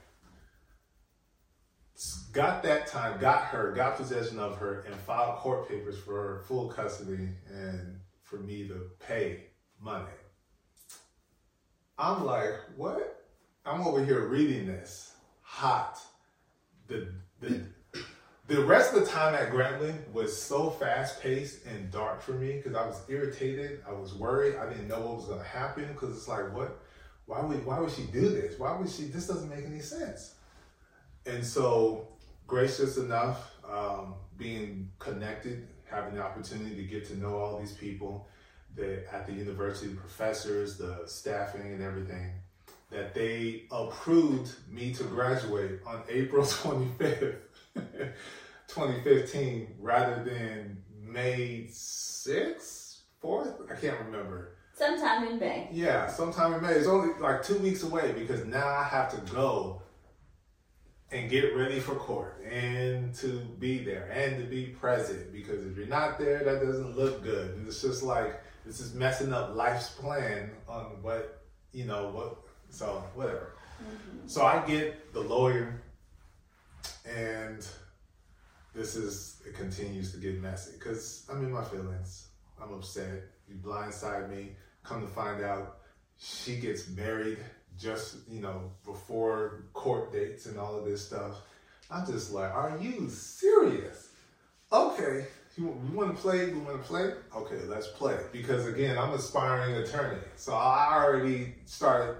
Got 2.33 2.61
that 2.63 2.87
time, 2.87 3.19
got 3.19 3.45
her, 3.45 3.71
got 3.71 3.95
possession 3.95 4.37
of 4.37 4.57
her, 4.57 4.81
and 4.81 4.93
filed 4.93 5.37
court 5.37 5.67
papers 5.67 5.97
for 5.97 6.13
her 6.13 6.43
full 6.47 6.67
custody 6.67 7.29
and 7.51 7.99
for 8.21 8.37
me 8.37 8.67
to 8.67 8.91
pay 8.99 9.45
money. 9.81 10.05
I'm 11.97 12.25
like, 12.25 12.53
what? 12.75 13.25
I'm 13.65 13.81
over 13.81 14.03
here 14.03 14.27
reading 14.27 14.67
this 14.67 15.13
hot. 15.41 15.99
The 16.87 17.11
the 17.41 17.63
the 18.47 18.63
rest 18.63 18.93
of 18.93 19.01
the 19.01 19.05
time 19.07 19.33
at 19.33 19.51
Grambling 19.51 20.09
was 20.13 20.39
so 20.39 20.69
fast 20.69 21.21
paced 21.21 21.65
and 21.65 21.91
dark 21.91 22.21
for 22.21 22.31
me 22.33 22.53
because 22.57 22.75
I 22.75 22.85
was 22.85 23.01
irritated. 23.09 23.81
I 23.87 23.91
was 23.91 24.13
worried. 24.13 24.55
I 24.55 24.69
didn't 24.69 24.87
know 24.87 25.01
what 25.01 25.15
was 25.17 25.27
to 25.27 25.43
happen 25.43 25.87
because 25.87 26.15
it's 26.15 26.27
like, 26.27 26.53
what? 26.55 26.79
Why 27.25 27.41
would 27.41 27.65
why 27.65 27.79
would 27.79 27.91
she 27.91 28.03
do 28.03 28.29
this? 28.29 28.57
Why 28.59 28.77
would 28.77 28.89
she? 28.89 29.05
This 29.05 29.27
doesn't 29.27 29.49
make 29.49 29.65
any 29.65 29.81
sense. 29.81 30.35
And 31.25 31.43
so, 31.43 32.07
gracious 32.45 32.97
enough, 32.97 33.51
um, 33.69 34.13
being 34.37 34.91
connected, 34.99 35.67
having 35.83 36.13
the 36.13 36.23
opportunity 36.23 36.75
to 36.75 36.83
get 36.83 37.05
to 37.07 37.17
know 37.17 37.35
all 37.35 37.59
these 37.59 37.73
people, 37.73 38.29
the 38.77 39.13
at 39.13 39.25
the 39.25 39.33
university, 39.33 39.87
the 39.87 39.95
professors, 39.95 40.77
the 40.77 41.01
staffing, 41.05 41.73
and 41.73 41.81
everything 41.81 42.31
that 42.89 43.13
they 43.13 43.63
approved 43.71 44.55
me 44.69 44.93
to 44.93 45.03
graduate 45.03 45.81
on 45.85 46.03
April 46.09 46.45
25th, 46.45 47.35
2015, 47.75 49.75
rather 49.79 50.23
than 50.23 50.81
May 51.01 51.67
6th, 51.69 52.99
4th? 53.21 53.71
I 53.71 53.75
can't 53.75 53.99
remember. 54.05 54.53
Sometime 54.73 55.27
in 55.27 55.39
May. 55.39 55.67
Yeah, 55.71 56.07
sometime 56.07 56.53
in 56.53 56.61
May. 56.61 56.73
It's 56.73 56.87
only 56.87 57.19
like 57.19 57.43
two 57.43 57.57
weeks 57.57 57.83
away 57.83 58.13
because 58.13 58.45
now 58.45 58.67
I 58.67 58.83
have 58.83 59.09
to 59.11 59.33
go 59.33 59.81
and 61.11 61.29
get 61.29 61.55
ready 61.55 61.79
for 61.79 61.95
court 61.95 62.43
and 62.49 63.13
to 63.15 63.39
be 63.59 63.83
there 63.83 64.09
and 64.11 64.37
to 64.37 64.43
be 64.43 64.67
present 64.67 65.31
because 65.31 65.65
if 65.65 65.77
you're 65.77 65.87
not 65.87 66.19
there, 66.19 66.43
that 66.43 66.63
doesn't 66.63 66.97
look 66.97 67.23
good. 67.23 67.55
And 67.55 67.67
it's 67.67 67.81
just 67.81 68.03
like, 68.03 68.41
this 68.67 68.81
is 68.81 68.93
messing 68.93 69.31
up 69.31 69.55
life's 69.55 69.91
plan 69.91 70.51
on 70.67 71.01
what, 71.01 71.41
you 71.71 71.85
know, 71.85 72.09
what, 72.09 72.35
so 72.69 73.01
whatever. 73.15 73.53
Mm-hmm. 73.81 74.27
So 74.27 74.45
I 74.45 74.63
get 74.67 75.13
the 75.13 75.21
lawyer 75.21 75.81
and 77.09 77.65
this 78.75 78.97
is, 78.97 79.41
it 79.47 79.55
continues 79.55 80.11
to 80.11 80.17
get 80.17 80.41
messy 80.41 80.73
because 80.77 81.25
I'm 81.31 81.45
in 81.45 81.51
my 81.51 81.63
feelings. 81.63 82.27
I'm 82.61 82.73
upset. 82.73 83.23
You 83.47 83.55
blindside 83.55 84.29
me. 84.29 84.49
Come 84.83 85.01
to 85.01 85.07
find 85.07 85.41
out, 85.41 85.77
she 86.17 86.57
gets 86.57 86.89
married 86.89 87.37
just, 87.79 88.17
you 88.29 88.41
know, 88.41 88.71
before 88.83 89.63
court 89.73 90.11
dates 90.11 90.45
and 90.45 90.59
all 90.59 90.77
of 90.77 90.83
this 90.83 91.05
stuff. 91.05 91.35
I'm 91.89 92.05
just 92.05 92.33
like, 92.33 92.51
are 92.51 92.77
you 92.81 93.09
serious? 93.09 94.09
Okay, 94.73 95.27
we 95.65 95.95
want 95.95 96.15
to 96.15 96.21
play, 96.21 96.51
we 96.51 96.59
want 96.59 96.81
to 96.81 96.87
play? 96.87 97.13
Okay, 97.35 97.59
let's 97.67 97.87
play. 97.87 98.17
Because 98.31 98.67
again, 98.67 98.97
I'm 98.97 99.13
aspiring 99.13 99.75
attorney. 99.75 100.19
So 100.35 100.53
I 100.53 100.93
already 100.93 101.55
started, 101.65 102.17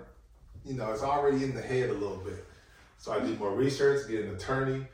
you 0.66 0.74
know, 0.74 0.92
it's 0.92 1.04
already 1.04 1.44
in 1.44 1.54
the 1.54 1.62
head 1.62 1.90
a 1.90 1.94
little 1.94 2.18
bit. 2.18 2.46
So 2.98 3.12
I 3.12 3.20
did 3.20 3.40
more 3.40 3.54
research, 3.54 4.08
get 4.10 4.26
an 4.26 4.36
attorney, 4.36 4.86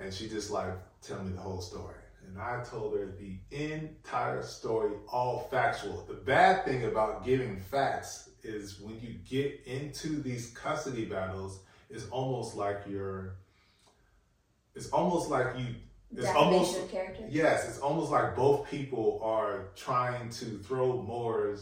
and 0.00 0.12
she 0.12 0.28
just 0.28 0.50
like, 0.50 0.72
tell 1.00 1.22
me 1.22 1.32
the 1.32 1.40
whole 1.40 1.60
story. 1.60 1.94
And 2.26 2.40
I 2.40 2.62
told 2.64 2.96
her 2.96 3.14
the 3.18 3.36
entire 3.56 4.42
story, 4.42 4.92
all 5.08 5.48
factual. 5.50 6.04
The 6.08 6.14
bad 6.14 6.64
thing 6.64 6.84
about 6.84 7.24
giving 7.24 7.60
facts 7.60 8.30
is 8.42 8.80
when 8.80 9.00
you 9.00 9.14
get 9.28 9.60
into 9.66 10.20
these 10.22 10.48
custody 10.50 11.04
battles, 11.04 11.60
it's 11.90 12.08
almost 12.08 12.56
like 12.56 12.80
you're, 12.88 13.34
it's 14.74 14.88
almost 14.90 15.30
like 15.30 15.58
you, 15.58 15.66
it's 16.16 16.28
almost, 16.28 16.78
yes, 17.28 17.68
it's 17.68 17.78
almost 17.78 18.10
like 18.10 18.36
both 18.36 18.68
people 18.70 19.20
are 19.22 19.68
trying 19.76 20.28
to 20.30 20.58
throw 20.58 21.00
more 21.00 21.56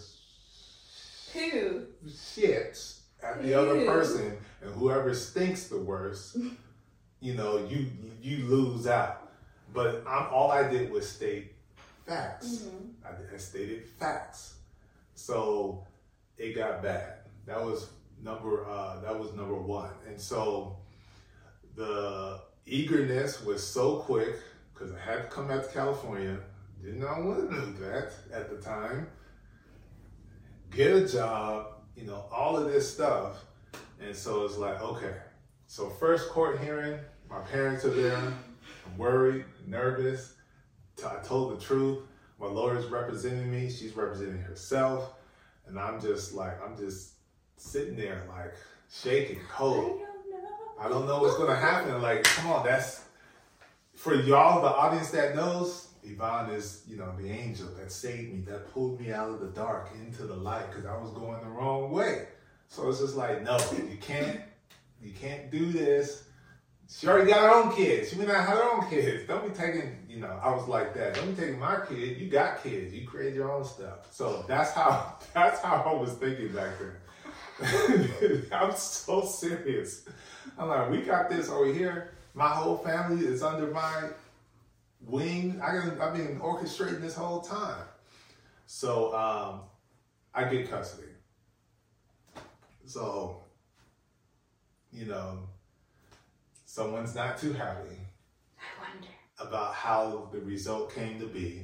Who? 1.33 1.87
shit 2.13 2.95
at 3.23 3.43
the 3.43 3.55
other 3.55 3.85
person, 3.85 4.37
and 4.63 4.75
whoever 4.75 5.15
stinks 5.15 5.69
the 5.69 5.79
worst, 5.79 6.37
you 7.21 7.35
know, 7.35 7.59
you 7.67 7.87
you 8.21 8.47
lose 8.47 8.87
out. 8.87 9.31
But 9.73 10.03
I'm 10.07 10.27
all 10.33 10.51
I 10.51 10.69
did 10.69 10.91
was 10.91 11.09
state 11.09 11.53
facts. 12.07 12.65
Mm-hmm. 12.65 13.07
I, 13.07 13.35
I 13.35 13.39
stated 13.39 13.87
facts. 13.87 14.55
So 15.15 15.87
it 16.39 16.57
got 16.57 16.83
bad. 16.83 17.19
That 17.47 17.65
was 17.65 17.89
number 18.23 18.69
uh, 18.69 19.01
that 19.01 19.17
was 19.17 19.33
number 19.35 19.55
one. 19.55 19.91
And 20.09 20.21
so 20.21 20.77
the 21.77 22.41
eagerness 22.67 23.43
was 23.45 23.67
so 23.67 23.97
quick 23.97 24.37
because 24.73 24.93
I 24.95 24.99
had 24.99 25.23
to 25.23 25.29
come 25.29 25.49
back 25.49 25.67
to 25.67 25.73
California. 25.73 26.39
Did 26.83 26.97
not 26.97 27.23
want 27.23 27.51
to 27.51 27.57
do 27.57 27.75
that 27.85 28.13
at 28.33 28.49
the 28.51 28.57
time. 28.57 29.09
Get 30.71 30.97
a 30.97 31.07
job, 31.07 31.67
you 31.97 32.07
know, 32.07 32.25
all 32.33 32.57
of 32.57 32.73
this 32.73 32.93
stuff. 32.93 33.45
And 34.01 34.17
so 34.17 34.45
it's 34.45 34.57
like, 34.57 34.81
okay. 34.81 35.15
So 35.67 35.91
first 35.91 36.31
court 36.31 36.59
hearing, 36.61 36.99
my 37.29 37.41
parents 37.41 37.85
are 37.85 37.91
there. 37.91 38.17
I'm 38.17 38.97
worried, 38.97 39.45
nervous. 39.67 40.35
I 41.05 41.17
told 41.23 41.59
the 41.59 41.65
truth. 41.65 41.99
My 42.41 42.47
lawyer's 42.47 42.87
representing 42.87 43.51
me. 43.51 43.71
She's 43.71 43.95
representing 43.95 44.41
herself. 44.41 45.13
And 45.67 45.79
I'm 45.79 46.01
just 46.01 46.33
like, 46.33 46.59
I'm 46.65 46.77
just 46.77 47.13
sitting 47.57 47.97
there 47.97 48.23
like 48.29 48.55
shaking, 48.91 49.41
cold. 49.51 50.01
I 50.81 50.89
don't 50.89 51.07
know 51.07 51.21
what's 51.21 51.37
gonna 51.37 51.55
happen. 51.55 52.01
Like, 52.01 52.25
come 52.25 52.51
on, 52.51 52.65
that's 52.65 53.03
for 53.95 54.15
y'all, 54.15 54.63
the 54.63 54.69
audience 54.69 55.11
that 55.11 55.37
knows. 55.37 55.89
Yvonne 56.03 56.49
is, 56.51 56.83
you 56.89 56.97
know, 56.97 57.15
the 57.19 57.29
angel 57.29 57.69
that 57.79 57.93
saved 57.93 58.33
me, 58.33 58.41
that 58.47 58.73
pulled 58.73 58.99
me 58.99 59.13
out 59.13 59.29
of 59.29 59.41
the 59.41 59.49
dark 59.49 59.91
into 59.95 60.23
the 60.23 60.35
light 60.35 60.71
because 60.71 60.87
I 60.87 60.97
was 60.97 61.11
going 61.11 61.39
the 61.43 61.51
wrong 61.51 61.91
way. 61.91 62.29
So 62.69 62.89
it's 62.89 63.01
just 63.01 63.17
like, 63.17 63.43
no, 63.43 63.59
you 63.77 63.99
can't, 64.01 64.41
you 65.03 65.13
can't 65.13 65.51
do 65.51 65.71
this. 65.71 66.25
She 66.89 67.07
already 67.07 67.31
got 67.31 67.43
her 67.43 67.55
own 67.55 67.77
kids. 67.77 68.11
She 68.11 68.17
may 68.17 68.25
not 68.25 68.37
have 68.37 68.57
her 68.57 68.65
own 68.65 68.89
kids. 68.89 69.29
Don't 69.29 69.47
be 69.47 69.55
taking, 69.55 69.99
you 70.09 70.17
know, 70.17 70.41
I 70.43 70.55
was 70.55 70.67
like 70.67 70.95
that. 70.95 71.15
Don't 71.15 71.35
be 71.35 71.41
taking 71.43 71.61
my 71.61 71.81
kid. 71.87 72.19
You 72.19 72.29
got 72.29 72.63
kids. 72.63 72.95
You 72.95 73.07
create 73.07 73.35
your 73.35 73.53
own 73.53 73.65
stuff. 73.65 74.13
So 74.13 74.45
that's 74.49 74.73
how 74.73 75.17
that's 75.35 75.61
how 75.61 75.83
I 75.87 75.93
was 75.93 76.15
thinking 76.15 76.53
back 76.53 76.71
then. 76.79 78.47
I'm 78.53 78.75
so 78.75 79.23
serious. 79.23 80.05
I'm 80.61 80.69
like, 80.69 80.91
we 80.91 81.01
got 81.01 81.31
this 81.31 81.49
over 81.49 81.73
here. 81.73 82.11
My 82.35 82.49
whole 82.49 82.77
family 82.77 83.25
is 83.25 83.43
under 83.43 83.69
my 83.69 84.11
wing. 85.07 85.59
I 85.65 85.71
can, 85.71 85.99
I've 85.99 86.15
been 86.15 86.39
orchestrating 86.39 87.01
this 87.01 87.15
whole 87.15 87.41
time. 87.41 87.83
So 88.67 89.15
um, 89.15 89.61
I 90.35 90.45
get 90.45 90.71
custody. 90.71 91.09
So, 92.85 93.39
you 94.93 95.07
know, 95.07 95.39
someone's 96.67 97.15
not 97.15 97.39
too 97.39 97.55
happy 97.55 97.97
I 98.59 98.93
wonder. 98.93 99.09
about 99.39 99.73
how 99.73 100.29
the 100.31 100.41
result 100.41 100.95
came 100.95 101.19
to 101.21 101.27
be. 101.27 101.63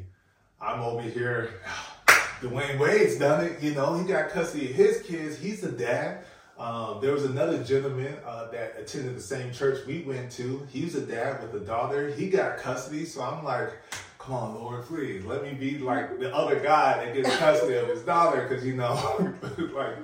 I'm 0.59 0.81
over 0.81 1.03
here. 1.03 1.51
Dwyane 2.41 2.79
Wade's 2.79 3.19
done 3.19 3.45
it. 3.45 3.63
You 3.63 3.75
know, 3.75 3.95
he 3.99 4.07
got 4.07 4.31
custody 4.31 4.71
of 4.71 4.77
his 4.77 5.03
kids. 5.03 5.39
He's 5.39 5.61
the 5.61 5.73
dad. 5.73 6.25
Um, 6.59 7.01
there 7.03 7.13
was 7.13 7.25
another 7.25 7.63
gentleman 7.63 8.17
uh, 8.25 8.51
that 8.51 8.77
attended 8.79 9.15
the 9.15 9.21
same 9.21 9.53
church 9.53 9.87
we 9.87 10.03
went 10.03 10.33
to. 10.33 10.67
He 10.71 10.85
was 10.85 10.95
a 10.95 11.05
dad 11.05 11.43
with 11.43 11.63
a 11.63 11.65
daughter. 11.65 12.11
He 12.11 12.31
got 12.31 12.57
custody. 12.59 13.05
So 13.05 13.23
I'm 13.23 13.45
like, 13.45 13.73
come 14.19 14.35
on, 14.35 14.55
Lord, 14.55 14.85
please 14.87 15.25
let 15.25 15.43
me 15.43 15.53
be 15.53 15.79
like 15.79 16.19
the 16.19 16.35
other 16.35 16.59
guy 16.59 17.05
that 17.05 17.15
gets 17.15 17.37
custody 17.37 17.75
of 17.75 17.89
his 17.89 18.03
daughter. 18.03 18.47
Because, 18.49 18.65
you 18.65 18.75
know, 18.75 18.95
like, 19.75 19.97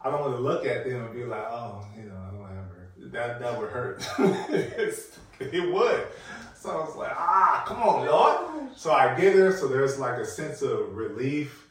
I 0.00 0.10
don't 0.10 0.20
want 0.20 0.36
to 0.36 0.42
look 0.42 0.64
at 0.64 0.84
them 0.84 1.04
and 1.04 1.14
be 1.14 1.24
like, 1.24 1.44
oh, 1.50 1.86
you 1.96 2.04
know, 2.04 2.16
I 2.16 2.54
don't. 2.54 3.12
That, 3.12 3.40
that 3.40 3.58
would 3.58 3.70
hurt. 3.70 4.06
It 5.40 5.72
would. 5.72 6.06
So 6.54 6.70
I 6.70 6.76
was 6.76 6.96
like, 6.96 7.12
ah, 7.14 7.64
come 7.66 7.82
on, 7.82 8.06
Lord. 8.06 8.70
So 8.76 8.92
I 8.92 9.18
get 9.20 9.34
her, 9.34 9.52
so 9.52 9.68
there's 9.68 9.98
like 9.98 10.18
a 10.18 10.24
sense 10.24 10.62
of 10.62 10.96
relief, 10.96 11.68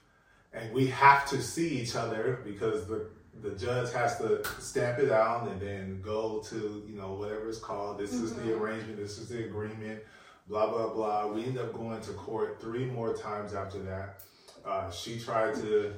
and 0.53 0.71
we 0.73 0.87
have 0.87 1.27
to 1.29 1.41
see 1.41 1.79
each 1.79 1.95
other 1.95 2.41
because 2.43 2.85
the 2.87 3.07
the 3.41 3.51
judge 3.51 3.91
has 3.93 4.17
to 4.19 4.43
stamp 4.59 4.99
it 4.99 5.11
out 5.11 5.47
and 5.47 5.59
then 5.59 6.01
go 6.01 6.39
to 6.49 6.83
you 6.87 6.95
know 6.95 7.13
whatever 7.13 7.49
it's 7.49 7.59
called. 7.59 7.97
This 7.97 8.13
is 8.13 8.33
the 8.35 8.53
arrangement. 8.53 8.97
This 8.97 9.17
is 9.17 9.29
the 9.29 9.45
agreement. 9.45 10.01
Blah 10.47 10.69
blah 10.69 10.93
blah. 10.93 11.27
We 11.27 11.45
end 11.45 11.57
up 11.57 11.73
going 11.73 12.01
to 12.01 12.11
court 12.13 12.61
three 12.61 12.85
more 12.85 13.15
times 13.15 13.53
after 13.53 13.79
that. 13.83 14.19
Uh, 14.65 14.89
she 14.91 15.19
tried 15.19 15.55
to, 15.55 15.93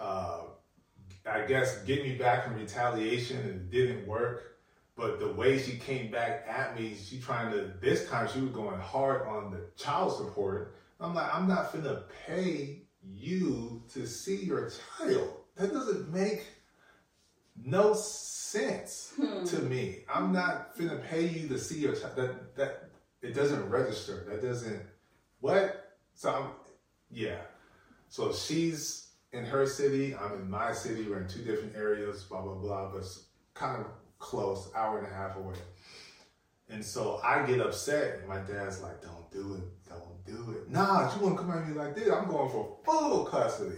uh, 0.00 0.40
I 1.26 1.42
guess, 1.42 1.82
get 1.82 2.02
me 2.02 2.14
back 2.16 2.46
in 2.46 2.54
retaliation 2.54 3.38
and 3.38 3.50
it 3.50 3.70
didn't 3.70 4.06
work. 4.06 4.58
But 4.96 5.20
the 5.20 5.32
way 5.32 5.58
she 5.58 5.78
came 5.78 6.10
back 6.10 6.46
at 6.48 6.78
me, 6.78 6.94
she 6.94 7.18
trying 7.18 7.52
to, 7.52 7.72
this 7.80 8.08
time 8.08 8.28
she 8.32 8.40
was 8.40 8.50
going 8.50 8.78
hard 8.78 9.26
on 9.26 9.50
the 9.50 9.60
child 9.76 10.16
support. 10.16 10.74
I'm 11.00 11.14
like, 11.14 11.34
I'm 11.34 11.48
not 11.48 11.72
finna 11.72 12.04
pay 12.26 12.82
you 13.02 13.82
to 13.92 14.06
see 14.06 14.36
your 14.36 14.70
child. 14.98 15.41
That 15.62 15.72
doesn't 15.72 16.12
make 16.12 16.44
no 17.64 17.94
sense 17.94 19.12
hmm. 19.14 19.44
to 19.44 19.60
me. 19.60 19.98
I'm 20.12 20.32
not 20.32 20.76
finna 20.76 21.00
pay 21.08 21.28
you 21.28 21.46
to 21.46 21.56
see 21.56 21.78
your 21.78 21.94
child. 21.94 22.16
That, 22.16 22.56
that, 22.56 22.90
it 23.22 23.32
doesn't 23.32 23.70
register. 23.70 24.26
That 24.28 24.42
doesn't, 24.42 24.82
what? 25.38 25.94
So 26.14 26.32
I'm, 26.34 26.46
yeah. 27.12 27.42
So 28.08 28.32
she's 28.32 29.10
in 29.32 29.44
her 29.44 29.64
city, 29.64 30.16
I'm 30.16 30.32
in 30.32 30.50
my 30.50 30.72
city, 30.72 31.08
we're 31.08 31.20
in 31.20 31.28
two 31.28 31.44
different 31.44 31.76
areas, 31.76 32.24
blah, 32.24 32.42
blah, 32.42 32.54
blah, 32.54 32.90
but 32.90 32.98
it's 32.98 33.26
kind 33.54 33.80
of 33.80 33.86
close, 34.18 34.68
hour 34.74 34.98
and 34.98 35.06
a 35.06 35.14
half 35.14 35.36
away. 35.36 35.54
And 36.70 36.84
so 36.84 37.20
I 37.22 37.46
get 37.46 37.60
upset, 37.60 38.18
and 38.18 38.28
my 38.28 38.38
dad's 38.38 38.82
like, 38.82 39.00
don't 39.00 39.30
do 39.30 39.54
it, 39.54 39.88
don't 39.88 40.26
do 40.26 40.56
it. 40.58 40.68
Nah, 40.68 41.14
you 41.14 41.22
wanna 41.22 41.36
come 41.36 41.52
at 41.52 41.68
me 41.68 41.74
like 41.74 41.94
this, 41.94 42.10
I'm 42.10 42.28
going 42.28 42.50
for 42.50 42.78
full 42.84 43.26
custody. 43.26 43.76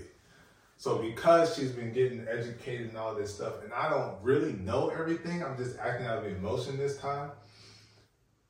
So 0.76 0.98
because 0.98 1.54
she's 1.56 1.70
been 1.70 1.92
getting 1.92 2.26
educated 2.28 2.88
and 2.88 2.98
all 2.98 3.14
this 3.14 3.34
stuff, 3.34 3.62
and 3.62 3.72
I 3.72 3.88
don't 3.88 4.16
really 4.22 4.52
know 4.52 4.90
everything, 4.90 5.42
I'm 5.42 5.56
just 5.56 5.78
acting 5.78 6.06
out 6.06 6.18
of 6.18 6.26
emotion 6.26 6.76
this 6.76 6.98
time. 6.98 7.30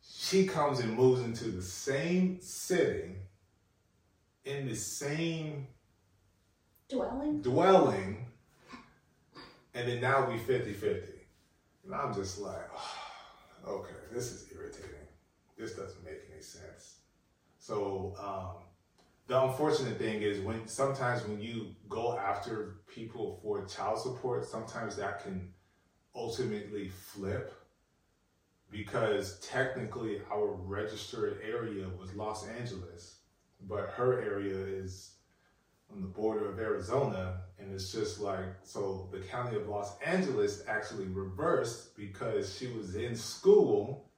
She 0.03 0.47
comes 0.47 0.81
and 0.81 0.95
moves 0.95 1.23
into 1.23 1.45
the 1.51 1.63
same 1.63 2.41
city, 2.41 3.17
in 4.45 4.67
the 4.67 4.75
same 4.75 5.67
Dwelling? 6.89 7.41
dwelling, 7.41 8.27
and 9.75 9.89
then 9.89 10.01
now 10.01 10.29
we 10.31 10.39
50 10.39 10.73
50. 10.73 11.13
And 11.85 11.95
I'm 11.95 12.15
just 12.15 12.41
like, 12.41 12.69
okay, 13.69 13.95
this 14.13 14.33
is 14.33 14.49
irritating. 14.55 14.91
This 15.57 15.75
doesn't 15.75 16.05
make 16.05 16.23
any 16.33 16.43
sense. 16.43 16.97
So, 17.59 18.15
um, 18.19 18.64
the 19.27 19.43
unfortunate 19.43 19.99
thing 19.99 20.23
is 20.23 20.41
when 20.41 20.67
sometimes 20.67 21.27
when 21.27 21.41
you 21.41 21.75
go 21.89 22.17
after 22.19 22.77
people 22.87 23.39
for 23.43 23.65
child 23.65 23.99
support, 23.99 24.45
sometimes 24.45 24.97
that 24.97 25.23
can 25.23 25.53
ultimately 26.15 26.89
flip 26.89 27.55
because 28.71 29.39
technically 29.41 30.21
our 30.33 30.53
registered 30.53 31.39
area 31.47 31.87
was 31.99 32.13
Los 32.15 32.47
Angeles, 32.49 33.19
but 33.69 33.91
her 33.91 34.21
area 34.21 34.57
is 34.57 35.13
on 35.93 36.01
the 36.01 36.09
border 36.09 36.51
of 36.51 36.59
Arizona, 36.59 37.41
and 37.59 37.73
it's 37.73 37.93
just 37.93 38.21
like 38.21 38.47
so 38.65 39.09
the 39.13 39.21
county 39.21 39.57
of 39.57 39.69
Los 39.69 39.97
Angeles 40.01 40.65
actually 40.67 41.07
reversed 41.07 41.97
because 41.97 42.57
she 42.57 42.67
was 42.67 42.97
in 42.97 43.15
school. 43.15 44.11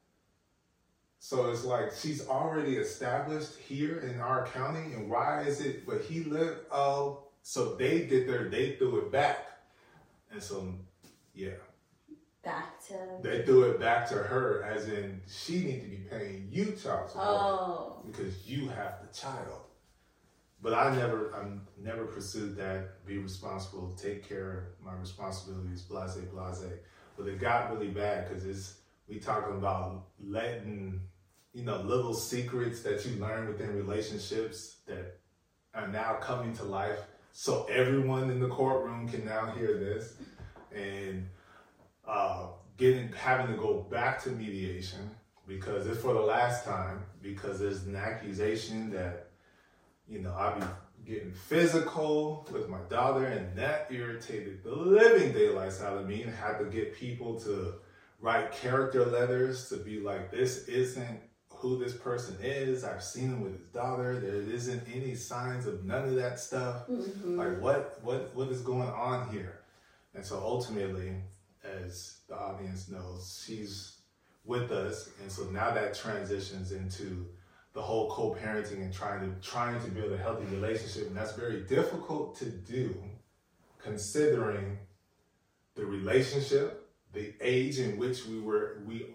So 1.29 1.51
it's 1.51 1.65
like 1.65 1.91
she's 1.93 2.29
already 2.29 2.77
established 2.77 3.57
here 3.57 3.99
in 3.99 4.21
our 4.21 4.47
county, 4.47 4.93
and 4.95 5.11
why 5.11 5.41
is 5.41 5.61
it? 5.61 5.85
But 5.85 6.03
he 6.03 6.21
lived. 6.23 6.61
Oh, 6.71 7.25
uh, 7.25 7.27
so 7.43 7.75
they 7.75 8.07
did 8.07 8.29
their. 8.29 8.49
They 8.49 8.77
threw 8.77 8.99
it 8.99 9.11
back, 9.11 9.39
and 10.31 10.41
so 10.41 10.73
yeah, 11.35 11.59
Back 12.45 12.81
to. 12.87 12.95
they 13.23 13.43
threw 13.43 13.65
it 13.73 13.81
back 13.81 14.09
to 14.11 14.15
her, 14.15 14.63
as 14.63 14.87
in 14.87 15.21
she 15.27 15.65
need 15.65 15.81
to 15.83 15.89
be 15.89 15.97
paying 16.09 16.47
you 16.53 16.67
child 16.81 17.11
support 17.11 17.27
Oh. 17.27 18.03
because 18.07 18.47
you 18.47 18.69
have 18.69 19.01
the 19.03 19.13
child. 19.13 19.63
But 20.63 20.75
I 20.75 20.95
never, 20.95 21.35
I 21.35 21.45
never 21.83 22.05
pursued 22.05 22.57
that. 22.59 23.05
Be 23.05 23.19
responsible, 23.19 23.93
take 24.01 24.29
care 24.29 24.69
of 24.79 24.87
my 24.87 24.95
responsibilities, 24.95 25.83
blase, 25.83 26.19
blase. 26.33 26.63
But 27.19 27.27
it 27.27 27.41
got 27.41 27.73
really 27.73 27.89
bad 27.91 28.29
because 28.29 28.45
it's 28.45 28.75
we 29.09 29.19
talking 29.19 29.57
about 29.57 30.07
letting, 30.25 31.01
you 31.57 31.63
know, 31.63 31.81
little 31.81 32.13
secrets 32.13 32.83
that 32.83 33.07
you 33.07 33.19
learn 33.19 33.49
within 33.49 33.75
relationships 33.75 34.77
that 34.87 35.19
are 35.73 35.89
now 35.89 36.13
coming 36.21 36.55
to 36.55 36.65
life. 36.65 36.99
So 37.33 37.65
everyone 37.71 38.29
in 38.29 38.41
the 38.41 38.49
courtroom 38.49 39.09
can 39.09 39.25
now 39.25 39.47
hear 39.53 39.79
this, 39.79 40.17
and 40.71 41.27
uh, 42.07 42.49
getting 42.77 43.11
having 43.13 43.47
to 43.47 43.59
go 43.59 43.87
back 43.91 44.23
to 44.25 44.31
mediation 44.33 45.11
because 45.49 45.87
it's 45.87 46.03
for 46.03 46.13
the 46.13 46.21
last 46.21 46.67
time 46.67 47.03
because 47.23 47.59
there's 47.59 47.85
an 47.87 47.97
accusation 47.97 48.91
that 48.91 49.31
you 50.07 50.21
know 50.21 50.35
I 50.35 50.59
be 50.59 50.67
getting 51.11 51.33
physical 51.33 52.47
with 52.53 52.69
my 52.69 52.81
daughter 52.91 53.25
and 53.25 53.57
that 53.57 53.87
irritated 53.91 54.63
the 54.63 54.75
living 54.75 55.33
daylights 55.33 55.81
out 55.81 55.97
of 55.97 56.07
me 56.07 56.23
and 56.23 56.35
had 56.35 56.59
to 56.59 56.67
get 56.67 56.95
people 56.95 57.41
to 57.41 57.77
write 58.21 58.53
character 58.53 59.07
letters 59.07 59.71
to 59.71 59.77
be 59.77 60.01
like 60.01 60.31
this 60.31 60.69
isn't 60.69 61.21
who 61.59 61.79
this 61.79 61.95
person 61.95 62.37
is. 62.43 62.85
I've 62.85 63.03
seen 63.03 63.29
him 63.29 63.41
with 63.43 63.53
his 63.59 63.69
daughter. 63.69 64.19
There 64.21 64.35
isn't 64.55 64.83
any 64.93 65.15
signs 65.15 65.67
of 65.67 65.85
none 65.85 66.05
of 66.05 66.15
that 66.17 66.39
stuff. 66.39 66.87
Mhm. 66.89 67.37
Like 67.37 67.61
what 67.61 67.99
what 68.03 68.35
what 68.35 68.49
is 68.49 68.61
going 68.63 68.89
on 68.89 69.29
here? 69.31 69.61
And 70.15 70.25
so 70.25 70.39
ultimately, 70.39 71.15
as 71.65 72.19
the 72.29 72.37
audience 72.37 72.89
knows, 72.89 73.43
she's 73.45 73.97
with 74.45 74.71
us, 74.71 75.11
and 75.23 75.31
so 75.31 75.45
now 75.51 75.73
that 75.73 75.95
transitions 75.95 76.73
into 76.73 77.27
the 77.73 77.83
whole 77.83 78.11
co-parenting 78.11 78.81
and 78.81 78.93
trying 78.93 79.21
to 79.21 79.41
trying 79.47 79.79
to 79.85 79.91
build 79.91 80.13
a 80.13 80.17
healthy 80.17 80.45
relationship, 80.47 81.09
and 81.09 81.17
that's 81.17 81.33
very 81.33 81.63
difficult 81.63 82.37
to 82.39 82.47
do, 82.47 82.95
considering 83.79 84.79
the 85.75 85.85
relationship, 85.85 86.89
the 87.13 87.35
age 87.41 87.79
in 87.79 87.99
which 87.99 88.27
we 88.27 88.41
were 88.41 88.83
we 88.87 89.15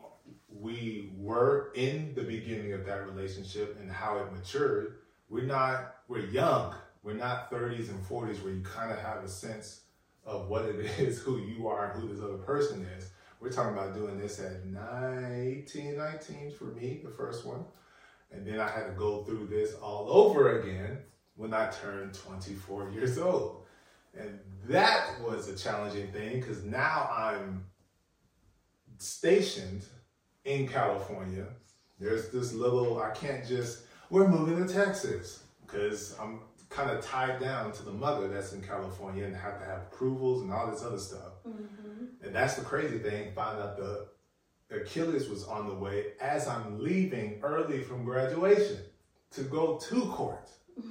we 0.60 1.12
were 1.18 1.72
in 1.76 2.14
the 2.16 2.24
beginning 2.24 2.74
of 2.74 2.86
that 2.86 3.06
relationship, 3.08 3.78
and 3.80 3.92
how 3.92 4.18
it 4.20 4.32
matured. 4.32 4.98
We're 5.30 5.46
not 5.46 5.96
we're 6.08 6.26
young. 6.26 6.76
We're 7.04 7.14
not 7.14 7.50
30s 7.50 7.90
and 7.90 8.04
40s 8.06 8.44
where 8.44 8.54
you 8.54 8.62
kind 8.62 8.92
of 8.92 9.00
have 9.00 9.24
a 9.24 9.28
sense 9.28 9.82
of 10.26 10.50
what 10.50 10.66
it 10.66 10.76
is, 11.00 11.20
who 11.20 11.40
you 11.40 11.68
are, 11.68 11.92
and 11.92 12.02
who 12.02 12.14
this 12.14 12.24
other 12.24 12.38
person 12.38 12.86
is. 12.98 13.12
We're 13.40 13.52
talking 13.52 13.74
about 13.76 13.96
doing 13.96 14.20
this 14.20 14.40
at 14.40 14.66
19, 14.66 15.98
19 15.98 16.52
for 16.52 16.66
me, 16.66 17.02
the 17.04 17.10
first 17.10 17.46
one. 17.46 17.66
And 18.32 18.46
then 18.46 18.60
I 18.60 18.70
had 18.70 18.86
to 18.86 18.94
go 18.94 19.24
through 19.24 19.48
this 19.48 19.74
all 19.82 20.08
over 20.10 20.60
again 20.60 21.00
when 21.36 21.54
I 21.54 21.70
turned 21.70 22.14
24 22.14 22.92
years 22.92 23.18
old. 23.18 23.64
And 24.18 24.40
that 24.68 25.20
was 25.22 25.50
a 25.50 25.56
challenging 25.56 26.12
thing 26.12 26.40
because 26.40 26.64
now 26.64 27.10
I'm 27.12 27.66
stationed 29.00 29.86
in 30.46 30.68
California. 30.68 31.46
There's 32.00 32.30
this 32.30 32.54
little, 32.54 33.02
I 33.02 33.12
can't 33.12 33.46
just, 33.48 33.84
we're 34.10 34.28
moving 34.28 34.66
to 34.66 34.72
Texas 34.74 35.44
because 35.66 36.16
I'm 36.20 36.40
kind 36.70 36.90
of 36.90 37.04
tied 37.04 37.40
down 37.40 37.72
to 37.74 37.84
the 37.84 37.92
mother 37.92 38.28
that's 38.28 38.54
in 38.54 38.62
California 38.62 39.26
and 39.26 39.36
have 39.36 39.60
to 39.60 39.66
have 39.66 39.82
approvals 39.92 40.42
and 40.42 40.52
all 40.52 40.72
this 40.72 40.84
other 40.84 40.98
stuff. 40.98 41.34
Mhm. 41.48 42.08
And 42.24 42.34
that's 42.34 42.56
the 42.56 42.64
crazy 42.64 42.98
thing. 43.00 43.34
Find 43.34 43.60
out 43.60 43.78
the 43.78 44.08
Achilles 44.72 45.28
was 45.30 45.44
on 45.44 45.68
the 45.68 45.76
way 45.76 46.14
as 46.22 46.48
I'm 46.48 46.80
leaving 46.82 47.40
early 47.44 47.84
from 47.84 48.06
graduation 48.06 48.80
to 49.32 49.44
go 49.44 49.78
to 49.78 50.02
court. 50.08 50.50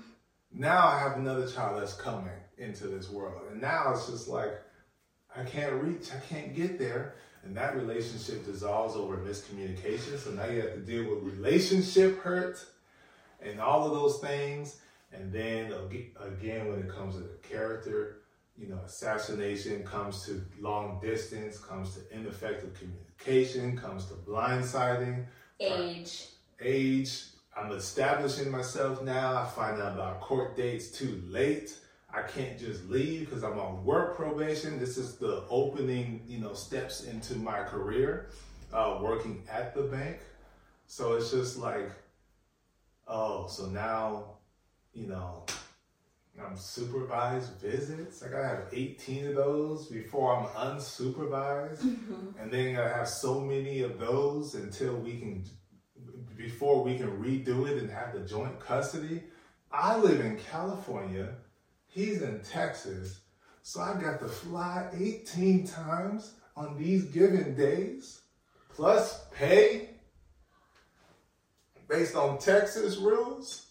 Now 0.53 0.89
I 0.89 0.99
have 0.99 1.17
another 1.17 1.49
child 1.49 1.81
that's 1.81 1.95
coming 1.95 2.35
into 2.59 2.89
this 2.89 3.09
world. 3.09 3.43
And 3.53 3.61
now 3.61 3.93
it's 3.93 4.09
just 4.11 4.27
like, 4.27 4.61
I 5.35 5.45
can't 5.45 5.81
reach, 5.81 6.09
I 6.13 6.19
can't 6.29 6.57
get 6.57 6.77
there. 6.77 7.15
And 7.45 7.57
that 7.57 7.75
relationship 7.75 8.45
dissolves 8.45 8.97
over 8.97 9.17
miscommunication. 9.17 10.19
So 10.19 10.31
now 10.31 10.47
you 10.47 10.61
have 10.61 10.75
to 10.75 10.81
deal 10.81 11.05
with 11.15 11.25
relationship 11.25 12.21
hurt 12.21 12.65
and 13.41 13.61
all 13.61 13.87
of 13.87 13.93
those 13.93 14.19
things. 14.19 14.81
And 15.13 15.33
then 15.33 15.73
again, 15.73 16.69
when 16.69 16.81
it 16.81 16.89
comes 16.89 17.17
to 17.17 17.23
the 17.23 17.39
character, 17.43 18.19
you 18.57 18.69
know, 18.69 18.79
assassination 18.85 19.83
comes 19.85 20.25
to 20.27 20.45
long 20.61 21.01
distance, 21.01 21.59
comes 21.59 21.95
to 21.95 22.01
ineffective 22.15 22.75
communication, 22.75 23.77
comes 23.77 24.05
to 24.07 24.15
blindsiding, 24.15 25.25
Age. 25.59 26.27
age. 26.61 27.23
I'm 27.57 27.73
establishing 27.73 28.51
myself 28.51 29.03
now. 29.03 29.43
I 29.43 29.47
find 29.47 29.81
out 29.81 29.95
about 29.95 30.21
court 30.21 30.57
dates 30.57 30.91
too 30.91 31.23
late. 31.27 31.75
I 32.13 32.23
can't 32.23 32.59
just 32.59 32.89
leave 32.89 33.27
because 33.27 33.45
I'm 33.45 33.59
on 33.59 33.85
work 33.85 34.17
probation. 34.17 34.79
This 34.79 34.99
is 34.99 35.17
the 35.17 35.45
opening, 35.49 36.23
you 36.27 36.39
know, 36.39 36.55
steps 36.55 37.05
into 37.05 37.37
my 37.37 37.63
career, 37.63 38.31
uh, 38.73 38.99
working 39.01 39.45
at 39.51 39.75
the 39.75 39.83
bank. 39.83 40.19
So 40.87 41.15
it's 41.15 41.31
just 41.31 41.57
like, 41.57 41.91
oh, 43.07 43.47
so 43.47 43.67
now, 43.67 44.39
you 44.93 45.07
know, 45.07 45.45
I'm 46.45 46.57
supervised 46.57 47.61
visits. 47.61 48.23
I 48.23 48.29
gotta 48.29 48.49
have 48.49 48.65
18 48.73 49.29
of 49.29 49.35
those 49.37 49.87
before 49.87 50.35
I'm 50.37 50.47
unsupervised. 50.77 51.83
And 52.41 52.51
then 52.51 52.77
I 52.77 52.89
have 52.89 53.09
so 53.09 53.41
many 53.41 53.83
of 53.83 53.99
those 53.99 54.55
until 54.55 54.97
we 54.97 55.19
can, 55.19 55.45
before 56.37 56.83
we 56.83 56.97
can 56.97 57.23
redo 57.23 57.69
it 57.69 57.79
and 57.79 57.91
have 57.91 58.15
the 58.15 58.21
joint 58.21 58.59
custody. 58.59 59.23
I 59.71 59.97
live 59.97 60.21
in 60.21 60.39
California. 60.51 61.35
He's 61.91 62.23
in 62.23 62.41
Texas. 62.41 63.21
So 63.63 63.81
I 63.81 64.01
got 64.01 64.21
to 64.21 64.29
fly 64.29 64.89
18 64.97 65.67
times 65.67 66.35
on 66.57 66.79
these 66.79 67.05
given 67.05 67.55
days, 67.57 68.23
plus 68.75 69.27
pay 69.35 69.91
based 71.89 72.15
on 72.15 72.39
Texas 72.39 72.97
rules 72.97 73.67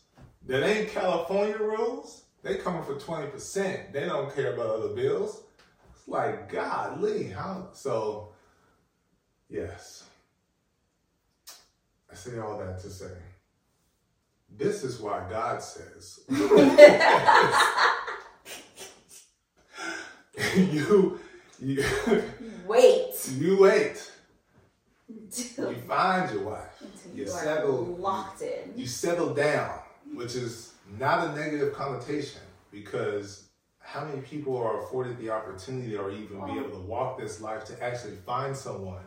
that 0.45 0.63
ain't 0.63 0.89
California 0.89 1.57
rules. 1.57 2.23
They 2.43 2.57
coming 2.57 2.83
for 2.83 2.95
20%. 2.95 3.93
They 3.93 4.05
don't 4.05 4.33
care 4.35 4.53
about 4.53 4.67
other 4.67 4.89
bills. 4.89 5.43
It's 5.93 6.07
like, 6.07 6.51
golly, 6.51 7.29
how? 7.29 7.69
So, 7.73 8.33
yes. 9.49 10.05
I 12.11 12.15
say 12.15 12.39
all 12.39 12.57
that 12.59 12.79
to 12.81 12.89
say, 12.89 13.11
this 14.57 14.83
is 14.83 14.99
why 14.99 15.25
God 15.29 15.61
says, 15.61 16.21
you, 20.71 21.19
you, 21.61 21.83
Wait. 22.65 23.13
you 23.37 23.57
wait. 23.59 24.11
You 25.09 25.75
find 25.87 26.31
your 26.31 26.43
wife. 26.43 26.81
until 26.81 27.17
You 27.17 27.23
you 27.23 27.29
settle. 27.29 27.83
locked 27.99 28.41
in. 28.41 28.73
You 28.75 28.85
settle 28.87 29.33
down, 29.33 29.79
which 30.13 30.35
is 30.35 30.73
not 30.99 31.27
a 31.27 31.35
negative 31.39 31.73
connotation 31.73 32.41
because 32.71 33.45
how 33.79 34.05
many 34.05 34.21
people 34.21 34.55
are 34.57 34.83
afforded 34.83 35.17
the 35.17 35.29
opportunity 35.31 35.95
or 35.95 36.11
even 36.11 36.43
be 36.45 36.59
able 36.59 36.69
to 36.71 36.79
walk 36.85 37.19
this 37.19 37.41
life 37.41 37.65
to 37.65 37.83
actually 37.83 38.15
find 38.25 38.55
someone 38.55 39.03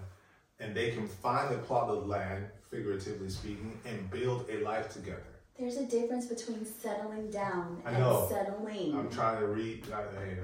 and 0.60 0.74
they 0.74 0.90
can 0.90 1.06
find 1.08 1.54
a 1.54 1.58
plot 1.58 1.88
of 1.88 2.06
land, 2.06 2.46
figuratively 2.70 3.28
speaking, 3.28 3.78
and 3.84 4.10
build 4.10 4.46
a 4.50 4.58
life 4.64 4.92
together. 4.92 5.22
There's 5.58 5.76
a 5.76 5.86
difference 5.86 6.26
between 6.26 6.64
settling 6.64 7.30
down 7.30 7.82
I 7.84 7.90
and 7.90 7.98
know. 7.98 8.26
settling. 8.28 8.96
I'm 8.96 9.10
trying 9.10 9.40
to 9.40 9.46
read, 9.46 9.84
I, 9.92 10.02
hey, 10.24 10.36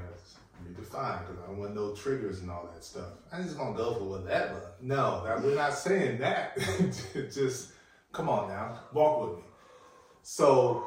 uh, 0.59 0.81
redefine 0.81 1.21
because 1.27 1.43
I 1.43 1.47
don't 1.47 1.59
want 1.59 1.75
no 1.75 1.95
triggers 1.95 2.41
and 2.41 2.51
all 2.51 2.69
that 2.73 2.85
stuff. 2.85 3.09
I 3.33 3.41
just 3.43 3.57
to 3.57 3.73
go 3.73 3.95
for 3.95 4.05
whatever. 4.05 4.73
No, 4.81 5.25
that, 5.25 5.43
we're 5.43 5.55
not 5.55 5.75
saying 5.75 6.19
that. 6.19 6.57
just 7.15 7.73
come 8.13 8.29
on 8.29 8.49
now, 8.49 8.81
walk 8.93 9.29
with 9.29 9.39
me. 9.39 9.45
So 10.23 10.85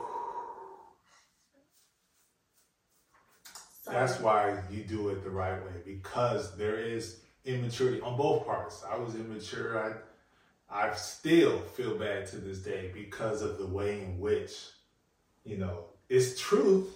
Sorry. 3.81 3.97
that's 3.97 4.19
why 4.19 4.59
you 4.69 4.83
do 4.83 5.09
it 5.09 5.23
the 5.23 5.29
right 5.29 5.63
way 5.65 5.81
because 5.85 6.55
there 6.57 6.77
is 6.77 7.21
immaturity 7.45 8.01
on 8.01 8.17
both 8.17 8.45
parts. 8.45 8.83
I 8.89 8.97
was 8.97 9.15
immature. 9.15 9.83
I 9.83 9.93
I 10.73 10.93
still 10.93 11.59
feel 11.59 11.97
bad 11.97 12.27
to 12.27 12.37
this 12.37 12.59
day 12.59 12.91
because 12.93 13.41
of 13.41 13.57
the 13.57 13.67
way 13.67 14.03
in 14.03 14.19
which, 14.19 14.53
you 15.43 15.57
know, 15.57 15.85
it's 16.07 16.39
truth. 16.39 16.87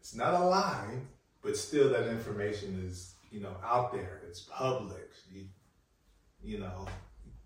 It's 0.00 0.14
not 0.14 0.32
a 0.32 0.44
lie, 0.44 1.00
but 1.42 1.56
still 1.56 1.90
that 1.90 2.08
information 2.08 2.82
is, 2.86 3.14
you 3.30 3.40
know, 3.40 3.54
out 3.64 3.92
there. 3.92 4.22
It's 4.28 4.40
public. 4.40 5.10
You, 5.32 5.44
you 6.42 6.58
know, 6.58 6.86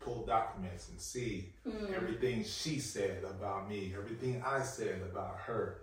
pull 0.00 0.24
documents 0.26 0.88
and 0.90 1.00
see 1.00 1.52
everything 1.94 2.44
she 2.44 2.78
said 2.78 3.24
about 3.24 3.68
me, 3.68 3.94
everything 3.96 4.42
I 4.44 4.62
said 4.62 5.00
about 5.10 5.38
her. 5.40 5.80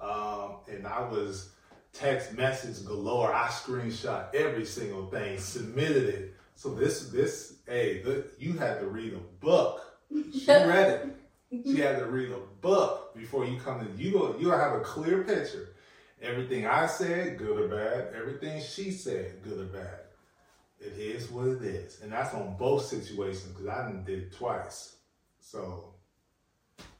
Um, 0.00 0.56
and 0.70 0.86
I 0.86 1.00
was 1.08 1.50
text 1.92 2.32
message 2.34 2.84
galore. 2.84 3.32
I 3.32 3.46
screenshot 3.46 4.34
every 4.34 4.64
single 4.64 5.06
thing, 5.06 5.38
submitted 5.38 6.08
it. 6.08 6.34
So 6.56 6.74
this, 6.74 7.08
this, 7.08 7.54
hey, 7.66 8.02
the, 8.02 8.26
you 8.38 8.54
had 8.54 8.80
to 8.80 8.86
read 8.86 9.14
a 9.14 9.44
book. 9.44 9.80
She 10.32 10.46
read 10.48 10.90
it. 10.90 11.06
She 11.66 11.80
had 11.80 11.98
to 11.98 12.06
read 12.06 12.30
a 12.30 12.38
book 12.62 13.14
before 13.14 13.44
you 13.44 13.60
come 13.60 13.80
in. 13.80 13.98
You 13.98 14.12
go, 14.12 14.36
you'll 14.38 14.58
have 14.58 14.72
a 14.72 14.80
clear 14.80 15.22
picture. 15.22 15.71
Everything 16.22 16.66
I 16.66 16.86
said, 16.86 17.36
good 17.36 17.58
or 17.58 17.68
bad. 17.68 18.14
Everything 18.16 18.62
she 18.62 18.92
said, 18.92 19.42
good 19.42 19.60
or 19.60 19.64
bad. 19.64 19.98
It 20.78 20.98
is 20.98 21.30
what 21.30 21.48
it 21.48 21.62
is, 21.62 22.00
and 22.02 22.12
that's 22.12 22.34
on 22.34 22.56
both 22.56 22.84
situations 22.84 23.52
because 23.52 23.68
I 23.68 23.82
done 23.82 24.04
did 24.04 24.18
it 24.20 24.32
twice. 24.32 24.96
So, 25.40 25.94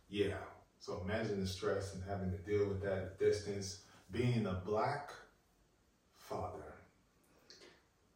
yeah. 0.09 0.35
So 0.79 1.01
imagine 1.05 1.41
the 1.41 1.47
stress 1.47 1.95
and 1.95 2.03
having 2.09 2.31
to 2.33 2.39
deal 2.39 2.69
with 2.69 2.83
that 2.83 3.19
distance. 3.19 3.83
Being 4.11 4.47
a 4.47 4.61
black 4.65 5.11
father. 6.15 6.75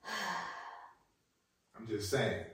I'm 1.78 1.86
just 1.86 2.10
saying. 2.10 2.44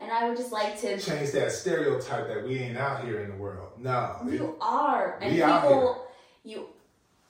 and 0.00 0.10
I 0.10 0.28
would 0.28 0.36
just 0.36 0.52
like 0.52 0.80
to. 0.80 0.98
Change 0.98 1.30
that 1.32 1.52
stereotype 1.52 2.28
that 2.28 2.44
we 2.44 2.58
ain't 2.58 2.76
out 2.78 3.04
here 3.04 3.20
in 3.20 3.30
the 3.30 3.36
world. 3.36 3.72
No. 3.78 4.16
You 4.26 4.56
are, 4.60 5.18
and 5.20 5.32
people, 5.34 6.06
you, 6.44 6.66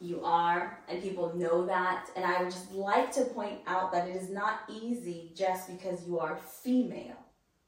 you 0.00 0.22
are, 0.24 0.78
and 0.88 1.02
people 1.02 1.34
know 1.36 1.66
that. 1.66 2.08
And 2.16 2.24
I 2.24 2.42
would 2.42 2.50
just 2.52 2.72
like 2.72 3.10
to 3.12 3.24
point 3.24 3.58
out 3.66 3.92
that 3.92 4.08
it 4.08 4.16
is 4.16 4.30
not 4.30 4.60
easy 4.68 5.32
just 5.34 5.68
because 5.68 6.06
you 6.06 6.18
are 6.20 6.36
female. 6.36 7.16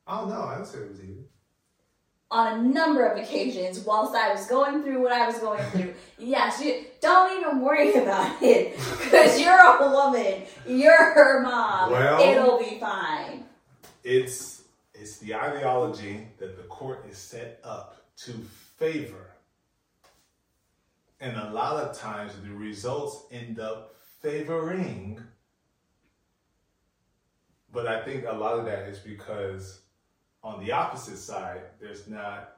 Oh 0.06 0.26
no, 0.28 0.42
I 0.42 0.54
didn't 0.54 0.66
say 0.68 0.78
it 0.78 0.90
was 0.90 1.00
easy. 1.00 1.24
on 2.30 2.60
a 2.60 2.62
number 2.62 3.04
of 3.06 3.18
occasions 3.18 3.80
whilst 3.80 4.14
I 4.14 4.32
was 4.32 4.46
going 4.46 4.82
through 4.84 5.02
what 5.02 5.12
I 5.12 5.26
was 5.26 5.38
going 5.38 5.62
through. 5.70 5.94
yes, 6.18 6.62
you 6.62 6.84
don't 7.00 7.40
even 7.40 7.60
worry 7.60 7.92
about 7.94 8.40
it 8.42 8.76
because 8.76 9.40
you're 9.40 9.58
a 9.58 9.90
woman. 9.90 10.42
You're 10.66 11.12
her 11.14 11.42
mom. 11.42 11.90
Well- 11.90 12.20
It'll 12.20 12.58
be 12.58 12.78
fine. 12.78 13.44
It's 14.04 14.62
it's 14.94 15.18
the 15.18 15.34
ideology 15.34 16.28
that 16.38 16.56
the 16.56 16.62
court 16.64 17.06
is 17.10 17.18
set 17.18 17.58
up 17.64 17.96
to 18.18 18.32
favor. 18.78 19.29
And 21.20 21.36
a 21.36 21.50
lot 21.50 21.76
of 21.84 21.96
times 21.98 22.32
the 22.42 22.50
results 22.50 23.26
end 23.30 23.58
up 23.60 23.94
favoring. 24.22 25.20
But 27.72 27.86
I 27.86 28.02
think 28.02 28.24
a 28.26 28.32
lot 28.32 28.58
of 28.58 28.64
that 28.64 28.88
is 28.88 28.98
because 28.98 29.80
on 30.42 30.64
the 30.64 30.72
opposite 30.72 31.18
side, 31.18 31.60
there's 31.80 32.08
not 32.08 32.56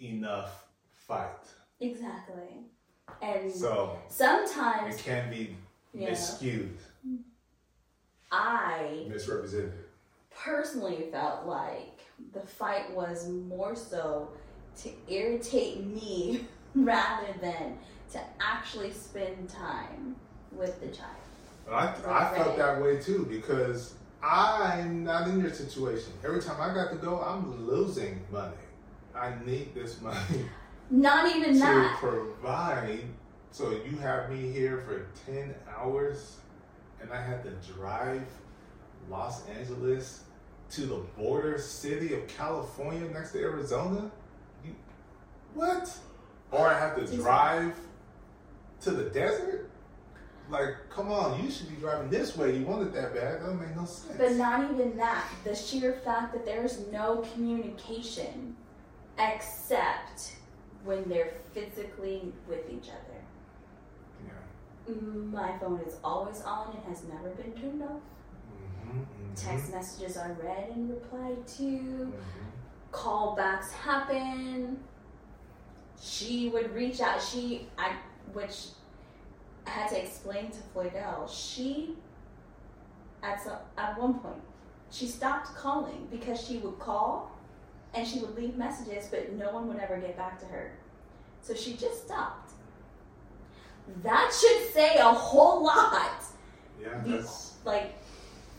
enough 0.00 0.66
fight. 1.06 1.44
Exactly. 1.80 2.64
And 3.22 3.52
So 3.52 3.98
sometimes 4.08 4.96
it 4.96 5.02
can 5.02 5.30
be 5.30 5.56
Yeah. 5.94 6.10
miscued, 6.10 6.76
I 8.30 9.06
misrepresented. 9.08 9.72
personally 10.30 11.08
felt 11.10 11.46
like 11.46 12.00
the 12.32 12.40
fight 12.40 12.92
was 12.94 13.28
more 13.28 13.74
so 13.74 14.30
to 14.82 14.90
irritate 15.08 15.84
me 15.84 16.46
rather 16.74 17.32
than 17.40 17.78
to 18.12 18.20
actually 18.40 18.92
spend 18.92 19.48
time 19.48 20.16
with 20.52 20.80
the 20.80 20.88
child. 20.88 21.10
But 21.66 21.74
I, 22.06 22.30
I 22.32 22.34
felt 22.34 22.56
that 22.56 22.82
way 22.82 22.98
too 22.98 23.26
because 23.30 23.94
I'm 24.22 25.04
not 25.04 25.28
in 25.28 25.40
your 25.40 25.52
situation. 25.52 26.12
Every 26.24 26.40
time 26.40 26.60
I 26.60 26.74
got 26.74 26.90
to 26.90 26.96
go, 26.96 27.20
I'm 27.20 27.66
losing 27.66 28.20
money. 28.32 28.54
I 29.14 29.32
need 29.44 29.74
this 29.74 30.00
money 30.02 30.46
Not 30.90 31.34
even 31.34 31.58
now 31.58 31.74
to 31.74 31.80
that. 31.80 31.96
provide. 31.98 33.04
So 33.50 33.70
you 33.70 33.98
have 33.98 34.30
me 34.30 34.50
here 34.50 34.78
for 34.78 35.06
10 35.30 35.54
hours 35.76 36.36
and 37.00 37.12
I 37.12 37.20
had 37.20 37.42
to 37.44 37.50
drive 37.72 38.22
Los 39.08 39.46
Angeles 39.48 40.24
to 40.70 40.82
the 40.82 40.96
border 41.16 41.58
city 41.58 42.14
of 42.14 42.26
California 42.28 43.08
next 43.10 43.32
to 43.32 43.38
Arizona? 43.40 44.10
You, 44.64 44.74
what? 45.54 45.96
Or 46.50 46.66
I 46.66 46.78
have 46.78 46.96
to 46.96 47.16
drive 47.16 47.74
to 48.82 48.90
the 48.90 49.10
desert? 49.10 49.70
Like, 50.50 50.76
come 50.88 51.12
on, 51.12 51.44
you 51.44 51.50
should 51.50 51.68
be 51.68 51.76
driving 51.76 52.08
this 52.08 52.34
way. 52.36 52.56
You 52.56 52.64
want 52.64 52.82
it 52.82 52.94
that 52.94 53.12
bad. 53.14 53.34
That 53.34 53.40
doesn't 53.40 53.60
make 53.60 53.76
no 53.76 53.84
sense. 53.84 54.16
But 54.16 54.32
not 54.36 54.70
even 54.70 54.96
that. 54.96 55.28
The 55.44 55.54
sheer 55.54 55.92
fact 56.04 56.32
that 56.32 56.46
there's 56.46 56.86
no 56.90 57.18
communication 57.34 58.56
except 59.18 60.36
when 60.84 61.06
they're 61.08 61.32
physically 61.52 62.32
with 62.48 62.60
each 62.70 62.88
other. 62.88 63.20
yeah. 64.26 64.94
My 64.94 65.58
phone 65.58 65.80
is 65.86 65.96
always 66.02 66.40
on 66.42 66.74
and 66.76 66.84
has 66.84 67.04
never 67.04 67.28
been 67.30 67.52
turned 67.52 67.82
off. 67.82 68.00
Mhm, 68.86 69.00
mhm, 69.00 69.04
Text 69.36 69.70
messages 69.72 70.16
are 70.16 70.32
read 70.42 70.70
and 70.70 70.88
replied 70.88 71.46
to. 71.46 71.62
mhm. 71.62 72.12
Callbacks 72.90 73.70
happen. 73.72 74.82
She 76.00 76.48
would 76.50 76.74
reach 76.74 77.00
out. 77.00 77.22
She, 77.22 77.68
I, 77.76 77.92
which 78.32 78.68
I 79.66 79.70
had 79.70 79.90
to 79.90 80.02
explain 80.02 80.50
to 80.50 80.58
Floydell. 80.74 81.28
She, 81.28 81.94
at 83.22 83.42
some, 83.42 83.58
at 83.76 83.98
one 83.98 84.14
point, 84.14 84.42
she 84.90 85.06
stopped 85.06 85.54
calling 85.54 86.08
because 86.10 86.40
she 86.40 86.58
would 86.58 86.78
call, 86.78 87.30
and 87.94 88.06
she 88.06 88.20
would 88.20 88.36
leave 88.36 88.56
messages, 88.56 89.08
but 89.10 89.32
no 89.32 89.50
one 89.50 89.68
would 89.68 89.78
ever 89.78 89.96
get 89.98 90.16
back 90.16 90.38
to 90.40 90.46
her. 90.46 90.72
So 91.42 91.54
she 91.54 91.74
just 91.74 92.04
stopped. 92.06 92.52
That 94.02 94.32
should 94.38 94.72
say 94.72 94.96
a 94.98 95.04
whole 95.04 95.64
lot. 95.64 96.22
Yeah, 96.80 97.00
that's 97.04 97.54
like 97.64 97.94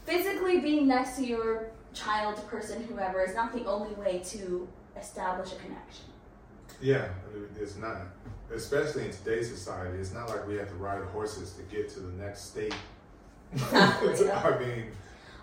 physically 0.06 0.60
being 0.60 0.88
next 0.88 1.16
to 1.18 1.26
your 1.26 1.68
child, 1.94 2.36
person, 2.48 2.84
whoever 2.84 3.24
is 3.24 3.36
not 3.36 3.54
the 3.54 3.66
only 3.66 3.94
way 3.96 4.22
to 4.26 4.68
establish 5.00 5.54
a 5.54 5.56
connection. 5.56 6.06
Yeah. 6.82 7.10
It's 7.60 7.76
not, 7.78 7.98
especially 8.54 9.06
in 9.06 9.12
today's 9.12 9.50
society. 9.50 9.98
It's 10.00 10.14
not 10.14 10.30
like 10.30 10.48
we 10.48 10.56
have 10.56 10.70
to 10.70 10.76
ride 10.76 11.04
horses 11.06 11.54
to 11.54 11.64
get 11.64 11.90
to 11.90 12.00
the 12.00 12.12
next 12.24 12.42
state. 12.52 12.74
I 13.72 14.58
mean, 14.60 14.86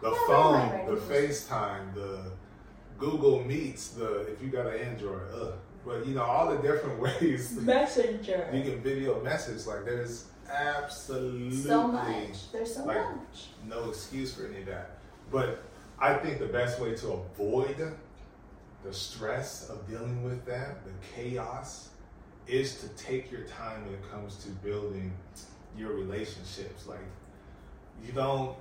the 0.03 0.11
Yeah, 0.11 0.11
we 0.11 0.17
phone, 0.27 0.87
the. 0.87 1.01
FaceTime, 1.01 1.95
the 1.95 2.33
Google 2.99 3.45
Meets, 3.45 3.89
the 3.89 4.21
if 4.33 4.41
you 4.43 4.49
got 4.49 4.67
an 4.67 4.81
Android, 4.81 5.23
ugh. 5.35 5.55
But 5.85 6.05
you 6.07 6.15
know 6.15 6.23
all 6.25 6.51
the 6.51 6.57
different 6.63 6.99
ways 7.21 7.53
Messenger. 7.61 8.51
you 8.53 8.63
can 8.63 8.81
video 8.83 9.23
message. 9.23 9.67
Like 9.67 9.85
there's 9.85 10.25
absolutely 10.51 11.57
So 11.57 11.87
much. 11.89 12.53
There's 12.53 12.75
so 12.75 12.85
Like- 12.85 13.05
much. 13.17 13.49
no 13.67 13.89
excuse 13.91 14.35
for 14.35 14.47
any 14.47 14.61
of 14.61 14.67
that. 14.67 14.99
But 15.31 15.63
I 15.99 16.15
think 16.15 16.39
the 16.39 16.47
best 16.47 16.81
way 16.81 16.95
to 16.97 17.13
avoid 17.13 17.77
the 18.87 18.95
stress 18.95 19.69
of 19.69 19.89
dealing 19.89 20.23
with 20.23 20.45
that, 20.47 20.85
the 20.85 20.93
chaos, 21.15 21.89
is 22.47 22.81
to 22.81 22.89
take 22.91 23.33
your 23.33 23.43
time 23.43 23.85
when 23.85 23.95
it 23.95 24.11
comes 24.11 24.37
to 24.37 24.51
building 24.51 25.13
your 25.77 25.93
relationships. 25.93 26.87
Like, 26.87 27.01
you 28.05 28.13
don't, 28.13 28.57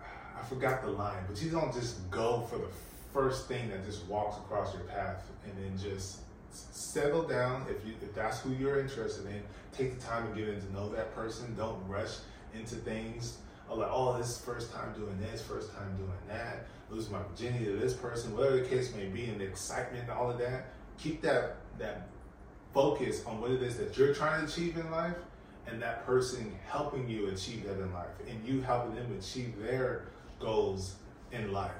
I 0.00 0.42
forgot 0.48 0.82
the 0.82 0.88
line, 0.88 1.22
but 1.28 1.42
you 1.42 1.50
don't 1.50 1.72
just 1.74 2.10
go 2.10 2.46
for 2.48 2.56
the 2.56 2.68
first 3.12 3.46
thing 3.46 3.68
that 3.68 3.84
just 3.84 4.06
walks 4.06 4.38
across 4.38 4.72
your 4.72 4.84
path 4.84 5.28
and 5.44 5.52
then 5.62 5.76
just 5.76 6.20
settle 6.50 7.22
down. 7.22 7.66
If 7.68 7.86
you 7.86 7.94
if 8.00 8.14
that's 8.14 8.40
who 8.40 8.52
you're 8.54 8.80
interested 8.80 9.26
in 9.26 9.42
take 9.72 9.98
the 9.98 10.04
time 10.04 10.28
to 10.28 10.38
get 10.38 10.48
in 10.48 10.60
to 10.60 10.72
know 10.72 10.88
that 10.90 11.14
person. 11.14 11.54
Don't 11.56 11.86
rush 11.86 12.16
into 12.54 12.74
things 12.76 13.38
oh, 13.70 13.76
like 13.76 13.88
oh 13.90 14.18
this 14.18 14.28
is 14.30 14.38
first 14.38 14.72
time 14.72 14.92
doing 14.94 15.16
this 15.20 15.40
first 15.40 15.72
time 15.74 15.96
doing 15.96 16.10
that 16.28 16.66
lose 16.90 17.08
my 17.08 17.18
virginity 17.30 17.64
to 17.66 17.76
this 17.76 17.94
person 17.94 18.36
whatever 18.36 18.56
the 18.56 18.66
case 18.68 18.94
may 18.94 19.06
be 19.06 19.24
and 19.26 19.40
the 19.40 19.44
excitement 19.44 20.02
and 20.02 20.10
all 20.12 20.30
of 20.30 20.38
that 20.38 20.66
keep 20.98 21.22
that 21.22 21.56
that 21.78 22.08
focus 22.74 23.24
on 23.24 23.40
what 23.40 23.50
it 23.50 23.62
is 23.62 23.76
that 23.78 23.96
you're 23.96 24.14
trying 24.14 24.46
to 24.46 24.52
achieve 24.52 24.76
in 24.76 24.90
life 24.90 25.16
and 25.66 25.80
that 25.80 26.04
person 26.04 26.52
helping 26.68 27.08
you 27.08 27.28
achieve 27.28 27.64
that 27.64 27.78
in 27.80 27.92
life 27.92 28.08
and 28.28 28.44
you 28.46 28.60
helping 28.60 28.94
them 28.94 29.16
achieve 29.18 29.54
their 29.60 30.06
goals 30.38 30.96
in 31.32 31.52
life 31.52 31.72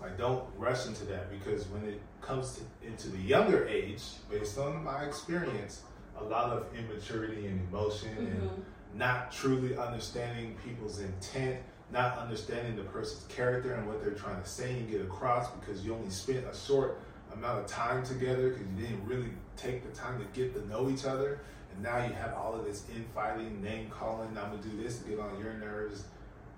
like, 0.00 0.16
don't 0.16 0.44
rush 0.56 0.86
into 0.86 1.04
that 1.06 1.30
because 1.30 1.66
when 1.68 1.84
it 1.84 2.00
comes 2.20 2.54
to, 2.58 2.86
into 2.86 3.08
the 3.08 3.18
younger 3.18 3.66
age, 3.66 4.02
based 4.30 4.58
on 4.58 4.84
my 4.84 5.02
experience, 5.02 5.82
a 6.16 6.22
lot 6.22 6.50
of 6.50 6.66
immaturity 6.76 7.46
and 7.46 7.60
emotion 7.68 8.16
and 8.16 8.42
Mhm. 8.42 8.62
Not 8.94 9.32
truly 9.32 9.76
understanding 9.76 10.56
people's 10.64 11.00
intent, 11.00 11.58
not 11.92 12.18
understanding 12.18 12.76
the 12.76 12.82
person's 12.84 13.24
character 13.28 13.74
and 13.74 13.86
what 13.86 14.02
they're 14.02 14.14
trying 14.14 14.40
to 14.40 14.48
say 14.48 14.72
and 14.72 14.90
get 14.90 15.00
across 15.00 15.50
because 15.52 15.84
you 15.84 15.94
only 15.94 16.10
spent 16.10 16.44
a 16.44 16.56
short 16.56 17.00
amount 17.32 17.58
of 17.58 17.66
time 17.66 18.04
together 18.04 18.50
because 18.50 18.66
you 18.66 18.86
didn't 18.86 19.04
really 19.06 19.30
take 19.56 19.82
the 19.82 19.96
time 19.98 20.18
to 20.18 20.24
get 20.38 20.54
to 20.54 20.66
know 20.68 20.90
each 20.90 21.04
other. 21.04 21.40
And 21.72 21.82
now 21.82 22.04
you 22.04 22.12
have 22.12 22.34
all 22.34 22.54
of 22.54 22.64
this 22.64 22.84
infighting, 22.94 23.62
name 23.62 23.90
calling, 23.90 24.28
I'm 24.28 24.50
gonna 24.50 24.62
do 24.62 24.82
this 24.82 24.98
to 25.00 25.08
get 25.08 25.20
on 25.20 25.38
your 25.38 25.54
nerves, 25.54 26.04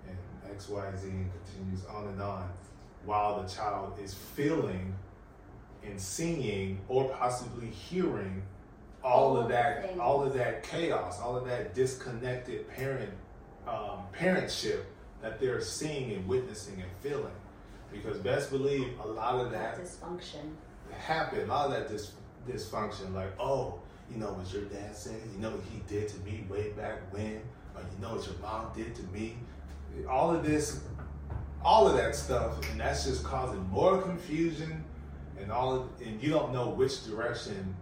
and 0.07 0.17
X, 0.51 0.69
Y, 0.69 0.91
Z, 0.97 1.09
and 1.09 1.29
continues 1.45 1.85
on 1.85 2.07
and 2.07 2.21
on 2.21 2.49
while 3.05 3.41
the 3.41 3.49
child 3.49 3.97
is 4.01 4.13
feeling 4.13 4.93
and 5.83 5.99
seeing 5.99 6.79
or 6.87 7.09
possibly 7.09 7.67
hearing 7.67 8.43
all 9.03 9.35
All 9.35 9.37
of 9.37 9.49
that 9.49 9.87
things. 9.87 9.99
all 9.99 10.23
of 10.23 10.33
that 10.35 10.63
chaos 10.63 11.19
all 11.19 11.35
of 11.35 11.45
that 11.45 11.73
disconnected 11.73 12.67
parent 12.69 13.11
um, 13.67 13.99
parentship 14.17 14.81
that 15.21 15.39
they're 15.39 15.61
seeing 15.61 16.11
and 16.13 16.27
witnessing 16.27 16.75
and 16.81 16.91
feeling 17.01 17.33
because 17.91 18.17
best 18.19 18.49
believe 18.51 18.87
a 19.03 19.07
lot 19.07 19.35
of 19.43 19.51
that 19.51 19.75
That 19.77 19.83
dysfunction. 19.85 20.53
happen 20.97 21.41
a 21.41 21.45
lot 21.45 21.67
of 21.67 21.71
that 21.73 21.89
dis- 21.89 22.13
dysfunction 22.47 23.13
like 23.13 23.31
oh 23.39 23.79
you 24.09 24.17
know 24.17 24.33
what 24.33 24.51
your 24.53 24.63
dad 24.63 24.95
said 24.95 25.21
you 25.33 25.39
know 25.41 25.51
what 25.51 25.63
he 25.71 25.81
did 25.87 26.07
to 26.09 26.19
me 26.21 26.45
way 26.49 26.71
back 26.71 26.97
when 27.13 27.41
or 27.75 27.81
you 27.81 28.01
know 28.01 28.15
what 28.15 28.25
your 28.25 28.35
mom 28.41 28.67
did 28.75 28.93
to 28.95 29.03
me 29.03 29.35
all 30.09 30.33
of 30.35 30.43
this 30.45 30.81
all 31.63 31.87
of 31.87 31.95
that 31.95 32.15
stuff 32.15 32.57
and 32.71 32.79
that's 32.79 33.05
just 33.05 33.23
causing 33.23 33.61
more 33.69 34.01
confusion 34.01 34.83
and 35.39 35.51
all 35.51 35.75
of, 35.75 35.87
and 36.05 36.21
you 36.21 36.29
don't 36.29 36.51
know 36.53 36.69
which 36.69 37.05
direction 37.05 37.75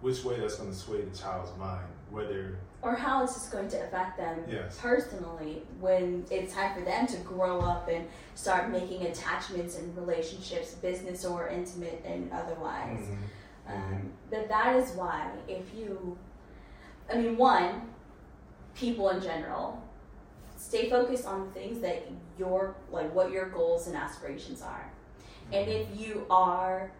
which 0.00 0.24
way 0.24 0.38
that's 0.38 0.56
going 0.56 0.70
to 0.70 0.76
sway 0.76 1.02
the 1.02 1.16
child's 1.16 1.56
mind 1.58 1.86
whether 2.10 2.56
Or 2.82 2.94
how 2.94 3.24
is 3.24 3.34
this 3.34 3.48
going 3.48 3.68
to 3.68 3.82
affect 3.84 4.16
them 4.16 4.44
Yes. 4.48 4.78
personally 4.80 5.62
when 5.80 6.24
it's 6.30 6.54
time 6.54 6.74
for 6.74 6.82
them 6.82 7.06
to 7.08 7.16
grow 7.18 7.60
up 7.60 7.88
and 7.88 8.06
start 8.34 8.70
making 8.70 9.02
attachments 9.06 9.76
and 9.76 9.96
relationships, 9.96 10.74
business 10.74 11.24
or 11.24 11.48
intimate 11.48 12.00
and 12.04 12.30
otherwise. 12.32 13.00
Mhm. 13.00 13.72
Um, 13.74 14.12
but 14.30 14.48
that 14.48 14.76
is 14.76 14.92
why, 14.92 15.28
if 15.48 15.74
you, 15.74 16.16
I 17.12 17.16
mean, 17.16 17.36
one, 17.36 17.90
people 18.76 19.08
in 19.10 19.20
general, 19.20 19.82
stay 20.56 20.88
focused 20.88 21.26
on 21.26 21.50
things 21.50 21.80
that 21.80 22.06
your, 22.38 22.76
like 22.92 23.12
what 23.12 23.32
your 23.32 23.46
goals 23.48 23.88
and 23.88 23.96
aspirations 23.96 24.62
are. 24.62 24.88
And 25.52 25.68
if 25.68 25.88
you 25.98 26.24
are 26.30 26.92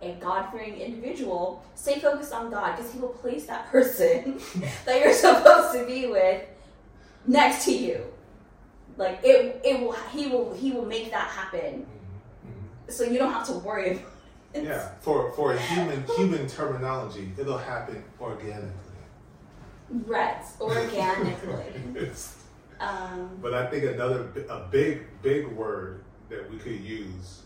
a 0.00 0.12
God 0.14 0.50
fearing 0.50 0.76
individual, 0.76 1.62
stay 1.74 1.98
focused 1.98 2.32
on 2.32 2.50
God 2.50 2.76
because 2.76 2.92
He 2.92 2.98
will 2.98 3.08
place 3.08 3.46
that 3.46 3.66
person 3.70 4.40
that 4.84 5.00
you're 5.00 5.12
supposed 5.12 5.72
to 5.76 5.86
be 5.86 6.06
with 6.06 6.44
next 7.26 7.64
to 7.64 7.72
you. 7.72 8.04
Like 8.96 9.20
it, 9.22 9.60
it 9.64 9.80
will. 9.80 9.92
He 10.12 10.26
will. 10.28 10.54
He 10.54 10.72
will 10.72 10.84
make 10.86 11.10
that 11.10 11.28
happen. 11.28 11.86
Mhm. 12.46 12.92
So 12.92 13.04
you 13.04 13.18
don't 13.18 13.32
have 13.32 13.46
to 13.46 13.52
worry. 13.54 13.90
About 13.92 14.02
it. 14.54 14.64
Yeah, 14.64 14.88
for 15.00 15.30
for 15.32 15.54
human 15.56 16.04
human 16.16 16.48
terminology, 16.48 17.32
it'll 17.38 17.58
happen 17.58 18.02
organically. 18.20 18.72
Right. 19.90 20.42
Organically. 20.60 21.64
Um, 22.80 23.38
but 23.42 23.54
I 23.54 23.66
think 23.66 23.84
another 23.84 24.28
a 24.48 24.60
big 24.70 25.02
big 25.20 25.48
word 25.48 26.04
that 26.28 26.48
we 26.48 26.58
could 26.58 26.78
use 26.80 27.42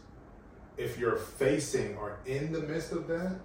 if 0.83 0.99
you're 0.99 1.17
facing 1.17 1.97
or 1.97 2.19
in 2.27 2.53
the 2.53 2.61
midst 2.61 2.93
of 2.93 3.07
that, 3.09 3.37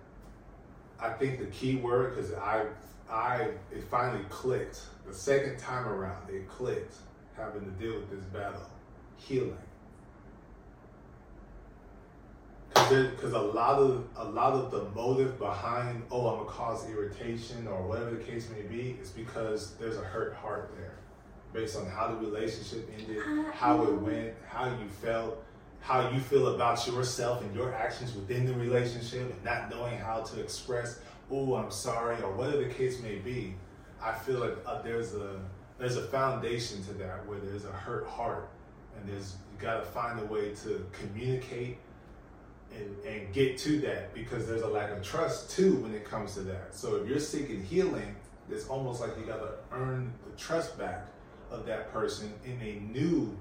I 0.99 1.09
think 1.11 1.39
the 1.39 1.45
key 1.45 1.75
word 1.75 2.15
because 2.15 2.33
I 2.33 2.65
I 3.09 3.49
it 3.71 3.83
finally 3.89 4.25
clicked. 4.29 4.81
The 5.05 5.13
second 5.13 5.57
time 5.57 5.87
around 5.87 6.29
it 6.29 6.49
clicked 6.49 6.95
having 7.35 7.63
to 7.65 7.71
deal 7.71 7.95
with 7.95 8.09
this 8.09 8.23
battle. 8.33 8.67
Healing. 9.17 9.57
Because 12.73 13.33
a 13.33 13.39
lot 13.39 13.79
of 13.79 14.05
a 14.15 14.25
lot 14.25 14.53
of 14.53 14.71
the 14.71 14.83
motive 14.95 15.37
behind 15.39 16.03
oh 16.11 16.27
I'm 16.27 16.37
gonna 16.39 16.49
cause 16.49 16.89
irritation 16.89 17.67
or 17.67 17.81
whatever 17.83 18.11
the 18.11 18.23
case 18.23 18.49
may 18.49 18.61
be 18.63 18.97
is 19.01 19.09
because 19.09 19.73
there's 19.75 19.97
a 19.97 20.03
hurt 20.03 20.33
heart 20.35 20.73
there. 20.77 20.95
Based 21.53 21.77
on 21.77 21.85
how 21.85 22.07
the 22.07 22.15
relationship 22.17 22.89
ended, 22.97 23.17
Uh, 23.17 23.51
how 23.51 23.83
it 23.83 23.93
went, 24.01 24.33
how 24.47 24.65
you 24.65 24.87
felt, 25.01 25.43
how 25.79 26.09
you 26.09 26.19
feel 26.19 26.55
about 26.55 26.85
yourself 26.87 27.41
and 27.41 27.55
your 27.55 27.73
actions 27.73 28.13
within 28.13 28.45
the 28.45 28.53
relationship, 28.53 29.31
and 29.31 29.43
not 29.43 29.69
knowing 29.69 29.97
how 29.97 30.21
to 30.21 30.41
express, 30.41 30.99
"Oh, 31.31 31.55
I'm 31.55 31.71
sorry," 31.71 32.21
or 32.21 32.31
whatever 32.33 32.63
the 32.63 32.73
case 32.73 33.01
may 33.01 33.15
be. 33.15 33.55
I 34.01 34.13
feel 34.13 34.39
like 34.39 34.57
uh, 34.65 34.81
there's 34.81 35.13
a 35.15 35.39
there's 35.77 35.95
a 35.95 36.03
foundation 36.07 36.83
to 36.85 36.93
that 36.95 37.25
where 37.27 37.39
there's 37.39 37.65
a 37.65 37.71
hurt 37.71 38.07
heart, 38.07 38.49
and 38.95 39.07
there's 39.07 39.35
you 39.51 39.59
got 39.59 39.77
to 39.77 39.85
find 39.85 40.19
a 40.19 40.25
way 40.25 40.53
to 40.63 40.85
communicate 40.91 41.77
and, 42.75 43.05
and 43.05 43.33
get 43.33 43.57
to 43.59 43.79
that 43.81 44.13
because 44.13 44.47
there's 44.47 44.61
a 44.61 44.67
lack 44.67 44.91
of 44.91 45.01
trust 45.03 45.51
too 45.51 45.75
when 45.77 45.93
it 45.93 46.05
comes 46.05 46.33
to 46.35 46.41
that. 46.41 46.75
So 46.75 46.95
if 46.95 47.07
you're 47.07 47.19
seeking 47.19 47.63
healing, 47.63 48.15
it's 48.49 48.67
almost 48.67 49.01
like 49.01 49.17
you 49.17 49.25
got 49.25 49.39
to 49.39 49.53
earn 49.71 50.13
the 50.25 50.37
trust 50.37 50.77
back 50.77 51.07
of 51.49 51.65
that 51.65 51.91
person 51.91 52.33
in 52.45 52.59
a 52.61 52.79
new 52.91 53.37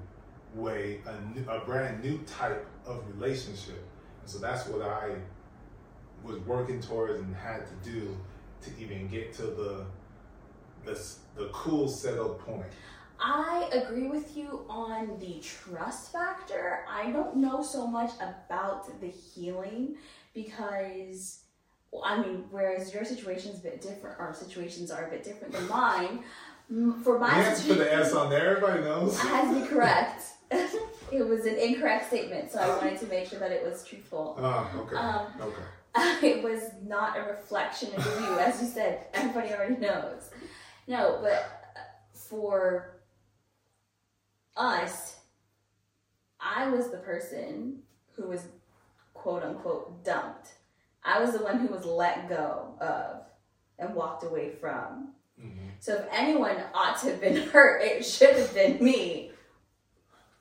way, 0.56 1.00
a, 1.06 1.34
new, 1.34 1.48
a 1.48 1.60
brand 1.64 2.02
new 2.02 2.18
type 2.26 2.66
of 2.86 3.04
relationship. 3.14 3.82
And 4.20 4.30
so 4.30 4.38
that's 4.38 4.66
what 4.68 4.82
I 4.82 5.16
was 6.24 6.38
working 6.40 6.80
towards 6.80 7.20
and 7.20 7.34
had 7.36 7.66
to 7.66 7.90
do 7.90 8.16
to 8.62 8.70
even 8.78 9.08
get 9.08 9.32
to 9.34 9.42
the 9.42 9.86
the, 10.84 10.98
the 11.34 11.48
cool 11.52 11.88
settled 11.88 12.38
point. 12.40 12.66
I 13.18 13.68
agree 13.72 14.08
with 14.08 14.36
you 14.36 14.64
on 14.68 15.18
the 15.18 15.40
trust 15.40 16.12
factor. 16.12 16.84
I 16.88 17.10
don't 17.10 17.36
know 17.36 17.62
so 17.62 17.86
much 17.86 18.10
about 18.16 19.00
the 19.00 19.08
healing 19.08 19.96
because, 20.34 21.40
well, 21.90 22.02
I 22.04 22.20
mean, 22.20 22.44
whereas 22.50 22.92
your 22.92 23.04
situation 23.04 23.52
is 23.52 23.60
a 23.60 23.62
bit 23.62 23.80
different, 23.80 24.20
our 24.20 24.34
situations 24.34 24.90
are 24.90 25.06
a 25.06 25.10
bit 25.10 25.24
different 25.24 25.54
than 25.54 25.66
mine. 25.68 26.20
For 27.02 27.18
my 27.18 27.54
put 27.66 27.78
the 27.78 27.92
S 27.92 28.12
on 28.12 28.28
there, 28.28 28.56
everybody 28.56 28.82
knows. 28.82 29.18
I 29.20 29.24
had 29.24 29.54
to 29.54 29.60
be 29.60 29.66
correct. 29.66 30.22
it 31.12 31.26
was 31.26 31.46
an 31.46 31.56
incorrect 31.56 32.08
statement, 32.08 32.50
so 32.50 32.58
I 32.58 32.68
wanted 32.76 32.98
to 33.00 33.06
make 33.06 33.28
sure 33.28 33.38
that 33.38 33.50
it 33.50 33.64
was 33.64 33.84
truthful. 33.84 34.36
Oh, 34.38 34.70
okay. 34.86 34.96
Um, 34.96 35.26
okay. 35.40 35.62
it 36.26 36.42
was 36.42 36.70
not 36.84 37.18
a 37.18 37.22
reflection 37.22 37.92
of 37.94 38.04
you, 38.20 38.38
as 38.38 38.60
you 38.60 38.68
said. 38.68 39.06
Everybody 39.14 39.52
already 39.54 39.76
knows. 39.76 40.30
No, 40.86 41.18
but 41.22 41.32
uh, 41.76 41.80
for 42.12 42.96
us, 44.56 45.16
I 46.40 46.68
was 46.68 46.90
the 46.90 46.98
person 46.98 47.80
who 48.12 48.28
was 48.28 48.46
quote 49.14 49.42
unquote 49.42 50.04
dumped. 50.04 50.52
I 51.04 51.20
was 51.20 51.32
the 51.32 51.42
one 51.42 51.58
who 51.58 51.68
was 51.68 51.84
let 51.84 52.28
go 52.28 52.74
of 52.80 53.22
and 53.78 53.94
walked 53.94 54.24
away 54.24 54.50
from. 54.50 55.12
Mhm. 55.40 55.70
So 55.80 55.94
if 55.94 56.06
anyone 56.12 56.56
ought 56.74 56.98
to 57.00 57.10
have 57.10 57.20
been 57.20 57.36
hurt, 57.50 57.82
it 57.82 58.04
should 58.04 58.36
have 58.36 58.54
been 58.54 58.82
me. 58.82 59.32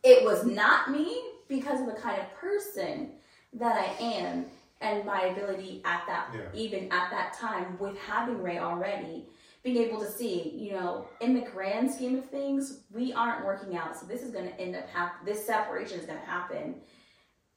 It 0.05 0.23
was 0.23 0.45
not 0.45 0.91
me 0.91 1.19
because 1.47 1.79
of 1.81 1.87
the 1.87 1.99
kind 1.99 2.21
of 2.21 2.31
person 2.35 3.13
that 3.53 3.75
I 3.75 4.03
am 4.03 4.45
and 4.79 5.03
my 5.03 5.23
ability 5.25 5.81
at 5.83 6.03
that 6.07 6.29
Yeah. 6.33 6.41
even 6.53 6.83
at 6.91 7.09
that 7.09 7.33
time 7.33 7.77
with 7.79 7.97
having 7.97 8.41
Ray 8.41 8.59
already 8.59 9.27
being 9.63 9.77
able 9.77 9.99
to 9.99 10.11
see, 10.11 10.49
you 10.49 10.73
know, 10.73 11.07
in 11.21 11.33
the 11.33 11.41
grand 11.41 11.91
scheme 11.91 12.19
of 12.19 12.29
things, 12.29 12.83
we 12.91 13.13
aren't 13.13 13.43
working 13.43 13.75
out. 13.75 13.97
So 13.97 14.05
this 14.05 14.21
is 14.21 14.29
going 14.29 14.45
to 14.47 14.53
end 14.61 14.75
up 14.75 14.87
hap- 14.89 15.25
this 15.25 15.43
separation 15.43 15.99
is 15.99 16.05
going 16.05 16.19
to 16.19 16.25
happen 16.25 16.81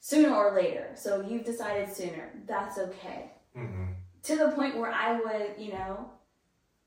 sooner 0.00 0.34
or 0.34 0.54
later. 0.54 0.92
So 0.94 1.20
you've 1.20 1.44
decided 1.44 1.92
sooner. 1.94 2.32
That's 2.46 2.78
okay 2.78 3.32
Mhm. 3.54 3.94
to 4.22 4.36
the 4.36 4.52
point 4.52 4.78
where 4.78 4.90
I 4.90 5.20
would, 5.20 5.58
you 5.58 5.72
know, 5.74 6.12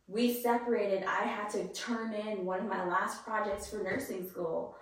we 0.07 0.33
separated. 0.33 1.03
I 1.03 1.21
had 1.25 1.51
to 1.51 1.67
turn 1.67 2.13
in 2.13 2.43
one 2.45 2.61
of 2.61 2.65
my 2.65 2.83
last 2.87 3.23
projects 3.23 3.69
for 3.69 3.77
nursing 3.77 4.27
school. 4.27 4.75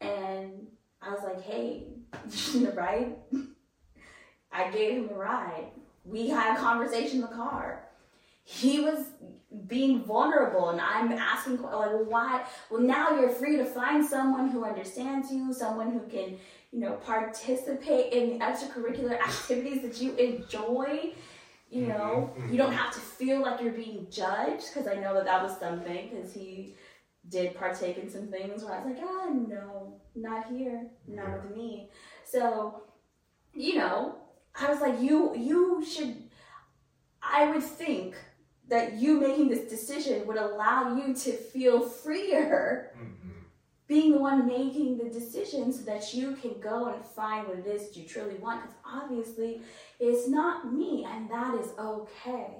And 0.00 0.66
I 1.02 1.12
was 1.12 1.22
like, 1.24 1.42
hey, 1.42 1.84
you 2.52 2.60
need 2.60 2.68
a 2.68 2.72
ride? 2.72 3.14
I 4.52 4.70
gave 4.70 4.92
him 4.98 5.10
a 5.10 5.14
ride. 5.14 5.66
We 6.04 6.28
had 6.28 6.56
a 6.56 6.60
conversation 6.60 7.16
in 7.16 7.20
the 7.22 7.28
car. 7.28 7.84
He 8.44 8.80
was 8.80 9.04
being 9.66 10.02
vulnerable, 10.04 10.70
and 10.70 10.80
I'm 10.80 11.12
asking, 11.12 11.60
like, 11.60 11.72
well, 11.72 12.04
why? 12.04 12.44
Well, 12.70 12.80
now 12.80 13.18
you're 13.18 13.28
free 13.28 13.56
to 13.56 13.64
find 13.64 14.04
someone 14.04 14.48
who 14.48 14.64
understands 14.64 15.30
you, 15.30 15.52
someone 15.52 15.90
who 15.90 16.00
can, 16.00 16.38
you 16.72 16.80
know, 16.80 16.92
participate 16.92 18.12
in 18.12 18.30
the 18.38 18.44
extracurricular 18.44 19.20
activities 19.28 19.82
that 19.82 20.00
you 20.00 20.14
enjoy 20.16 21.12
you 21.70 21.86
know 21.86 22.30
Mhm, 22.38 22.50
you 22.50 22.56
don't 22.56 22.72
have 22.72 22.92
to 22.94 22.98
feel 22.98 23.42
like 23.42 23.60
you're 23.60 23.72
being 23.72 24.06
judged 24.10 24.72
because 24.72 24.86
i 24.88 24.94
know 24.94 25.12
that 25.12 25.26
that 25.26 25.42
was 25.42 25.54
something 25.58 26.08
because 26.08 26.32
he 26.32 26.74
did 27.30 27.54
partake 27.54 27.98
in 27.98 28.08
some 28.10 28.26
things 28.28 28.62
where 28.64 28.74
i 28.74 28.84
was 28.84 28.96
like 28.98 29.04
ah 29.08 29.28
no 29.48 30.00
not 30.14 30.46
here 30.50 30.86
not 31.06 31.44
with 31.44 31.56
me. 31.56 31.88
So 32.24 32.82
you 33.54 33.76
know 33.76 34.16
i 34.60 34.70
was 34.70 34.80
like 34.80 35.00
you 35.00 35.34
you 35.36 35.84
should 35.84 36.14
i 37.22 37.50
would 37.50 37.62
think 37.62 38.14
that 38.68 38.94
you 38.94 39.18
making 39.20 39.48
this 39.48 39.68
decision 39.70 40.26
would 40.26 40.36
allow 40.36 40.96
you 40.96 41.14
to 41.14 41.32
feel 41.32 41.80
freer 41.80 42.92
Mhm. 42.96 43.34
being 43.86 44.12
the 44.12 44.18
one 44.18 44.46
making 44.46 44.98
the 44.98 45.08
decision 45.08 45.72
so 45.72 45.82
that 45.90 46.12
you 46.14 46.36
can 46.36 46.60
go 46.60 46.86
and 46.86 47.02
find 47.04 47.48
what 47.48 47.58
it 47.58 47.66
is 47.66 47.96
you 47.96 48.04
truly 48.06 48.34
want 48.36 48.60
because 48.62 48.76
obviously 48.84 49.62
it's 49.98 50.28
not 50.28 50.70
me 50.72 51.06
and 51.10 51.30
that 51.30 51.54
is 51.54 51.70
okay. 51.78 52.50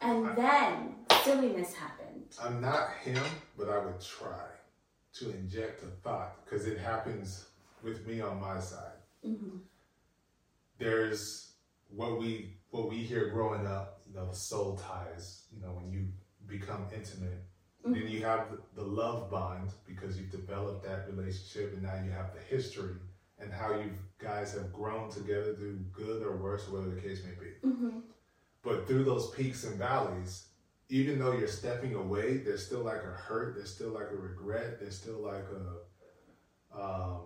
And 0.00 0.36
then 0.36 0.94
silliness 1.24 1.74
happened 2.14 2.34
I'm 2.42 2.60
not 2.60 2.90
him, 3.02 3.24
but 3.56 3.68
I 3.68 3.78
would 3.78 4.00
try 4.00 4.46
to 5.14 5.30
inject 5.30 5.82
a 5.82 5.86
thought 5.86 6.44
because 6.44 6.66
it 6.66 6.78
happens 6.78 7.46
with 7.82 8.06
me 8.06 8.20
on 8.20 8.40
my 8.40 8.58
side. 8.60 8.98
hmm 9.22 9.56
There's 10.78 11.52
what 11.88 12.18
we 12.18 12.56
what 12.70 12.88
we 12.88 12.96
hear 12.96 13.30
growing 13.30 13.66
up, 13.66 14.00
you 14.06 14.14
know, 14.14 14.26
the 14.28 14.34
soul 14.36 14.76
ties. 14.76 15.42
You 15.52 15.60
know, 15.62 15.72
when 15.72 15.92
you 15.92 16.08
become 16.46 16.86
intimate, 16.92 17.44
then 17.84 18.08
you 18.08 18.24
have 18.24 18.50
the, 18.50 18.58
the 18.74 18.82
love 18.88 19.30
bond 19.30 19.72
because 19.86 20.18
you've 20.18 20.30
developed 20.30 20.84
that 20.84 21.06
relationship, 21.08 21.72
and 21.72 21.82
now 21.82 21.94
you 22.04 22.10
have 22.10 22.32
the 22.34 22.40
history 22.40 22.96
and 23.38 23.52
how 23.52 23.72
you 23.74 23.90
guys 24.18 24.52
have 24.52 24.72
grown 24.72 25.10
together 25.10 25.54
through 25.54 25.76
good 25.92 26.22
or 26.22 26.36
worse, 26.36 26.68
whatever 26.68 26.90
the 26.94 27.00
case 27.00 27.20
may 27.24 27.34
be. 27.44 27.52
hmm 27.62 27.98
But 28.62 28.86
through 28.86 29.04
those 29.04 29.30
peaks 29.30 29.64
and 29.64 29.78
valleys, 29.78 30.46
even 30.94 31.18
though 31.18 31.32
you're 31.32 31.48
stepping 31.48 31.96
away, 31.96 32.36
there's 32.36 32.64
still 32.64 32.84
like 32.84 33.02
a 33.02 33.16
hurt, 33.16 33.56
there's 33.56 33.74
still 33.74 33.88
like 33.88 34.12
a 34.12 34.16
regret, 34.16 34.78
there's 34.78 34.96
still 34.96 35.18
like 35.18 35.44
a 36.72 36.80
um, 36.80 37.22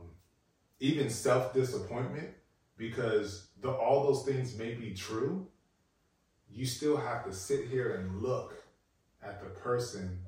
even 0.81 1.11
self 1.11 1.53
disappointment 1.53 2.31
because 2.79 3.49
the, 3.61 3.71
all 3.71 4.05
those 4.05 4.25
things 4.25 4.57
may 4.57 4.73
be 4.73 4.95
true. 4.95 5.47
You 6.51 6.65
still 6.65 6.97
have 6.97 7.27
to 7.27 7.33
sit 7.33 7.69
here 7.69 7.97
and 7.97 8.23
look 8.23 8.55
at 9.23 9.43
the 9.43 9.51
person 9.51 10.19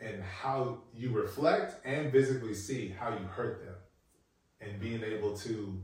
and 0.00 0.20
how 0.20 0.78
you 0.92 1.12
reflect 1.12 1.86
and 1.86 2.10
visibly 2.10 2.54
see 2.54 2.88
how 2.88 3.10
you 3.10 3.24
hurt 3.24 3.64
them 3.64 3.76
and 4.60 4.80
being 4.80 5.04
able 5.04 5.36
to 5.36 5.80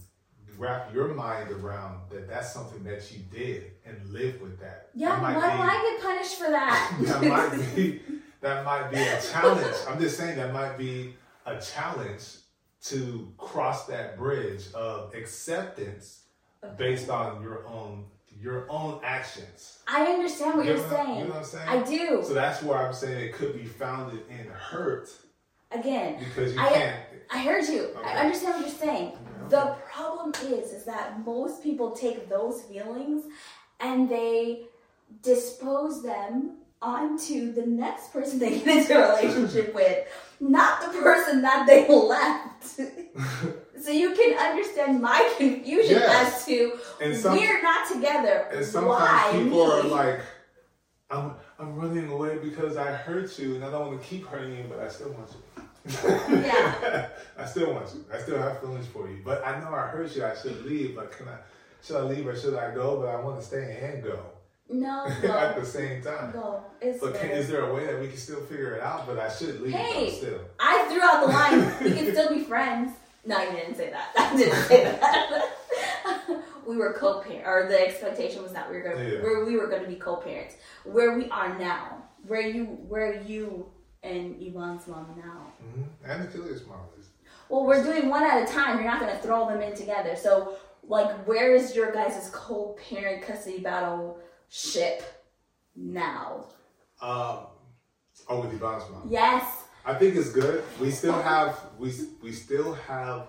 wrap 0.59 0.92
your 0.95 1.09
mind 1.09 1.51
around 1.51 2.01
that 2.11 2.28
that's 2.28 2.53
something 2.53 2.84
that 2.84 3.11
you 3.12 3.18
did 3.32 3.72
and 3.84 3.97
live 4.12 4.40
with 4.40 4.59
that. 4.61 4.88
yeah 4.95 5.20
why 5.20 5.34
do 5.34 5.40
i 5.40 5.97
get 5.99 6.03
punished 6.03 6.36
for 6.38 6.51
that 6.51 6.97
that 7.01 7.22
might 7.24 7.74
be 7.74 8.01
that 8.45 8.62
might 8.62 8.90
be 8.90 8.99
a 8.99 9.20
challenge. 9.22 9.74
I'm 9.88 9.99
just 9.99 10.18
saying 10.18 10.36
that 10.36 10.53
might 10.53 10.76
be 10.76 11.14
a 11.47 11.59
challenge 11.59 12.24
to 12.84 13.32
cross 13.38 13.86
that 13.86 14.18
bridge 14.18 14.70
of 14.74 15.14
acceptance 15.14 16.24
based 16.76 17.09
on 17.09 17.42
your 17.42 17.66
own 17.66 18.05
your 18.38 18.66
own 18.70 19.01
actions. 19.03 19.78
I 19.88 20.05
understand 20.05 20.59
what 20.59 20.66
You 20.66 20.74
know 20.74 20.84
are 20.84 20.90
saying. 20.90 21.18
You 21.20 21.24
know 21.24 21.30
what 21.30 21.38
I'm 21.38 21.45
saying? 21.45 21.68
I 21.68 21.82
do. 21.84 22.22
So 22.22 22.34
that's 22.34 22.62
where 22.62 22.76
I'm 22.76 22.92
saying 22.92 23.28
it 23.28 23.32
could 23.32 23.55
be 23.55 23.64
founded 23.64 24.20
in 24.28 24.47
hurt 24.49 25.09
Again, 25.70 26.18
because 26.18 26.55
you 26.55 26.61
I- 26.61 26.68
can't. 26.68 27.01
I 27.30 27.38
heard 27.38 27.64
you. 27.68 27.84
Okay. 27.96 28.08
I 28.08 28.24
understand 28.24 28.54
what 28.54 28.66
you're 28.66 28.76
saying. 28.78 29.12
The 29.48 29.76
problem 29.92 30.32
is, 30.52 30.72
is 30.72 30.84
that 30.84 31.24
most 31.24 31.62
people 31.62 31.90
take 31.90 32.28
those 32.28 32.62
feelings 32.62 33.24
and 33.80 34.08
they 34.08 34.62
dispose 35.22 36.02
them 36.02 36.58
onto 36.80 37.52
the 37.52 37.64
next 37.66 38.12
person 38.12 38.38
they 38.38 38.58
get 38.58 38.66
into 38.78 38.94
a 38.98 39.08
relationship 39.16 39.74
with, 39.80 40.06
not 40.40 40.80
the 40.82 40.98
person 40.98 41.40
that 41.42 41.66
they 41.66 41.86
left. 41.88 42.64
so 43.82 43.90
you 43.90 44.14
can 44.14 44.36
understand 44.38 45.00
my 45.00 45.32
confusion 45.38 45.96
Yes. 45.96 46.36
as 46.40 46.46
to 46.46 46.78
And 47.02 47.16
some 47.16 47.36
we're 47.36 47.62
not 47.62 47.90
together. 47.90 48.48
and 48.52 48.64
sometimes 48.64 48.98
Why 49.00 49.30
people 49.42 49.66
me? 49.66 49.72
are 49.72 49.82
like, 49.84 50.20
I'm 51.10 51.34
I'm 51.58 51.76
running 51.76 52.08
away 52.10 52.38
because 52.38 52.76
I 52.76 52.92
hurt 52.92 53.38
you 53.38 53.54
and 53.56 53.64
I 53.64 53.70
don't 53.70 53.86
want 53.86 54.02
to 54.02 54.06
keep 54.08 54.26
hurting 54.26 54.56
you, 54.56 54.64
but 54.68 54.80
I 54.80 54.88
still 54.88 55.10
want 55.12 55.28
you. 55.30 55.63
Yeah. 55.87 57.09
I 57.39 57.45
still 57.47 57.72
want 57.74 57.93
you. 57.95 58.05
I 58.12 58.18
still 58.18 58.39
have 58.39 58.61
feelings 58.61 58.87
for 58.87 59.09
you. 59.09 59.18
But 59.24 59.45
I 59.47 59.61
know 59.61 59.74
I 59.74 59.89
hurt 59.89 60.14
you. 60.16 60.24
I 60.24 60.35
should 60.35 60.64
leave. 60.64 60.95
But 60.97 61.12
can 61.12 61.28
I? 61.28 61.37
Should 61.82 61.97
I 61.97 62.01
leave 62.03 62.26
or 62.26 62.37
should 62.37 62.55
I 62.55 62.74
go? 62.74 63.01
But 63.01 63.09
I 63.09 63.20
want 63.20 63.39
to 63.41 63.45
stay 63.47 63.78
and 63.82 64.03
go 64.03 64.18
no, 64.70 65.05
at 65.24 65.57
the 65.61 65.66
same 65.66 66.03
time. 66.03 66.32
no. 66.35 66.64
It's 66.80 67.01
But 67.01 67.14
can, 67.20 67.30
is 67.30 67.49
there 67.49 67.68
a 67.68 67.74
way 67.74 67.87
that 67.87 68.01
we 68.01 68.09
can 68.09 68.16
still 68.16 68.41
figure 68.43 68.74
it 68.76 68.82
out? 68.82 69.07
But 69.07 69.18
I 69.18 69.28
should 69.30 69.61
leave 69.61 69.74
Hey. 69.74 70.11
still. 70.11 70.41
I 70.59 70.89
threw 70.91 71.03
out 71.03 71.26
the 71.26 71.32
line. 71.32 71.74
We 71.82 71.93
can 71.97 72.11
still 72.12 72.30
be 72.35 72.41
friends. 72.43 72.93
No, 73.26 73.39
you 73.43 73.53
didn't 73.53 73.76
say 73.76 73.91
that. 73.91 74.09
I 74.18 74.37
didn't 74.37 74.55
say 74.64 74.85
that. 74.85 75.51
we 76.66 76.76
were 76.76 76.95
co-parent, 76.95 77.47
or 77.47 77.66
the 77.68 77.78
expectation 77.87 78.43
was 78.43 78.53
that 78.53 78.70
we 78.70 78.76
were 78.78 78.82
going, 78.82 78.97
to 78.97 79.16
Yeah. 79.16 79.22
where 79.22 79.45
we 79.45 79.57
were 79.59 79.66
going 79.66 79.82
to 79.82 79.89
be 79.89 79.97
co-parents. 79.97 80.55
Where 80.85 81.16
we 81.18 81.28
are 81.30 81.59
now, 81.59 82.03
where 82.26 82.41
you, 82.41 82.64
where 82.64 83.20
you 83.22 83.66
and 84.05 84.40
Yvonne's 84.40 84.86
mom 84.86 85.14
now. 85.16 85.52
Mm-hmm. 85.64 86.11
And 86.11 86.28
Achilles' 86.28 86.66
mom 86.66 86.80
is. 86.98 87.09
Well, 87.48 87.64
we're 87.64 87.82
doing 87.82 88.09
one 88.09 88.22
at 88.22 88.48
a 88.48 88.52
time. 88.52 88.76
You're 88.78 88.90
not 88.90 89.00
going 89.00 89.12
to 89.14 89.22
throw 89.22 89.48
them 89.48 89.61
in 89.61 89.74
together. 89.74 90.16
So, 90.16 90.57
like, 90.86 91.26
where 91.26 91.55
is 91.55 91.74
your 91.74 91.92
guys' 91.92 92.30
co-parent 92.32 93.22
custody 93.22 93.59
battle 93.59 94.18
ship 94.48 95.02
now? 95.74 96.46
Um, 97.00 97.46
oh, 98.28 98.40
with 98.40 98.55
Yvonne's 98.55 98.90
mom. 98.90 99.09
Yes. 99.09 99.64
I 99.86 99.94
think 99.94 100.16
it's 100.16 100.30
good. 100.30 100.64
We 100.80 100.90
still 100.90 101.20
have 101.20 101.61
we 101.78 101.92
we 102.22 102.32
still 102.32 102.72
have 102.72 103.28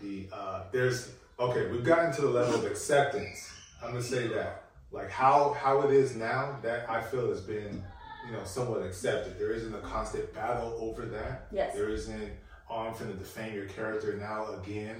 the 0.00 0.28
uh 0.32 0.64
there's 0.72 1.12
okay, 1.38 1.70
we've 1.70 1.84
gotten 1.84 2.12
to 2.14 2.22
the 2.22 2.28
level 2.28 2.56
of 2.56 2.64
acceptance. 2.64 3.48
I'm 3.80 3.90
gonna 3.90 4.02
say 4.02 4.26
that. 4.28 4.64
Like 4.90 5.10
how 5.10 5.52
how 5.52 5.82
it 5.82 5.92
is 5.92 6.16
now, 6.16 6.58
that 6.62 6.90
I 6.90 7.00
feel 7.00 7.28
has 7.28 7.40
been, 7.40 7.82
you 8.26 8.32
know, 8.32 8.44
somewhat 8.44 8.82
accepted. 8.82 9.38
There 9.38 9.52
isn't 9.52 9.74
a 9.74 9.80
constant 9.80 10.32
battle 10.34 10.76
over 10.80 11.06
that. 11.06 11.48
Yes. 11.52 11.74
There 11.74 11.88
isn't 11.88 12.32
oh 12.70 12.78
I'm 12.78 12.94
finna 12.94 13.18
defame 13.18 13.54
your 13.54 13.66
character 13.66 14.16
now 14.16 14.52
again. 14.54 14.96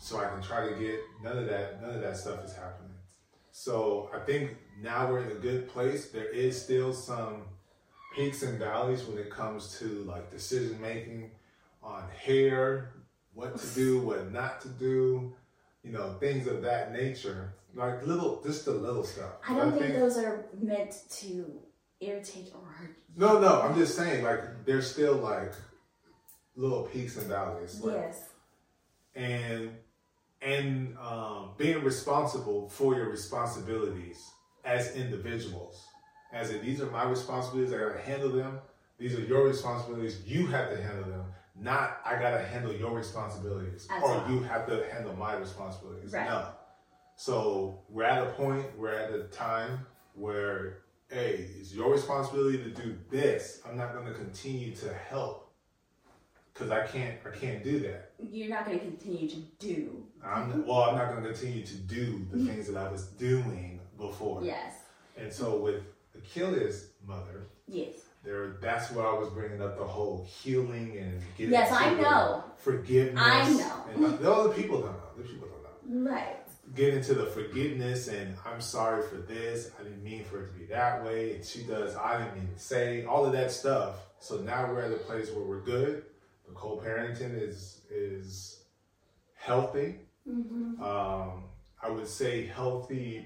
So 0.00 0.18
I 0.18 0.26
can 0.26 0.42
try 0.42 0.68
to 0.68 0.74
get 0.74 0.98
none 1.22 1.38
of 1.38 1.46
that 1.46 1.80
none 1.80 1.94
of 1.94 2.00
that 2.00 2.16
stuff 2.16 2.44
is 2.44 2.54
happening. 2.54 2.90
So 3.52 4.10
I 4.12 4.18
think 4.18 4.56
now 4.82 5.10
we're 5.10 5.20
in 5.20 5.30
a 5.30 5.40
good 5.40 5.68
place. 5.68 6.10
There 6.10 6.28
is 6.28 6.60
still 6.60 6.92
some 6.92 7.42
peaks 8.14 8.42
and 8.42 8.58
valleys 8.58 9.04
when 9.04 9.18
it 9.18 9.30
comes 9.30 9.78
to 9.78 10.04
like 10.04 10.30
decision 10.30 10.80
making 10.80 11.30
on 11.82 12.04
hair, 12.10 12.92
what 13.34 13.56
to 13.56 13.66
do, 13.74 14.00
what 14.00 14.32
not 14.32 14.60
to 14.62 14.68
do, 14.68 15.34
you 15.82 15.92
know, 15.92 16.14
things 16.18 16.46
of 16.46 16.62
that 16.62 16.92
nature. 16.92 17.54
Like 17.74 18.06
little, 18.06 18.40
just 18.42 18.64
the 18.64 18.70
little 18.70 19.02
stuff. 19.02 19.32
I 19.48 19.54
don't 19.54 19.76
think 19.76 19.94
those 19.94 20.16
are 20.16 20.46
meant 20.60 20.94
to 21.18 21.60
irritate 22.06 22.52
or 22.54 22.66
hurt. 22.66 22.96
No, 23.16 23.38
no, 23.40 23.60
I'm 23.62 23.74
just 23.76 23.96
saying, 23.96 24.24
like, 24.24 24.64
there's 24.64 24.90
still 24.90 25.14
like 25.16 25.52
little 26.56 26.82
peaks 26.84 27.16
and 27.16 27.26
valleys. 27.28 27.80
Like, 27.80 27.94
Yes. 27.96 28.28
and 29.14 29.70
and 30.42 30.96
um, 30.98 31.50
being 31.56 31.82
responsible 31.82 32.68
for 32.68 32.94
your 32.94 33.08
responsibilities 33.08 34.30
as 34.64 34.94
individuals. 34.94 35.82
As 36.32 36.50
in, 36.50 36.60
these 36.62 36.82
are 36.82 36.90
my 36.90 37.04
responsibilities. 37.04 37.72
I 37.72 37.78
gotta 37.78 38.00
handle 38.00 38.30
them. 38.30 38.58
These 38.98 39.14
are 39.16 39.22
your 39.22 39.46
responsibilities. 39.46 40.20
You 40.26 40.46
have 40.48 40.70
to 40.70 40.82
handle 40.82 41.08
them. 41.08 41.24
Not 41.56 42.00
I 42.04 42.18
gotta 42.18 42.42
handle 42.44 42.72
your 42.74 42.90
responsibilities, 42.96 43.86
As 43.90 44.02
or 44.02 44.08
well. 44.16 44.30
you 44.30 44.40
have 44.42 44.66
to 44.66 44.84
handle 44.92 45.14
my 45.16 45.34
responsibilities. 45.36 46.12
Right. 46.12 46.28
No. 46.28 46.48
So 47.16 47.80
we're 47.88 48.04
at 48.04 48.22
a 48.26 48.30
point. 48.32 48.66
We're 48.76 48.92
at 48.92 49.12
a 49.14 49.24
time 49.24 49.86
where, 50.14 50.78
hey, 51.14 51.46
it's 51.60 51.72
your 51.72 51.92
responsibility 51.92 52.58
to 52.58 52.70
do 52.70 52.96
this. 53.10 53.60
I'm 53.66 53.76
not 53.76 53.94
gonna 53.94 54.12
continue 54.12 54.74
to 54.76 54.92
help 54.92 55.52
because 56.52 56.70
I 56.70 56.86
can't. 56.86 57.16
I 57.26 57.36
can't 57.36 57.62
do 57.64 57.78
that. 57.80 58.10
You're 58.30 58.48
not 58.48 58.64
going 58.66 58.78
to 58.78 58.84
continue 58.84 59.28
to 59.28 59.36
do. 59.58 60.04
I'm 60.24 60.64
well. 60.66 60.82
I'm 60.82 60.96
not 60.96 61.10
going 61.10 61.22
to 61.24 61.28
continue 61.30 61.64
to 61.66 61.74
do 61.74 62.24
the 62.30 62.44
things 62.44 62.68
that 62.68 62.76
I 62.76 62.90
was 62.90 63.06
doing 63.06 63.80
before. 63.98 64.42
Yes. 64.44 64.72
And 65.18 65.32
so 65.32 65.56
with 65.58 65.82
Achilles' 66.16 66.90
mother, 67.06 67.46
Yes. 67.66 67.94
there 68.22 68.56
that's 68.62 68.92
where 68.92 69.06
I 69.06 69.14
was 69.18 69.30
bringing 69.30 69.60
up 69.62 69.76
the 69.78 69.84
whole 69.84 70.26
healing 70.42 70.96
and 70.96 71.20
getting 71.36 71.52
Yes, 71.52 71.72
I 71.72 71.94
know. 71.94 72.44
forgiveness. 72.56 73.20
I 73.22 73.52
know. 73.52 73.84
And 73.92 74.04
uh, 74.04 74.16
the 74.16 74.32
other 74.32 74.54
people 74.54 74.80
don't 74.80 74.92
know. 74.92 74.98
The 75.16 75.24
people 75.24 75.48
don't 75.48 76.04
know. 76.04 76.10
Right. 76.10 76.36
Get 76.74 76.94
into 76.94 77.14
the 77.14 77.26
forgiveness 77.26 78.08
and 78.08 78.36
I'm 78.44 78.60
sorry 78.60 79.06
for 79.06 79.16
this. 79.16 79.70
I 79.78 79.84
didn't 79.84 80.02
mean 80.02 80.24
for 80.24 80.42
it 80.42 80.52
to 80.52 80.58
be 80.58 80.66
that 80.66 81.04
way. 81.04 81.36
And 81.36 81.44
she 81.44 81.62
does. 81.62 81.94
I 81.96 82.18
didn't 82.18 82.34
mean 82.34 82.48
to 82.52 82.58
say 82.58 83.04
all 83.04 83.24
of 83.24 83.32
that 83.32 83.50
stuff. 83.52 83.96
So 84.18 84.38
now 84.38 84.66
we're 84.72 84.82
at 84.82 84.92
a 84.92 84.96
place 84.96 85.30
where 85.30 85.44
we're 85.44 85.60
good. 85.60 86.04
The 86.48 86.54
co-parenting 86.54 87.40
is 87.40 87.82
is 87.90 88.64
healthy. 89.34 89.96
Mm-hmm. 90.28 90.82
um, 90.82 91.44
I 91.82 91.90
would 91.90 92.08
say 92.08 92.46
healthier 92.46 93.24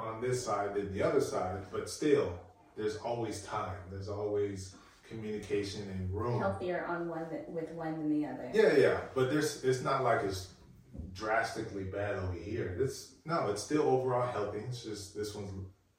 on 0.00 0.22
this 0.22 0.42
side 0.44 0.74
than 0.74 0.92
the 0.92 1.02
other 1.02 1.20
side, 1.20 1.66
but 1.70 1.90
still, 1.90 2.32
there's 2.76 2.96
always 2.96 3.42
time. 3.44 3.76
There's 3.90 4.08
always 4.08 4.74
communication 5.06 5.82
and 5.90 6.10
room. 6.10 6.40
Healthier 6.40 6.86
on 6.86 7.08
one 7.08 7.26
with 7.48 7.70
one 7.72 7.98
than 7.98 8.08
the 8.08 8.26
other. 8.26 8.50
Yeah, 8.54 8.76
yeah, 8.76 9.00
but 9.14 9.30
there's 9.30 9.64
it's 9.64 9.82
not 9.82 10.02
like 10.02 10.22
it's 10.22 10.48
drastically 11.12 11.84
bad 11.84 12.16
over 12.16 12.32
here. 12.32 12.76
It's 12.80 13.14
no, 13.24 13.48
it's 13.48 13.62
still 13.62 13.82
overall 13.82 14.30
healthy. 14.30 14.58
It's 14.68 14.82
just 14.82 15.14
this 15.16 15.34
one's 15.34 15.50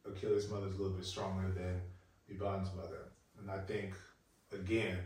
Achilles' 0.05 0.49
mother's 0.49 0.75
a 0.75 0.81
little 0.81 0.97
bit 0.97 1.05
stronger 1.05 1.49
than 1.51 1.81
Yvonne's 2.27 2.69
mother, 2.75 3.09
and 3.39 3.49
I 3.51 3.59
think 3.59 3.93
again, 4.53 4.97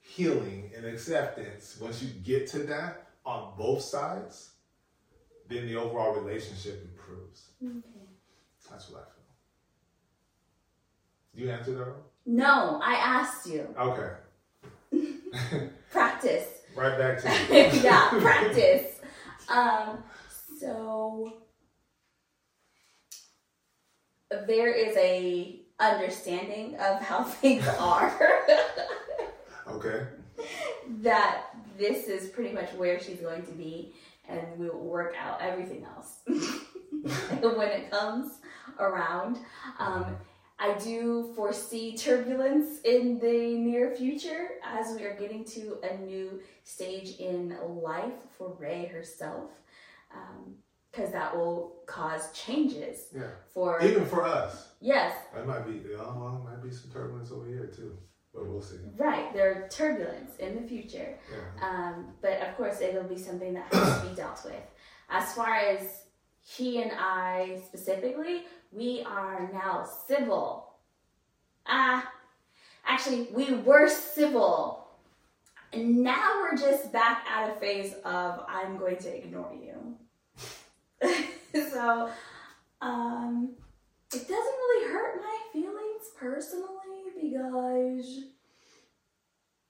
healing 0.00 0.70
and 0.76 0.84
acceptance. 0.86 1.78
Once 1.80 2.02
you 2.02 2.08
get 2.22 2.46
to 2.48 2.58
that 2.64 3.06
on 3.24 3.52
both 3.56 3.82
sides, 3.82 4.50
then 5.48 5.66
the 5.66 5.76
overall 5.76 6.12
relationship 6.14 6.82
improves. 6.84 7.48
Okay. 7.64 7.80
That's 8.70 8.90
what 8.90 9.02
I 9.02 9.04
feel. 9.04 9.12
You 11.44 11.50
answer 11.52 11.74
that? 11.76 11.94
No, 12.26 12.80
I 12.82 12.94
asked 12.94 13.46
you. 13.46 13.72
Okay. 13.78 14.10
Practice. 15.90 16.44
right 16.74 16.98
back 16.98 17.22
to 17.22 17.28
you. 17.54 17.80
yeah, 17.82 18.08
practice. 18.20 18.95
Um, 19.48 20.02
so 20.60 21.32
there 24.46 24.72
is 24.72 24.96
a 24.96 25.60
understanding 25.78 26.74
of 26.76 27.00
how 27.02 27.22
things 27.42 27.66
are 27.78 28.12
Okay. 29.68 30.06
that 31.02 31.44
this 31.78 32.06
is 32.06 32.30
pretty 32.30 32.54
much 32.54 32.72
where 32.74 32.98
she's 32.98 33.20
going 33.20 33.44
to 33.44 33.52
be 33.52 33.92
and 34.28 34.40
we 34.56 34.68
will 34.68 34.78
work 34.80 35.14
out 35.20 35.40
everything 35.42 35.84
else 35.84 36.20
when 36.26 37.68
it 37.68 37.90
comes 37.90 38.38
around 38.78 39.38
um, 39.78 40.16
i 40.58 40.72
do 40.78 41.32
foresee 41.36 41.96
turbulence 41.96 42.80
in 42.84 43.18
the 43.18 43.56
near 43.58 43.94
future 43.94 44.48
as 44.64 44.96
we 44.96 45.04
are 45.04 45.14
getting 45.16 45.44
to 45.44 45.78
a 45.82 45.96
new 45.98 46.40
stage 46.64 47.16
in 47.18 47.56
life 47.82 48.14
for 48.36 48.56
ray 48.58 48.86
herself 48.86 49.50
because 50.90 51.12
that 51.12 51.36
will 51.36 51.82
cause 51.86 52.32
changes 52.32 53.08
Yeah. 53.14 53.28
for 53.52 53.82
Even 53.82 54.06
for 54.06 54.24
us. 54.24 54.72
yes 54.80 55.14
That 55.34 55.46
might 55.46 55.66
be, 55.66 55.82
well, 55.94 56.42
might 56.44 56.62
be 56.62 56.70
some 56.74 56.90
turbulence 56.90 57.30
over 57.30 57.46
here 57.46 57.66
too, 57.66 57.98
but 58.32 58.46
we'll 58.46 58.62
see. 58.62 58.78
right 58.96 59.30
there 59.34 59.50
are 59.64 59.68
turbulence 59.68 60.36
in 60.38 60.56
the 60.62 60.66
future 60.66 61.18
Yeah. 61.30 61.68
Um, 61.68 62.14
but 62.22 62.40
of 62.40 62.56
course, 62.56 62.80
it'll 62.80 63.04
be 63.16 63.18
something 63.18 63.52
that 63.54 63.66
has 63.74 64.00
to 64.00 64.08
be 64.08 64.14
dealt 64.16 64.42
with. 64.44 64.62
As 65.10 65.34
far 65.34 65.54
as 65.54 66.04
he 66.40 66.80
and 66.82 66.92
I 66.98 67.60
specifically, 67.66 68.44
we 68.76 69.02
are 69.06 69.50
now 69.52 69.88
civil. 70.06 70.74
Ah, 71.66 72.12
actually, 72.84 73.28
we 73.32 73.54
were 73.54 73.88
civil 73.88 74.86
And 75.72 75.98
now 75.98 76.40
we're 76.40 76.56
just 76.56 76.92
back 76.92 77.26
at 77.28 77.50
a 77.50 77.54
phase 77.60 77.94
of 78.04 78.44
I'm 78.48 78.78
going 78.78 78.96
to 78.98 79.16
ignore 79.16 79.52
you. 79.52 79.96
so, 81.72 82.10
um, 82.80 83.50
it 84.14 84.20
doesn't 84.20 84.30
really 84.30 84.92
hurt 84.92 85.20
my 85.20 85.38
feelings 85.52 86.04
personally 86.16 87.10
because 87.20 88.20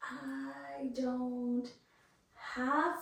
I 0.03 0.91
don't 0.95 1.69
have 2.35 2.99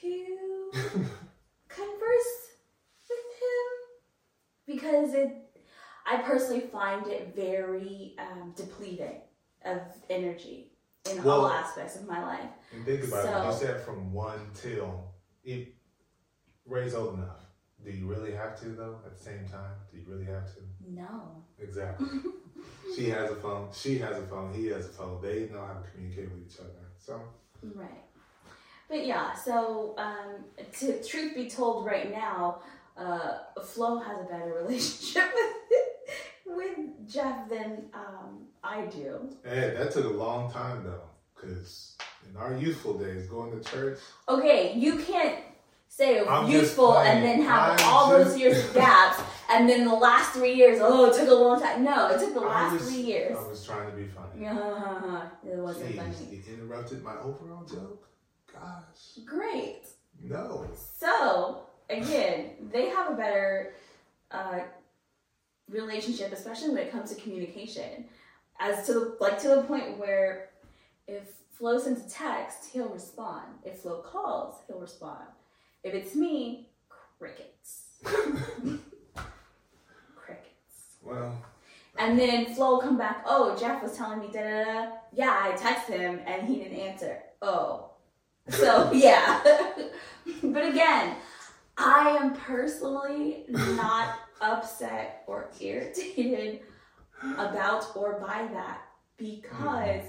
to 0.00 0.70
converse 1.68 2.50
with 3.08 3.26
him 3.40 3.70
because 4.66 5.14
it 5.14 5.43
I 6.06 6.18
personally 6.18 6.60
find 6.60 7.06
it 7.06 7.34
very 7.34 8.14
um, 8.18 8.52
depleting 8.56 9.20
of 9.64 9.80
energy 10.10 10.72
in 11.10 11.22
Well- 11.22 11.46
all 11.46 11.46
aspects 11.48 11.96
of 11.96 12.06
my 12.06 12.22
life. 12.22 12.50
And 12.72 12.84
think 12.84 13.04
about 13.04 13.24
it. 13.24 13.46
You 13.46 13.66
said 13.66 13.80
from 13.82 14.12
one 14.12 14.50
till 14.54 15.12
it 15.44 15.74
Ray's 16.66 16.94
old 16.94 17.14
enough. 17.14 17.40
Do 17.84 17.90
you 17.90 18.06
really 18.06 18.32
have 18.32 18.58
to 18.60 18.70
though? 18.70 18.98
At 19.04 19.16
the 19.16 19.22
same 19.22 19.46
time, 19.46 19.74
do 19.90 19.98
you 19.98 20.04
really 20.06 20.24
have 20.24 20.46
to? 20.54 20.60
No. 20.88 21.44
Exactly. 21.58 22.08
she 22.96 23.10
has 23.10 23.30
a 23.30 23.36
phone. 23.36 23.68
She 23.74 23.98
has 23.98 24.16
a 24.18 24.22
phone. 24.22 24.54
He 24.54 24.68
has 24.68 24.86
a 24.86 24.88
phone. 24.88 25.20
They 25.22 25.48
know 25.52 25.60
how 25.60 25.74
to 25.74 25.90
communicate 25.92 26.30
with 26.32 26.46
each 26.50 26.58
other. 26.58 26.70
So 26.98 27.20
Right. 27.62 28.04
But 28.88 29.06
yeah, 29.06 29.32
so 29.34 29.94
um, 29.98 30.44
to 30.80 31.02
truth 31.02 31.34
be 31.34 31.48
told, 31.48 31.86
right 31.86 32.10
now, 32.12 32.60
uh, 32.96 33.38
Flo 33.62 33.98
has 33.98 34.20
a 34.20 34.24
better 34.24 34.52
relationship 34.62 35.24
with 35.34 35.52
with 36.56 37.08
Jeff 37.08 37.48
than 37.48 37.84
um, 37.94 38.46
I 38.62 38.86
do. 38.86 39.28
Hey, 39.44 39.74
that 39.76 39.92
took 39.92 40.04
a 40.04 40.08
long 40.08 40.50
time 40.52 40.84
though, 40.84 41.02
because 41.34 41.96
in 42.30 42.36
our 42.36 42.56
youthful 42.56 42.98
days, 42.98 43.26
going 43.28 43.50
to 43.58 43.68
church, 43.70 43.98
Okay, 44.28 44.74
you 44.76 44.98
can't 44.98 45.38
say 45.88 46.26
I'm 46.26 46.50
youthful 46.50 46.98
and 46.98 47.22
then 47.24 47.42
have 47.42 47.78
I'm 47.80 47.86
all 47.86 48.10
those 48.10 48.36
years 48.38 48.64
of 48.64 48.74
gaps, 48.82 49.20
and 49.50 49.68
then 49.68 49.84
the 49.84 49.94
last 49.94 50.32
three 50.32 50.54
years, 50.54 50.78
oh, 50.82 51.10
it 51.10 51.16
took 51.18 51.28
a 51.28 51.34
long 51.34 51.60
time. 51.60 51.84
No, 51.84 52.08
it 52.08 52.18
took 52.18 52.34
the 52.34 52.40
last 52.40 52.72
was- 52.74 52.90
three 52.90 53.02
years. 53.02 53.36
I 53.38 53.46
was 53.48 53.64
trying 53.64 53.90
to 53.90 53.96
be 53.96 54.06
funny. 54.06 54.46
It 55.46 55.58
wasn't 55.58 55.92
Jeez, 55.94 55.96
funny. 55.96 56.14
you 56.46 56.54
interrupted 56.54 57.02
my 57.04 57.16
overall 57.18 57.64
joke. 57.64 58.08
Gosh, 58.52 59.18
Great. 59.24 59.82
no. 60.22 60.66
So 60.98 61.60
again, 61.90 62.50
they 62.72 62.88
have 62.88 63.12
a 63.12 63.14
better 63.14 63.74
uh, 64.30 64.60
relationship, 65.68 66.32
especially 66.32 66.70
when 66.70 66.78
it 66.78 66.92
comes 66.92 67.14
to 67.14 67.20
communication. 67.20 68.06
As 68.60 68.86
to 68.86 69.14
like 69.20 69.40
to 69.42 69.48
the 69.48 69.62
point 69.62 69.98
where 69.98 70.50
if 71.08 71.24
Flo 71.50 71.78
sends 71.78 72.06
a 72.06 72.08
text, 72.08 72.70
he'll 72.72 72.88
respond. 72.88 73.46
If 73.64 73.80
Flo 73.80 74.02
calls, 74.02 74.56
he'll 74.66 74.80
respond. 74.80 75.24
If 75.82 75.94
it's 75.94 76.14
me, 76.14 76.68
crickets. 77.18 77.84
crickets. 78.04 78.80
Well, 81.02 81.36
And 81.98 82.18
then 82.18 82.54
Flo 82.54 82.72
will 82.74 82.80
come 82.80 82.96
back, 82.98 83.24
oh, 83.26 83.56
Jeff 83.58 83.82
was 83.82 83.96
telling 83.96 84.20
me 84.20 84.28
da 84.32 84.40
da 84.42 84.64
da. 84.64 84.92
Yeah, 85.12 85.36
I 85.42 85.52
texted 85.56 85.98
him 85.98 86.20
and 86.26 86.46
he 86.46 86.56
didn't 86.56 86.78
answer. 86.78 87.18
Oh. 87.42 87.90
So, 88.48 88.90
yeah. 88.94 89.42
but 90.42 90.66
again, 90.66 91.16
I 91.76 92.10
am 92.20 92.34
personally 92.34 93.44
not 93.48 94.18
upset 94.40 95.24
or 95.26 95.50
irritated 95.60 96.60
about 97.38 97.96
or 97.96 98.18
by 98.20 98.46
that 98.52 98.82
because 99.16 100.02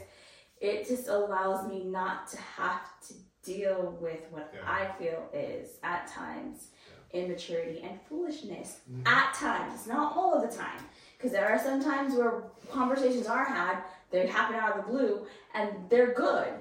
it 0.59 0.87
just 0.87 1.07
allows 1.07 1.67
me 1.69 1.83
not 1.83 2.27
to 2.29 2.37
have 2.37 2.81
to 3.07 3.13
deal 3.43 3.97
with 4.01 4.21
what 4.31 4.51
Yeah. 4.53 4.61
I 4.69 4.91
feel 4.97 5.29
is 5.33 5.77
at 5.83 6.07
times 6.07 6.69
immaturity 7.11 7.81
and 7.81 8.01
foolishness. 8.09 8.79
Mhm. 8.91 9.07
At 9.07 9.33
times, 9.35 9.87
not 9.87 10.17
all 10.17 10.33
of 10.33 10.49
the 10.49 10.55
time. 10.55 10.81
Because 11.17 11.31
there 11.31 11.47
are 11.47 11.57
some 11.59 11.81
times 11.81 12.13
where 12.15 12.43
conversations 12.69 13.27
are 13.27 13.45
had, 13.45 13.83
they 14.09 14.27
happen 14.27 14.55
out 14.57 14.77
of 14.77 14.85
the 14.85 14.91
blue, 14.91 15.27
and 15.53 15.89
they're 15.89 16.13
good. 16.13 16.59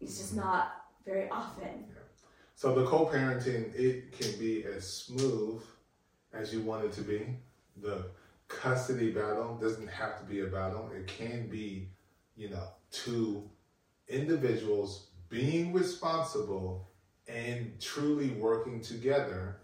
It's 0.00 0.18
just 0.18 0.34
not 0.36 0.84
very 1.06 1.28
often. 1.30 1.86
So 2.56 2.74
the 2.74 2.84
co-parenting 2.86 3.74
it 3.74 4.12
can 4.12 4.38
be 4.38 4.64
as 4.64 4.86
smooth 4.92 5.62
as 6.34 6.52
you 6.52 6.60
want 6.60 6.84
it 6.84 6.92
to 6.92 7.02
be. 7.02 7.36
The 7.80 8.06
custody 8.48 9.10
battle 9.10 9.58
doesn't 9.60 9.88
have 9.88 10.18
to 10.18 10.24
be 10.24 10.40
a 10.40 10.46
battle. 10.46 10.90
It 10.94 11.06
can 11.06 11.48
be, 11.48 11.88
you 12.36 12.50
know, 12.50 12.68
two 12.90 13.48
individuals 14.08 15.08
being 15.28 15.72
responsible 15.72 16.88
and 17.26 17.72
truly 17.80 18.30
working 18.30 18.80
together 18.80 19.56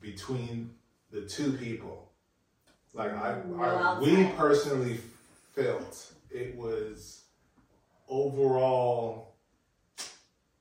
between 0.00 0.70
the 1.10 1.22
two 1.22 1.52
people. 1.52 2.10
Like 2.94 3.12
I, 3.12 3.40
I 3.60 3.98
we 4.00 4.24
personally 4.36 4.98
felt 5.54 6.12
it 6.30 6.56
was 6.56 7.22
overall 8.08 9.34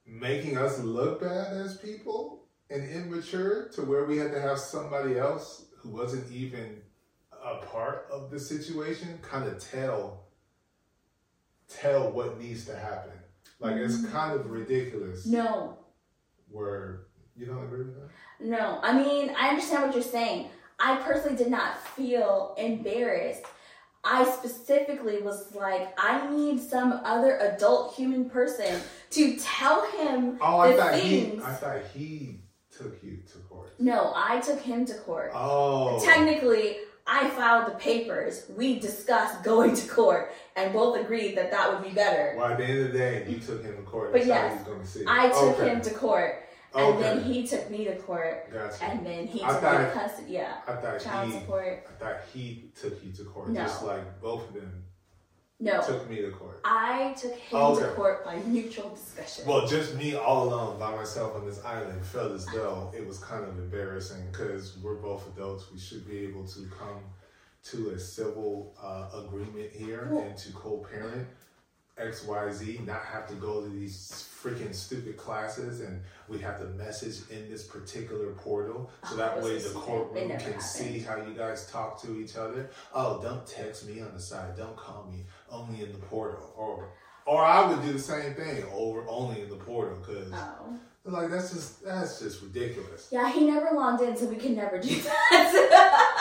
making 0.05 0.57
us 0.57 0.79
look 0.79 1.21
bad 1.21 1.53
as 1.53 1.77
people 1.77 2.40
and 2.71 2.89
immature 2.89 3.69
to 3.69 3.81
where 3.81 4.05
we 4.05 4.17
had 4.17 4.31
to 4.31 4.41
have 4.41 4.57
somebody 4.57 5.17
else 5.17 5.65
who 5.77 5.89
wasn't 5.89 6.31
even 6.31 6.81
a 7.43 7.57
part 7.65 8.07
of 8.11 8.29
the 8.31 8.39
situation 8.39 9.19
kind 9.21 9.47
of 9.47 9.59
tell 9.59 10.25
tell 11.67 12.11
what 12.11 12.39
needs 12.39 12.65
to 12.65 12.75
happen 12.75 13.13
like 13.59 13.75
it's 13.75 13.97
mm-hmm. 13.97 14.11
kind 14.11 14.39
of 14.39 14.49
ridiculous 14.49 15.25
No, 15.25 15.77
where 16.49 17.07
you 17.35 17.45
don't 17.45 17.63
agree 17.63 17.85
with 17.85 17.95
that 17.95 18.09
no. 18.41 18.79
I 18.81 18.93
mean, 18.93 19.33
I 19.37 19.49
understand 19.49 19.83
what 19.83 19.93
you're 19.93 20.03
saying. 20.03 20.49
I 20.79 20.97
personally 20.97 21.37
did 21.37 21.51
not 21.51 21.85
feel 21.89 22.55
embarrassed. 22.57 23.43
I 24.03 24.25
specifically 24.25 25.21
was 25.21 25.53
like, 25.53 25.93
I 25.97 26.27
need 26.31 26.59
some 26.59 26.91
other 27.03 27.37
adult 27.37 27.93
human 27.93 28.29
person 28.29 28.81
to 29.11 29.37
tell 29.37 29.85
him 29.91 30.37
oh 30.41 30.59
i 30.59 30.75
thought 30.75 30.95
he 30.95 31.39
i 31.43 31.53
thought 31.53 31.81
he 31.93 32.39
took 32.81 33.03
you 33.03 33.17
to 33.31 33.37
court 33.49 33.73
No, 33.79 34.13
I 34.15 34.39
took 34.39 34.59
him 34.59 34.85
to 34.85 34.93
court. 34.95 35.31
oh 35.33 35.99
Technically, 36.03 36.77
I 37.07 37.29
filed 37.31 37.67
the 37.71 37.77
papers. 37.77 38.45
We 38.55 38.79
discussed 38.79 39.43
going 39.43 39.75
to 39.75 39.87
court 39.87 40.31
and 40.55 40.71
both 40.71 40.99
agreed 40.99 41.35
that 41.37 41.51
that 41.51 41.71
would 41.73 41.83
be 41.83 41.93
better. 41.93 42.35
well 42.37 42.47
at 42.51 42.57
the 42.57 42.65
end 42.65 42.85
of 42.85 42.91
the 42.91 42.97
day 42.97 43.25
you 43.27 43.39
took 43.39 43.63
him 43.63 43.75
to 43.75 43.81
court 43.83 44.11
But 44.11 44.25
yes, 44.25 44.57
he's 44.57 44.67
going 44.67 44.81
to 44.81 44.87
see. 44.87 45.03
I 45.07 45.29
took 45.29 45.59
okay. 45.59 45.69
him 45.69 45.81
to 45.81 45.89
court 45.91 46.43
and 46.73 46.85
okay 46.95 47.01
then 47.01 47.23
he 47.23 47.45
took 47.45 47.69
me 47.69 47.83
to 47.85 47.95
court 47.97 48.49
gotcha 48.53 48.83
and 48.85 49.05
then 49.05 49.27
he 49.27 49.43
I 49.43 49.47
took 49.49 49.61
thought- 49.61 49.79
me 49.81 49.85
to 49.87 49.91
custody. 49.93 50.31
Yeah, 50.33 50.53
i 50.67 50.73
thought 50.75 50.99
child 51.01 51.27
he 51.31 51.39
support. 51.39 51.85
I 51.89 52.03
thought 52.03 52.17
he 52.33 52.71
took 52.79 53.03
you 53.03 53.11
to 53.13 53.23
court, 53.25 53.49
No. 53.49 53.61
just 53.63 53.83
like 53.83 54.21
both 54.21 54.47
of 54.47 54.53
them 54.53 54.83
No, 55.63 55.79
took 55.79 56.09
me 56.09 56.17
to 56.17 56.31
court. 56.31 56.59
I 56.65 57.13
took 57.13 57.35
him 57.35 57.59
Okay. 57.59 57.81
to 57.85 57.91
court 57.93 58.25
by 58.25 58.35
mutual 58.47 58.89
discussion. 58.89 59.45
Well, 59.47 59.67
just 59.67 59.95
me 59.95 60.15
all 60.15 60.45
alone 60.49 60.79
by 60.79 60.95
myself 60.95 61.35
on 61.35 61.45
this 61.45 61.63
island 61.63 62.03
felt 62.03 62.31
as 62.31 62.47
though 62.47 62.91
it 62.97 63.05
was 63.05 63.19
kind 63.19 63.43
of 63.45 63.57
embarrassing 63.59 64.23
because 64.31 64.77
we're 64.79 64.95
both 64.95 65.27
adults. 65.37 65.71
We 65.71 65.77
should 65.79 66.07
be 66.09 66.19
able 66.19 66.45
to 66.47 66.61
come 66.77 67.01
to 67.65 67.91
a 67.91 67.99
civil 67.99 68.75
uh, 68.81 69.23
agreement 69.23 69.71
here 69.71 70.09
and 70.11 70.35
to 70.35 70.51
co-parent 70.53 71.27
X, 71.97 72.23
Y, 72.25 72.51
Z, 72.51 72.79
not 72.85 73.03
have 73.03 73.27
to 73.27 73.35
go 73.35 73.61
to 73.61 73.69
these 73.69 74.27
freaking 74.41 74.73
stupid 74.73 75.17
classes 75.17 75.81
and 75.81 76.01
we 76.27 76.39
have 76.39 76.57
to 76.59 76.65
message 76.69 77.17
in 77.29 77.47
this 77.51 77.63
particular 77.67 78.31
portal 78.31 78.89
so 79.03 79.13
Oh, 79.13 79.17
that 79.17 79.39
way 79.43 79.59
the. 79.59 79.69
Courtroom 79.69 80.29
can 80.29 80.39
happened. 80.39 80.61
see 80.63 80.99
how 80.99 81.17
you 81.17 81.35
guys 81.35 81.69
talk 81.69 82.01
to 82.01 82.19
each 82.19 82.37
other. 82.37 82.71
Oh, 82.95 83.21
don't 83.21 83.45
text 83.45 83.85
me 83.87 84.01
on 84.01 84.11
the 84.15 84.19
side. 84.19 84.57
Don't 84.57 84.75
call 84.75 85.07
me 85.11 85.25
only 85.51 85.83
in 85.83 85.91
the 85.91 85.99
portal. 85.99 86.53
Or 86.57 86.89
or 87.25 87.43
I 87.43 87.67
would 87.67 87.83
do 87.83 87.93
the 87.93 87.99
same 87.99 88.33
thing 88.33 88.63
over 88.73 89.05
only 89.07 89.41
in 89.41 89.49
the 89.49 89.55
portal 89.55 89.97
because 89.99 90.31
oh. 90.33 90.75
like 91.05 91.29
that's 91.29 91.53
just 91.53 91.83
that's 91.83 92.19
just 92.19 92.41
ridiculous. 92.41 93.09
Yeah, 93.11 93.31
he 93.31 93.45
never 93.47 93.69
logged 93.75 94.01
in, 94.01 94.15
so 94.17 94.25
we 94.25 94.37
can 94.37 94.55
never 94.55 94.79
do 94.79 94.95
that. 95.01 96.17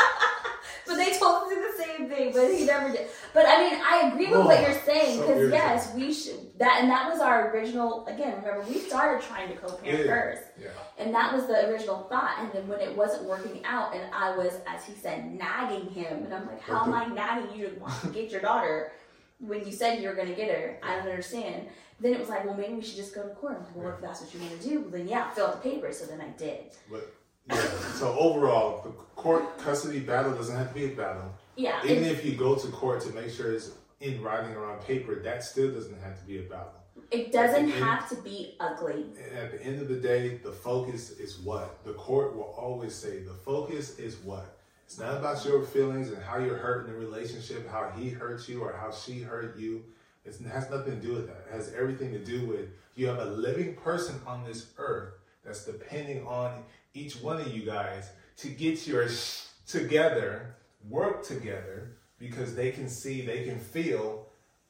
but 0.87 0.97
they 0.97 1.19
told 1.19 1.45
him 1.45 1.49
to 1.51 1.55
do 1.55 1.73
the 1.77 1.83
same 1.83 2.09
thing, 2.09 2.33
but 2.33 2.53
he 2.55 2.65
never 2.65 2.93
did. 2.93 3.09
But 3.33 3.47
I 3.49 3.59
mean, 3.71 3.81
I 3.83 4.11
agree 4.13 4.27
with 4.27 4.45
what 4.45 4.59
Oh, 4.59 4.61
you're 4.61 4.81
saying 4.83 5.21
because 5.21 5.37
irritating. 5.37 5.53
yes, 5.53 5.95
we 5.95 6.13
should. 6.13 6.59
That 6.59 6.79
and 6.81 6.91
that 6.91 7.11
was 7.11 7.21
our 7.21 7.51
original. 7.51 8.07
Again, 8.07 8.37
remember 8.43 8.63
we 8.69 8.79
started 8.79 9.27
trying 9.27 9.49
to 9.49 9.57
co-parent 9.57 10.01
Yeah. 10.01 10.13
first, 10.13 10.43
Yeah. 10.61 10.69
and 10.99 11.15
that 11.15 11.33
was 11.33 11.47
the 11.47 11.71
original 11.71 12.07
thought. 12.11 12.37
And 12.41 12.53
then 12.53 12.69
when 12.69 12.81
it 12.81 12.95
wasn't 12.95 13.25
working 13.25 13.65
out, 13.65 13.95
and 13.95 14.03
I 14.13 14.37
was, 14.37 14.53
as 14.67 14.85
he 14.85 14.93
said, 14.95 15.33
nagging 15.33 15.89
him, 15.91 16.25
and 16.25 16.35
I'm 16.35 16.47
like, 16.47 16.61
how 16.61 16.85
am 16.85 16.93
I 16.93 17.07
nagging 17.07 17.59
you 17.59 17.71
to 17.71 17.81
want 17.81 17.99
to 18.03 18.09
get 18.09 18.31
your 18.31 18.43
daughter 18.43 18.93
when 19.41 19.65
you 19.67 19.73
said 19.73 20.01
you 20.03 20.09
were 20.09 20.15
going 20.15 20.29
to 20.29 20.35
get 20.35 20.51
her? 20.51 20.79
I 20.83 20.97
don't 20.97 21.09
understand. 21.09 21.67
Then 21.99 22.15
it 22.15 22.21
was 22.21 22.29
like, 22.29 22.45
well, 22.45 22.55
maybe 22.55 22.75
we 22.75 22.83
should 22.83 22.97
just 22.97 23.15
go 23.15 23.23
to 23.23 23.35
court. 23.35 23.57
I'm 23.57 23.65
like, 23.65 23.77
well, 23.77 23.95
if 23.95 24.01
that's 24.01 24.21
what 24.21 24.33
you 24.33 24.41
want 24.41 24.61
to 24.61 24.69
do, 24.69 24.81
well, 24.81 24.91
then 24.91 25.09
yeah, 25.09 25.31
fill 25.31 25.49
out 25.49 25.63
the 25.63 25.71
papers. 25.71 25.99
So 25.99 26.07
then 26.07 26.21
I 26.21 26.29
did. 26.39 26.59
But 26.91 27.13
yeah. 27.49 27.57
So 27.95 28.17
overall, 28.19 28.83
the 28.83 28.91
court 29.21 29.59
custody 29.59 30.01
battle 30.01 30.33
doesn't 30.33 30.57
have 30.57 30.69
to 30.69 30.75
be 30.75 30.87
a 30.87 30.97
battle. 30.97 31.35
Yeah, 31.57 31.85
Even 31.85 32.05
if 32.05 32.25
you 32.25 32.37
go 32.37 32.55
to 32.55 32.69
court 32.69 33.03
to 33.03 33.11
make 33.13 33.31
sure 33.31 33.53
it's 33.53 33.73
in 34.01 34.23
writing 34.23 34.57
or 34.57 34.65
on 34.65 34.79
paper, 34.79 35.17
that 35.17 35.45
still 35.45 35.71
doesn't 35.71 36.01
have 36.01 36.19
to 36.19 36.27
be 36.27 36.39
a 36.39 36.43
battle. 36.43 36.73
It 37.11 37.33
doesn't 37.33 37.71
end- 37.71 37.85
have 37.85 38.09
to 38.11 38.17
be 38.17 38.57
ugly. 38.61 39.07
At 39.37 39.51
the 39.51 39.63
end 39.63 39.83
of 39.83 39.89
the 39.89 39.97
day, 39.97 40.39
the 40.43 40.53
focus 40.53 41.11
is 41.11 41.39
what? 41.41 41.85
The 41.85 41.93
court 41.95 42.35
will 42.35 42.55
always 42.57 42.95
say 42.95 43.19
the 43.19 43.35
focus 43.35 43.99
is 43.99 44.17
what? 44.19 44.60
It's 44.91 44.99
not 44.99 45.19
about 45.19 45.45
your 45.45 45.63
feelings 45.63 46.11
and 46.11 46.21
how 46.21 46.39
you're 46.39 46.57
hurt 46.57 46.85
in 46.85 46.93
the 46.93 46.99
relationship, 46.99 47.71
how 47.71 47.93
he 47.97 48.09
hurt 48.11 48.49
you 48.49 48.61
or 48.65 48.73
how 48.73 48.91
she 48.91 49.21
hurt 49.21 49.57
you. 49.57 49.85
It's, 50.25 50.41
it 50.41 50.49
has 50.49 50.69
nothing 50.69 51.01
to 51.01 51.07
do 51.07 51.15
with 51.15 51.29
that. 51.29 51.47
It 51.49 51.53
has 51.55 51.73
everything 51.79 52.11
to 52.11 52.19
do 52.19 52.45
with 52.47 52.71
you 52.97 53.07
have 53.07 53.21
a 53.21 53.27
living 53.27 53.77
person 53.77 54.21
on 54.27 54.43
this 54.43 54.73
earth 54.79 55.13
that's 55.45 55.65
depending 55.65 56.27
on 56.27 56.65
each 56.93 57.23
one 57.23 57.41
of 57.41 57.55
you 57.55 57.63
guys 57.65 58.11
to 58.39 58.49
get 58.49 58.85
your 58.89 59.09
sh- 59.09 59.43
together, 59.65 60.57
work 60.89 61.25
together, 61.25 61.93
because 62.19 62.57
they 62.57 62.73
can 62.73 62.89
see, 62.89 63.25
they 63.25 63.45
can 63.45 63.61
feel 63.61 64.27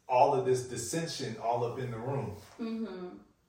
all 0.06 0.34
of 0.34 0.44
this 0.44 0.64
dissension 0.64 1.34
all 1.42 1.64
up 1.64 1.78
in 1.78 1.90
the 1.90 1.96
room 1.96 2.36
Mm-hmm. 2.60 3.06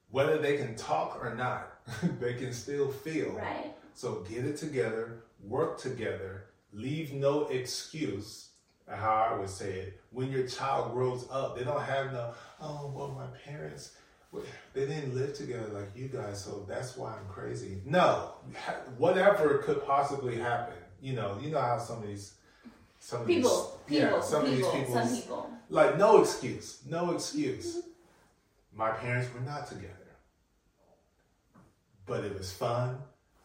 whether 0.09 0.37
they 0.37 0.55
can 0.55 0.77
talk 0.77 1.19
or 1.21 1.35
not, 1.35 1.81
they 2.21 2.35
can 2.35 2.53
still 2.53 2.89
feel. 2.93 3.33
Right. 3.33 3.73
So 3.93 4.25
get 4.29 4.45
it 4.45 4.55
together, 4.55 5.23
work 5.43 5.77
together, 5.77 6.45
leave 6.73 7.13
no 7.13 7.47
excuse. 7.47 8.49
How 8.87 9.29
I 9.31 9.39
would 9.39 9.49
say 9.49 9.71
it, 9.79 10.01
when 10.11 10.31
your 10.31 10.45
child 10.45 10.91
grows 10.91 11.25
up, 11.31 11.57
they 11.57 11.63
don't 11.63 11.81
have 11.81 12.11
no, 12.11 12.33
oh, 12.61 12.91
well, 12.93 13.07
my 13.09 13.27
parents, 13.45 13.95
they 14.73 14.85
didn't 14.85 15.15
live 15.15 15.33
together 15.33 15.67
like 15.71 15.89
you 15.95 16.07
guys, 16.07 16.43
so 16.43 16.65
that's 16.67 16.97
why 16.97 17.13
I'm 17.13 17.25
crazy. 17.29 17.81
No, 17.85 18.33
whatever 18.97 19.59
could 19.59 19.85
possibly 19.85 20.37
happen. 20.37 20.75
You 21.01 21.13
know, 21.13 21.37
you 21.41 21.51
know 21.51 21.61
how 21.61 21.79
some 21.79 22.03
of 22.03 22.07
these, 22.07 22.33
some 22.99 23.21
of 23.21 23.27
People, 23.27 23.79
these, 23.87 23.99
people, 23.99 24.17
yeah, 24.17 24.21
some 24.21 24.45
people, 24.45 24.67
of 24.67 24.73
these 24.73 24.81
people, 24.81 24.93
some 24.93 25.15
people. 25.15 25.49
like 25.69 25.97
no 25.97 26.21
excuse, 26.21 26.81
no 26.87 27.11
excuse. 27.11 27.77
Mm-hmm. 27.77 27.87
My 28.77 28.91
parents 28.91 29.33
were 29.33 29.41
not 29.41 29.67
together. 29.67 29.95
But 32.05 32.23
it 32.23 32.37
was 32.37 32.51
fun. 32.51 32.97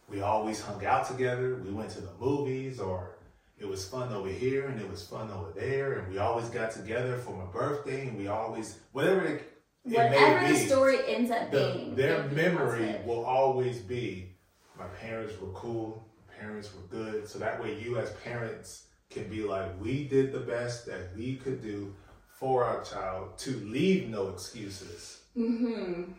We 0.08 0.20
always 0.20 0.60
hung 0.60 0.84
out 0.84 1.06
together. 1.06 1.56
We 1.64 1.72
went 1.72 1.90
to 1.90 2.00
the 2.00 2.12
movies 2.20 2.78
or 2.78 3.15
it 3.58 3.66
was 3.66 3.86
fun 3.88 4.12
over 4.12 4.28
here 4.28 4.66
and 4.66 4.80
it 4.80 4.88
was 4.90 5.06
fun 5.06 5.30
over 5.30 5.50
there 5.54 5.94
and 5.94 6.12
we 6.12 6.18
always 6.18 6.48
got 6.50 6.70
together 6.72 7.16
for 7.18 7.32
my 7.36 7.50
birthday 7.52 8.08
and 8.08 8.16
we 8.18 8.28
always 8.28 8.78
whatever 8.92 9.22
it, 9.24 9.52
it 9.84 9.96
Whatever 9.96 10.46
the 10.48 10.52
be. 10.54 10.66
story 10.66 10.98
ends 11.06 11.30
up 11.30 11.50
the- 11.50 11.72
being, 11.74 11.94
their 11.94 12.22
be 12.24 12.34
memory 12.36 12.96
will 13.04 13.24
always 13.24 13.78
be 13.78 14.32
my 14.78 14.86
parents 14.86 15.40
were 15.40 15.48
cool, 15.52 16.06
my 16.28 16.34
parents 16.34 16.70
were 16.74 16.82
good. 16.88 17.26
So 17.26 17.38
that 17.38 17.62
way 17.62 17.80
you 17.80 17.98
as 17.98 18.10
parents 18.24 18.88
can 19.08 19.28
be 19.30 19.42
like, 19.42 19.80
we 19.80 20.06
did 20.06 20.32
the 20.32 20.40
best 20.40 20.84
that 20.86 21.16
we 21.16 21.36
could 21.36 21.62
do 21.62 21.94
for 22.28 22.64
our 22.64 22.82
child 22.84 23.38
to 23.38 23.52
leave 23.64 24.08
no 24.10 24.28
excuses. 24.28 25.22
Mm-hmm. 25.34 26.12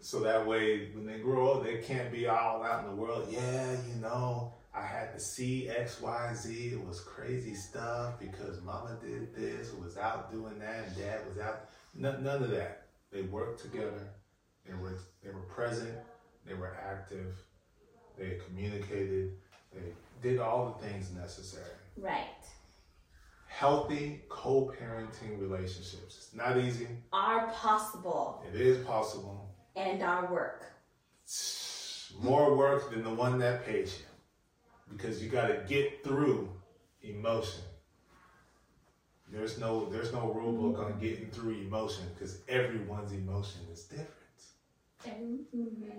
So 0.00 0.20
that 0.20 0.46
way 0.46 0.90
when 0.94 1.04
they 1.06 1.18
grow 1.18 1.52
up, 1.52 1.64
they 1.64 1.78
can't 1.78 2.10
be 2.10 2.26
all 2.26 2.62
out 2.62 2.84
in 2.84 2.90
the 2.90 2.96
world. 2.96 3.28
Yeah, 3.30 3.72
you 3.94 4.00
know, 4.00 4.54
I 4.74 4.82
had 4.86 5.12
to 5.12 5.20
see 5.20 5.68
X, 5.68 6.00
Y, 6.00 6.32
Z. 6.34 6.68
It 6.72 6.86
was 6.86 7.00
crazy 7.00 7.54
stuff 7.54 8.18
because 8.18 8.62
mama 8.62 8.96
did 9.04 9.34
this, 9.34 9.72
was 9.74 9.98
out 9.98 10.32
doing 10.32 10.58
that, 10.60 10.86
and 10.86 10.96
dad 10.96 11.20
was 11.28 11.38
out. 11.38 11.68
None, 11.94 12.22
none 12.24 12.42
of 12.42 12.50
that. 12.50 12.86
They 13.12 13.22
worked 13.22 13.60
together. 13.60 14.08
They 14.66 14.74
were 14.74 14.98
they 15.22 15.30
were 15.30 15.42
present. 15.42 15.98
They 16.46 16.54
were 16.54 16.74
active. 16.74 17.34
They 18.18 18.38
communicated. 18.46 19.32
They 19.74 19.92
did 20.22 20.38
all 20.40 20.78
the 20.80 20.86
things 20.88 21.12
necessary. 21.12 21.64
Right. 21.98 22.26
Healthy 23.48 24.22
co-parenting 24.30 25.38
relationships. 25.38 26.16
It's 26.16 26.34
not 26.34 26.56
easy. 26.56 26.88
Are 27.12 27.48
possible 27.48 28.42
It 28.48 28.58
is 28.58 28.84
possible. 28.86 29.54
and 29.76 30.02
our 30.02 30.32
work. 30.32 30.64
more 32.20 32.56
work 32.56 32.90
than 32.90 33.02
the 33.04 33.10
one 33.14 33.38
that 33.38 33.64
pays 33.66 33.98
you 33.98 34.06
because 34.96 35.22
you 35.22 35.28
got 35.28 35.48
to 35.48 35.62
get 35.68 36.02
through 36.04 36.48
emotion 37.02 37.62
there's 39.28 39.58
no 39.58 39.88
there's 39.88 40.12
no 40.12 40.32
rule 40.32 40.52
book 40.52 40.78
on 40.84 40.98
getting 41.00 41.30
through 41.30 41.50
emotion 41.52 42.04
because 42.14 42.40
everyone's 42.48 43.12
emotion 43.12 43.60
is 43.72 43.84
different 43.84 44.08
Mm-hmm. 45.04 45.98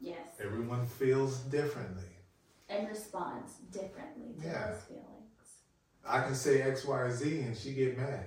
Yes. 0.00 0.16
everyone 0.40 0.86
feels 0.86 1.40
differently 1.40 2.08
And 2.70 2.88
responds 2.88 3.52
differently 3.70 4.32
to 4.40 4.46
Yeah. 4.46 4.72
those 4.72 4.82
feelings. 4.84 5.48
i 6.06 6.20
can 6.22 6.34
say 6.34 6.60
xyz 6.60 7.44
and 7.46 7.54
she 7.56 7.74
get 7.74 7.98
mad 7.98 8.24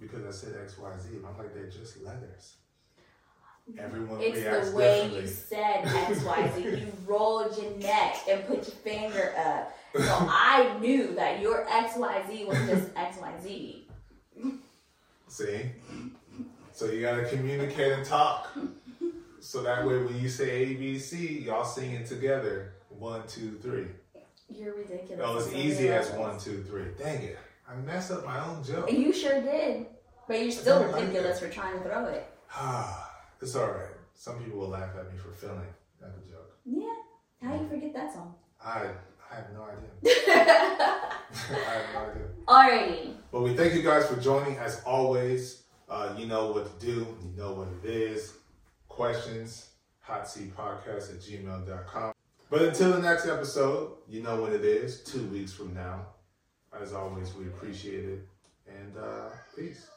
because 0.00 0.24
i 0.26 0.30
said 0.32 0.54
xyz 0.68 1.06
and 1.12 1.24
i'm 1.26 1.38
like 1.38 1.54
they're 1.54 1.68
just 1.70 2.02
letters 2.02 2.56
everyone 3.78 4.20
It's 4.20 4.38
reacts 4.38 4.70
the 4.70 4.76
way 4.76 5.02
differently 5.02 5.20
you 5.20 5.26
said 5.26 5.84
XYZ. 5.84 6.80
you 6.80 6.92
rolled 7.06 7.56
your 7.56 7.70
neck 7.78 8.16
and 8.28 8.46
put 8.46 8.56
your 8.56 8.76
finger 8.76 9.32
up. 9.38 9.76
So 9.94 10.16
I 10.28 10.76
knew 10.80 11.14
that 11.14 11.40
your 11.40 11.66
XYZ 11.66 12.46
was 12.46 12.58
just 12.66 12.94
XYZ. 12.94 13.82
See? 15.28 15.60
So 16.72 16.86
you 16.86 17.00
gotta 17.00 17.24
communicate 17.24 17.92
and 17.92 18.04
talk. 18.04 18.56
So 19.40 19.62
that 19.62 19.86
way 19.86 19.98
when 20.02 20.20
you 20.20 20.28
say 20.28 20.66
ABC, 20.66 21.44
y'all 21.44 21.64
sing 21.64 21.92
it 21.92 22.06
together. 22.06 22.74
One, 22.88 23.26
two, 23.26 23.58
three. 23.62 23.86
You're 24.52 24.74
ridiculous. 24.74 25.24
Oh, 25.24 25.38
it's 25.38 25.54
easy 25.54 25.88
as 25.88 26.10
one, 26.10 26.38
two, 26.38 26.62
three. 26.64 26.86
Dang 26.98 27.22
it. 27.22 27.38
I 27.68 27.76
messed 27.76 28.10
up 28.10 28.24
my 28.24 28.44
own 28.44 28.64
joke. 28.64 28.90
And 28.90 28.98
you 28.98 29.12
sure 29.12 29.40
did. 29.40 29.86
But 30.26 30.42
you're 30.42 30.50
still 30.50 30.80
don't 30.80 30.92
like 30.92 31.02
ridiculous 31.02 31.40
for 31.40 31.48
trying 31.48 31.78
to 31.78 31.84
throw 31.84 32.06
it. 32.06 32.26
Ah. 32.52 33.09
It's 33.40 33.56
alright. 33.56 33.94
Some 34.14 34.38
people 34.42 34.60
will 34.60 34.68
laugh 34.68 34.90
at 34.98 35.10
me 35.12 35.18
for 35.18 35.32
feeling 35.32 35.66
that 36.00 36.08
a 36.08 36.30
joke. 36.30 36.56
Yeah. 36.64 36.94
How 37.42 37.56
do 37.56 37.62
you 37.62 37.68
forget 37.68 37.94
that 37.94 38.12
song? 38.12 38.34
I 38.64 38.90
I 39.30 39.36
have 39.36 39.52
no 39.54 39.62
idea. 39.64 39.90
I 40.28 41.72
have 41.72 41.94
no 41.94 42.00
idea. 42.10 42.28
Alrighty. 42.46 43.14
But 43.32 43.42
we 43.42 43.54
thank 43.54 43.74
you 43.74 43.82
guys 43.82 44.06
for 44.06 44.16
joining. 44.20 44.58
As 44.58 44.82
always, 44.84 45.62
uh, 45.88 46.14
you 46.18 46.26
know 46.26 46.52
what 46.52 46.80
to 46.80 46.86
do. 46.86 47.06
You 47.22 47.32
know 47.36 47.52
what 47.52 47.68
it 47.82 47.88
is. 47.88 48.34
Questions, 48.88 49.70
hot 50.00 50.28
seat 50.28 50.54
podcast 50.56 51.10
at 51.14 51.20
gmail.com. 51.20 52.12
But 52.50 52.62
until 52.62 52.92
the 52.92 52.98
next 53.00 53.26
episode, 53.26 53.92
you 54.08 54.22
know 54.22 54.40
what 54.40 54.52
it 54.52 54.64
is. 54.64 55.02
Two 55.04 55.24
weeks 55.28 55.52
from 55.52 55.72
now. 55.72 56.06
As 56.78 56.92
always, 56.92 57.32
we 57.34 57.46
appreciate 57.46 58.04
it. 58.04 58.26
And 58.66 58.96
uh, 58.96 59.30
peace. 59.56 59.88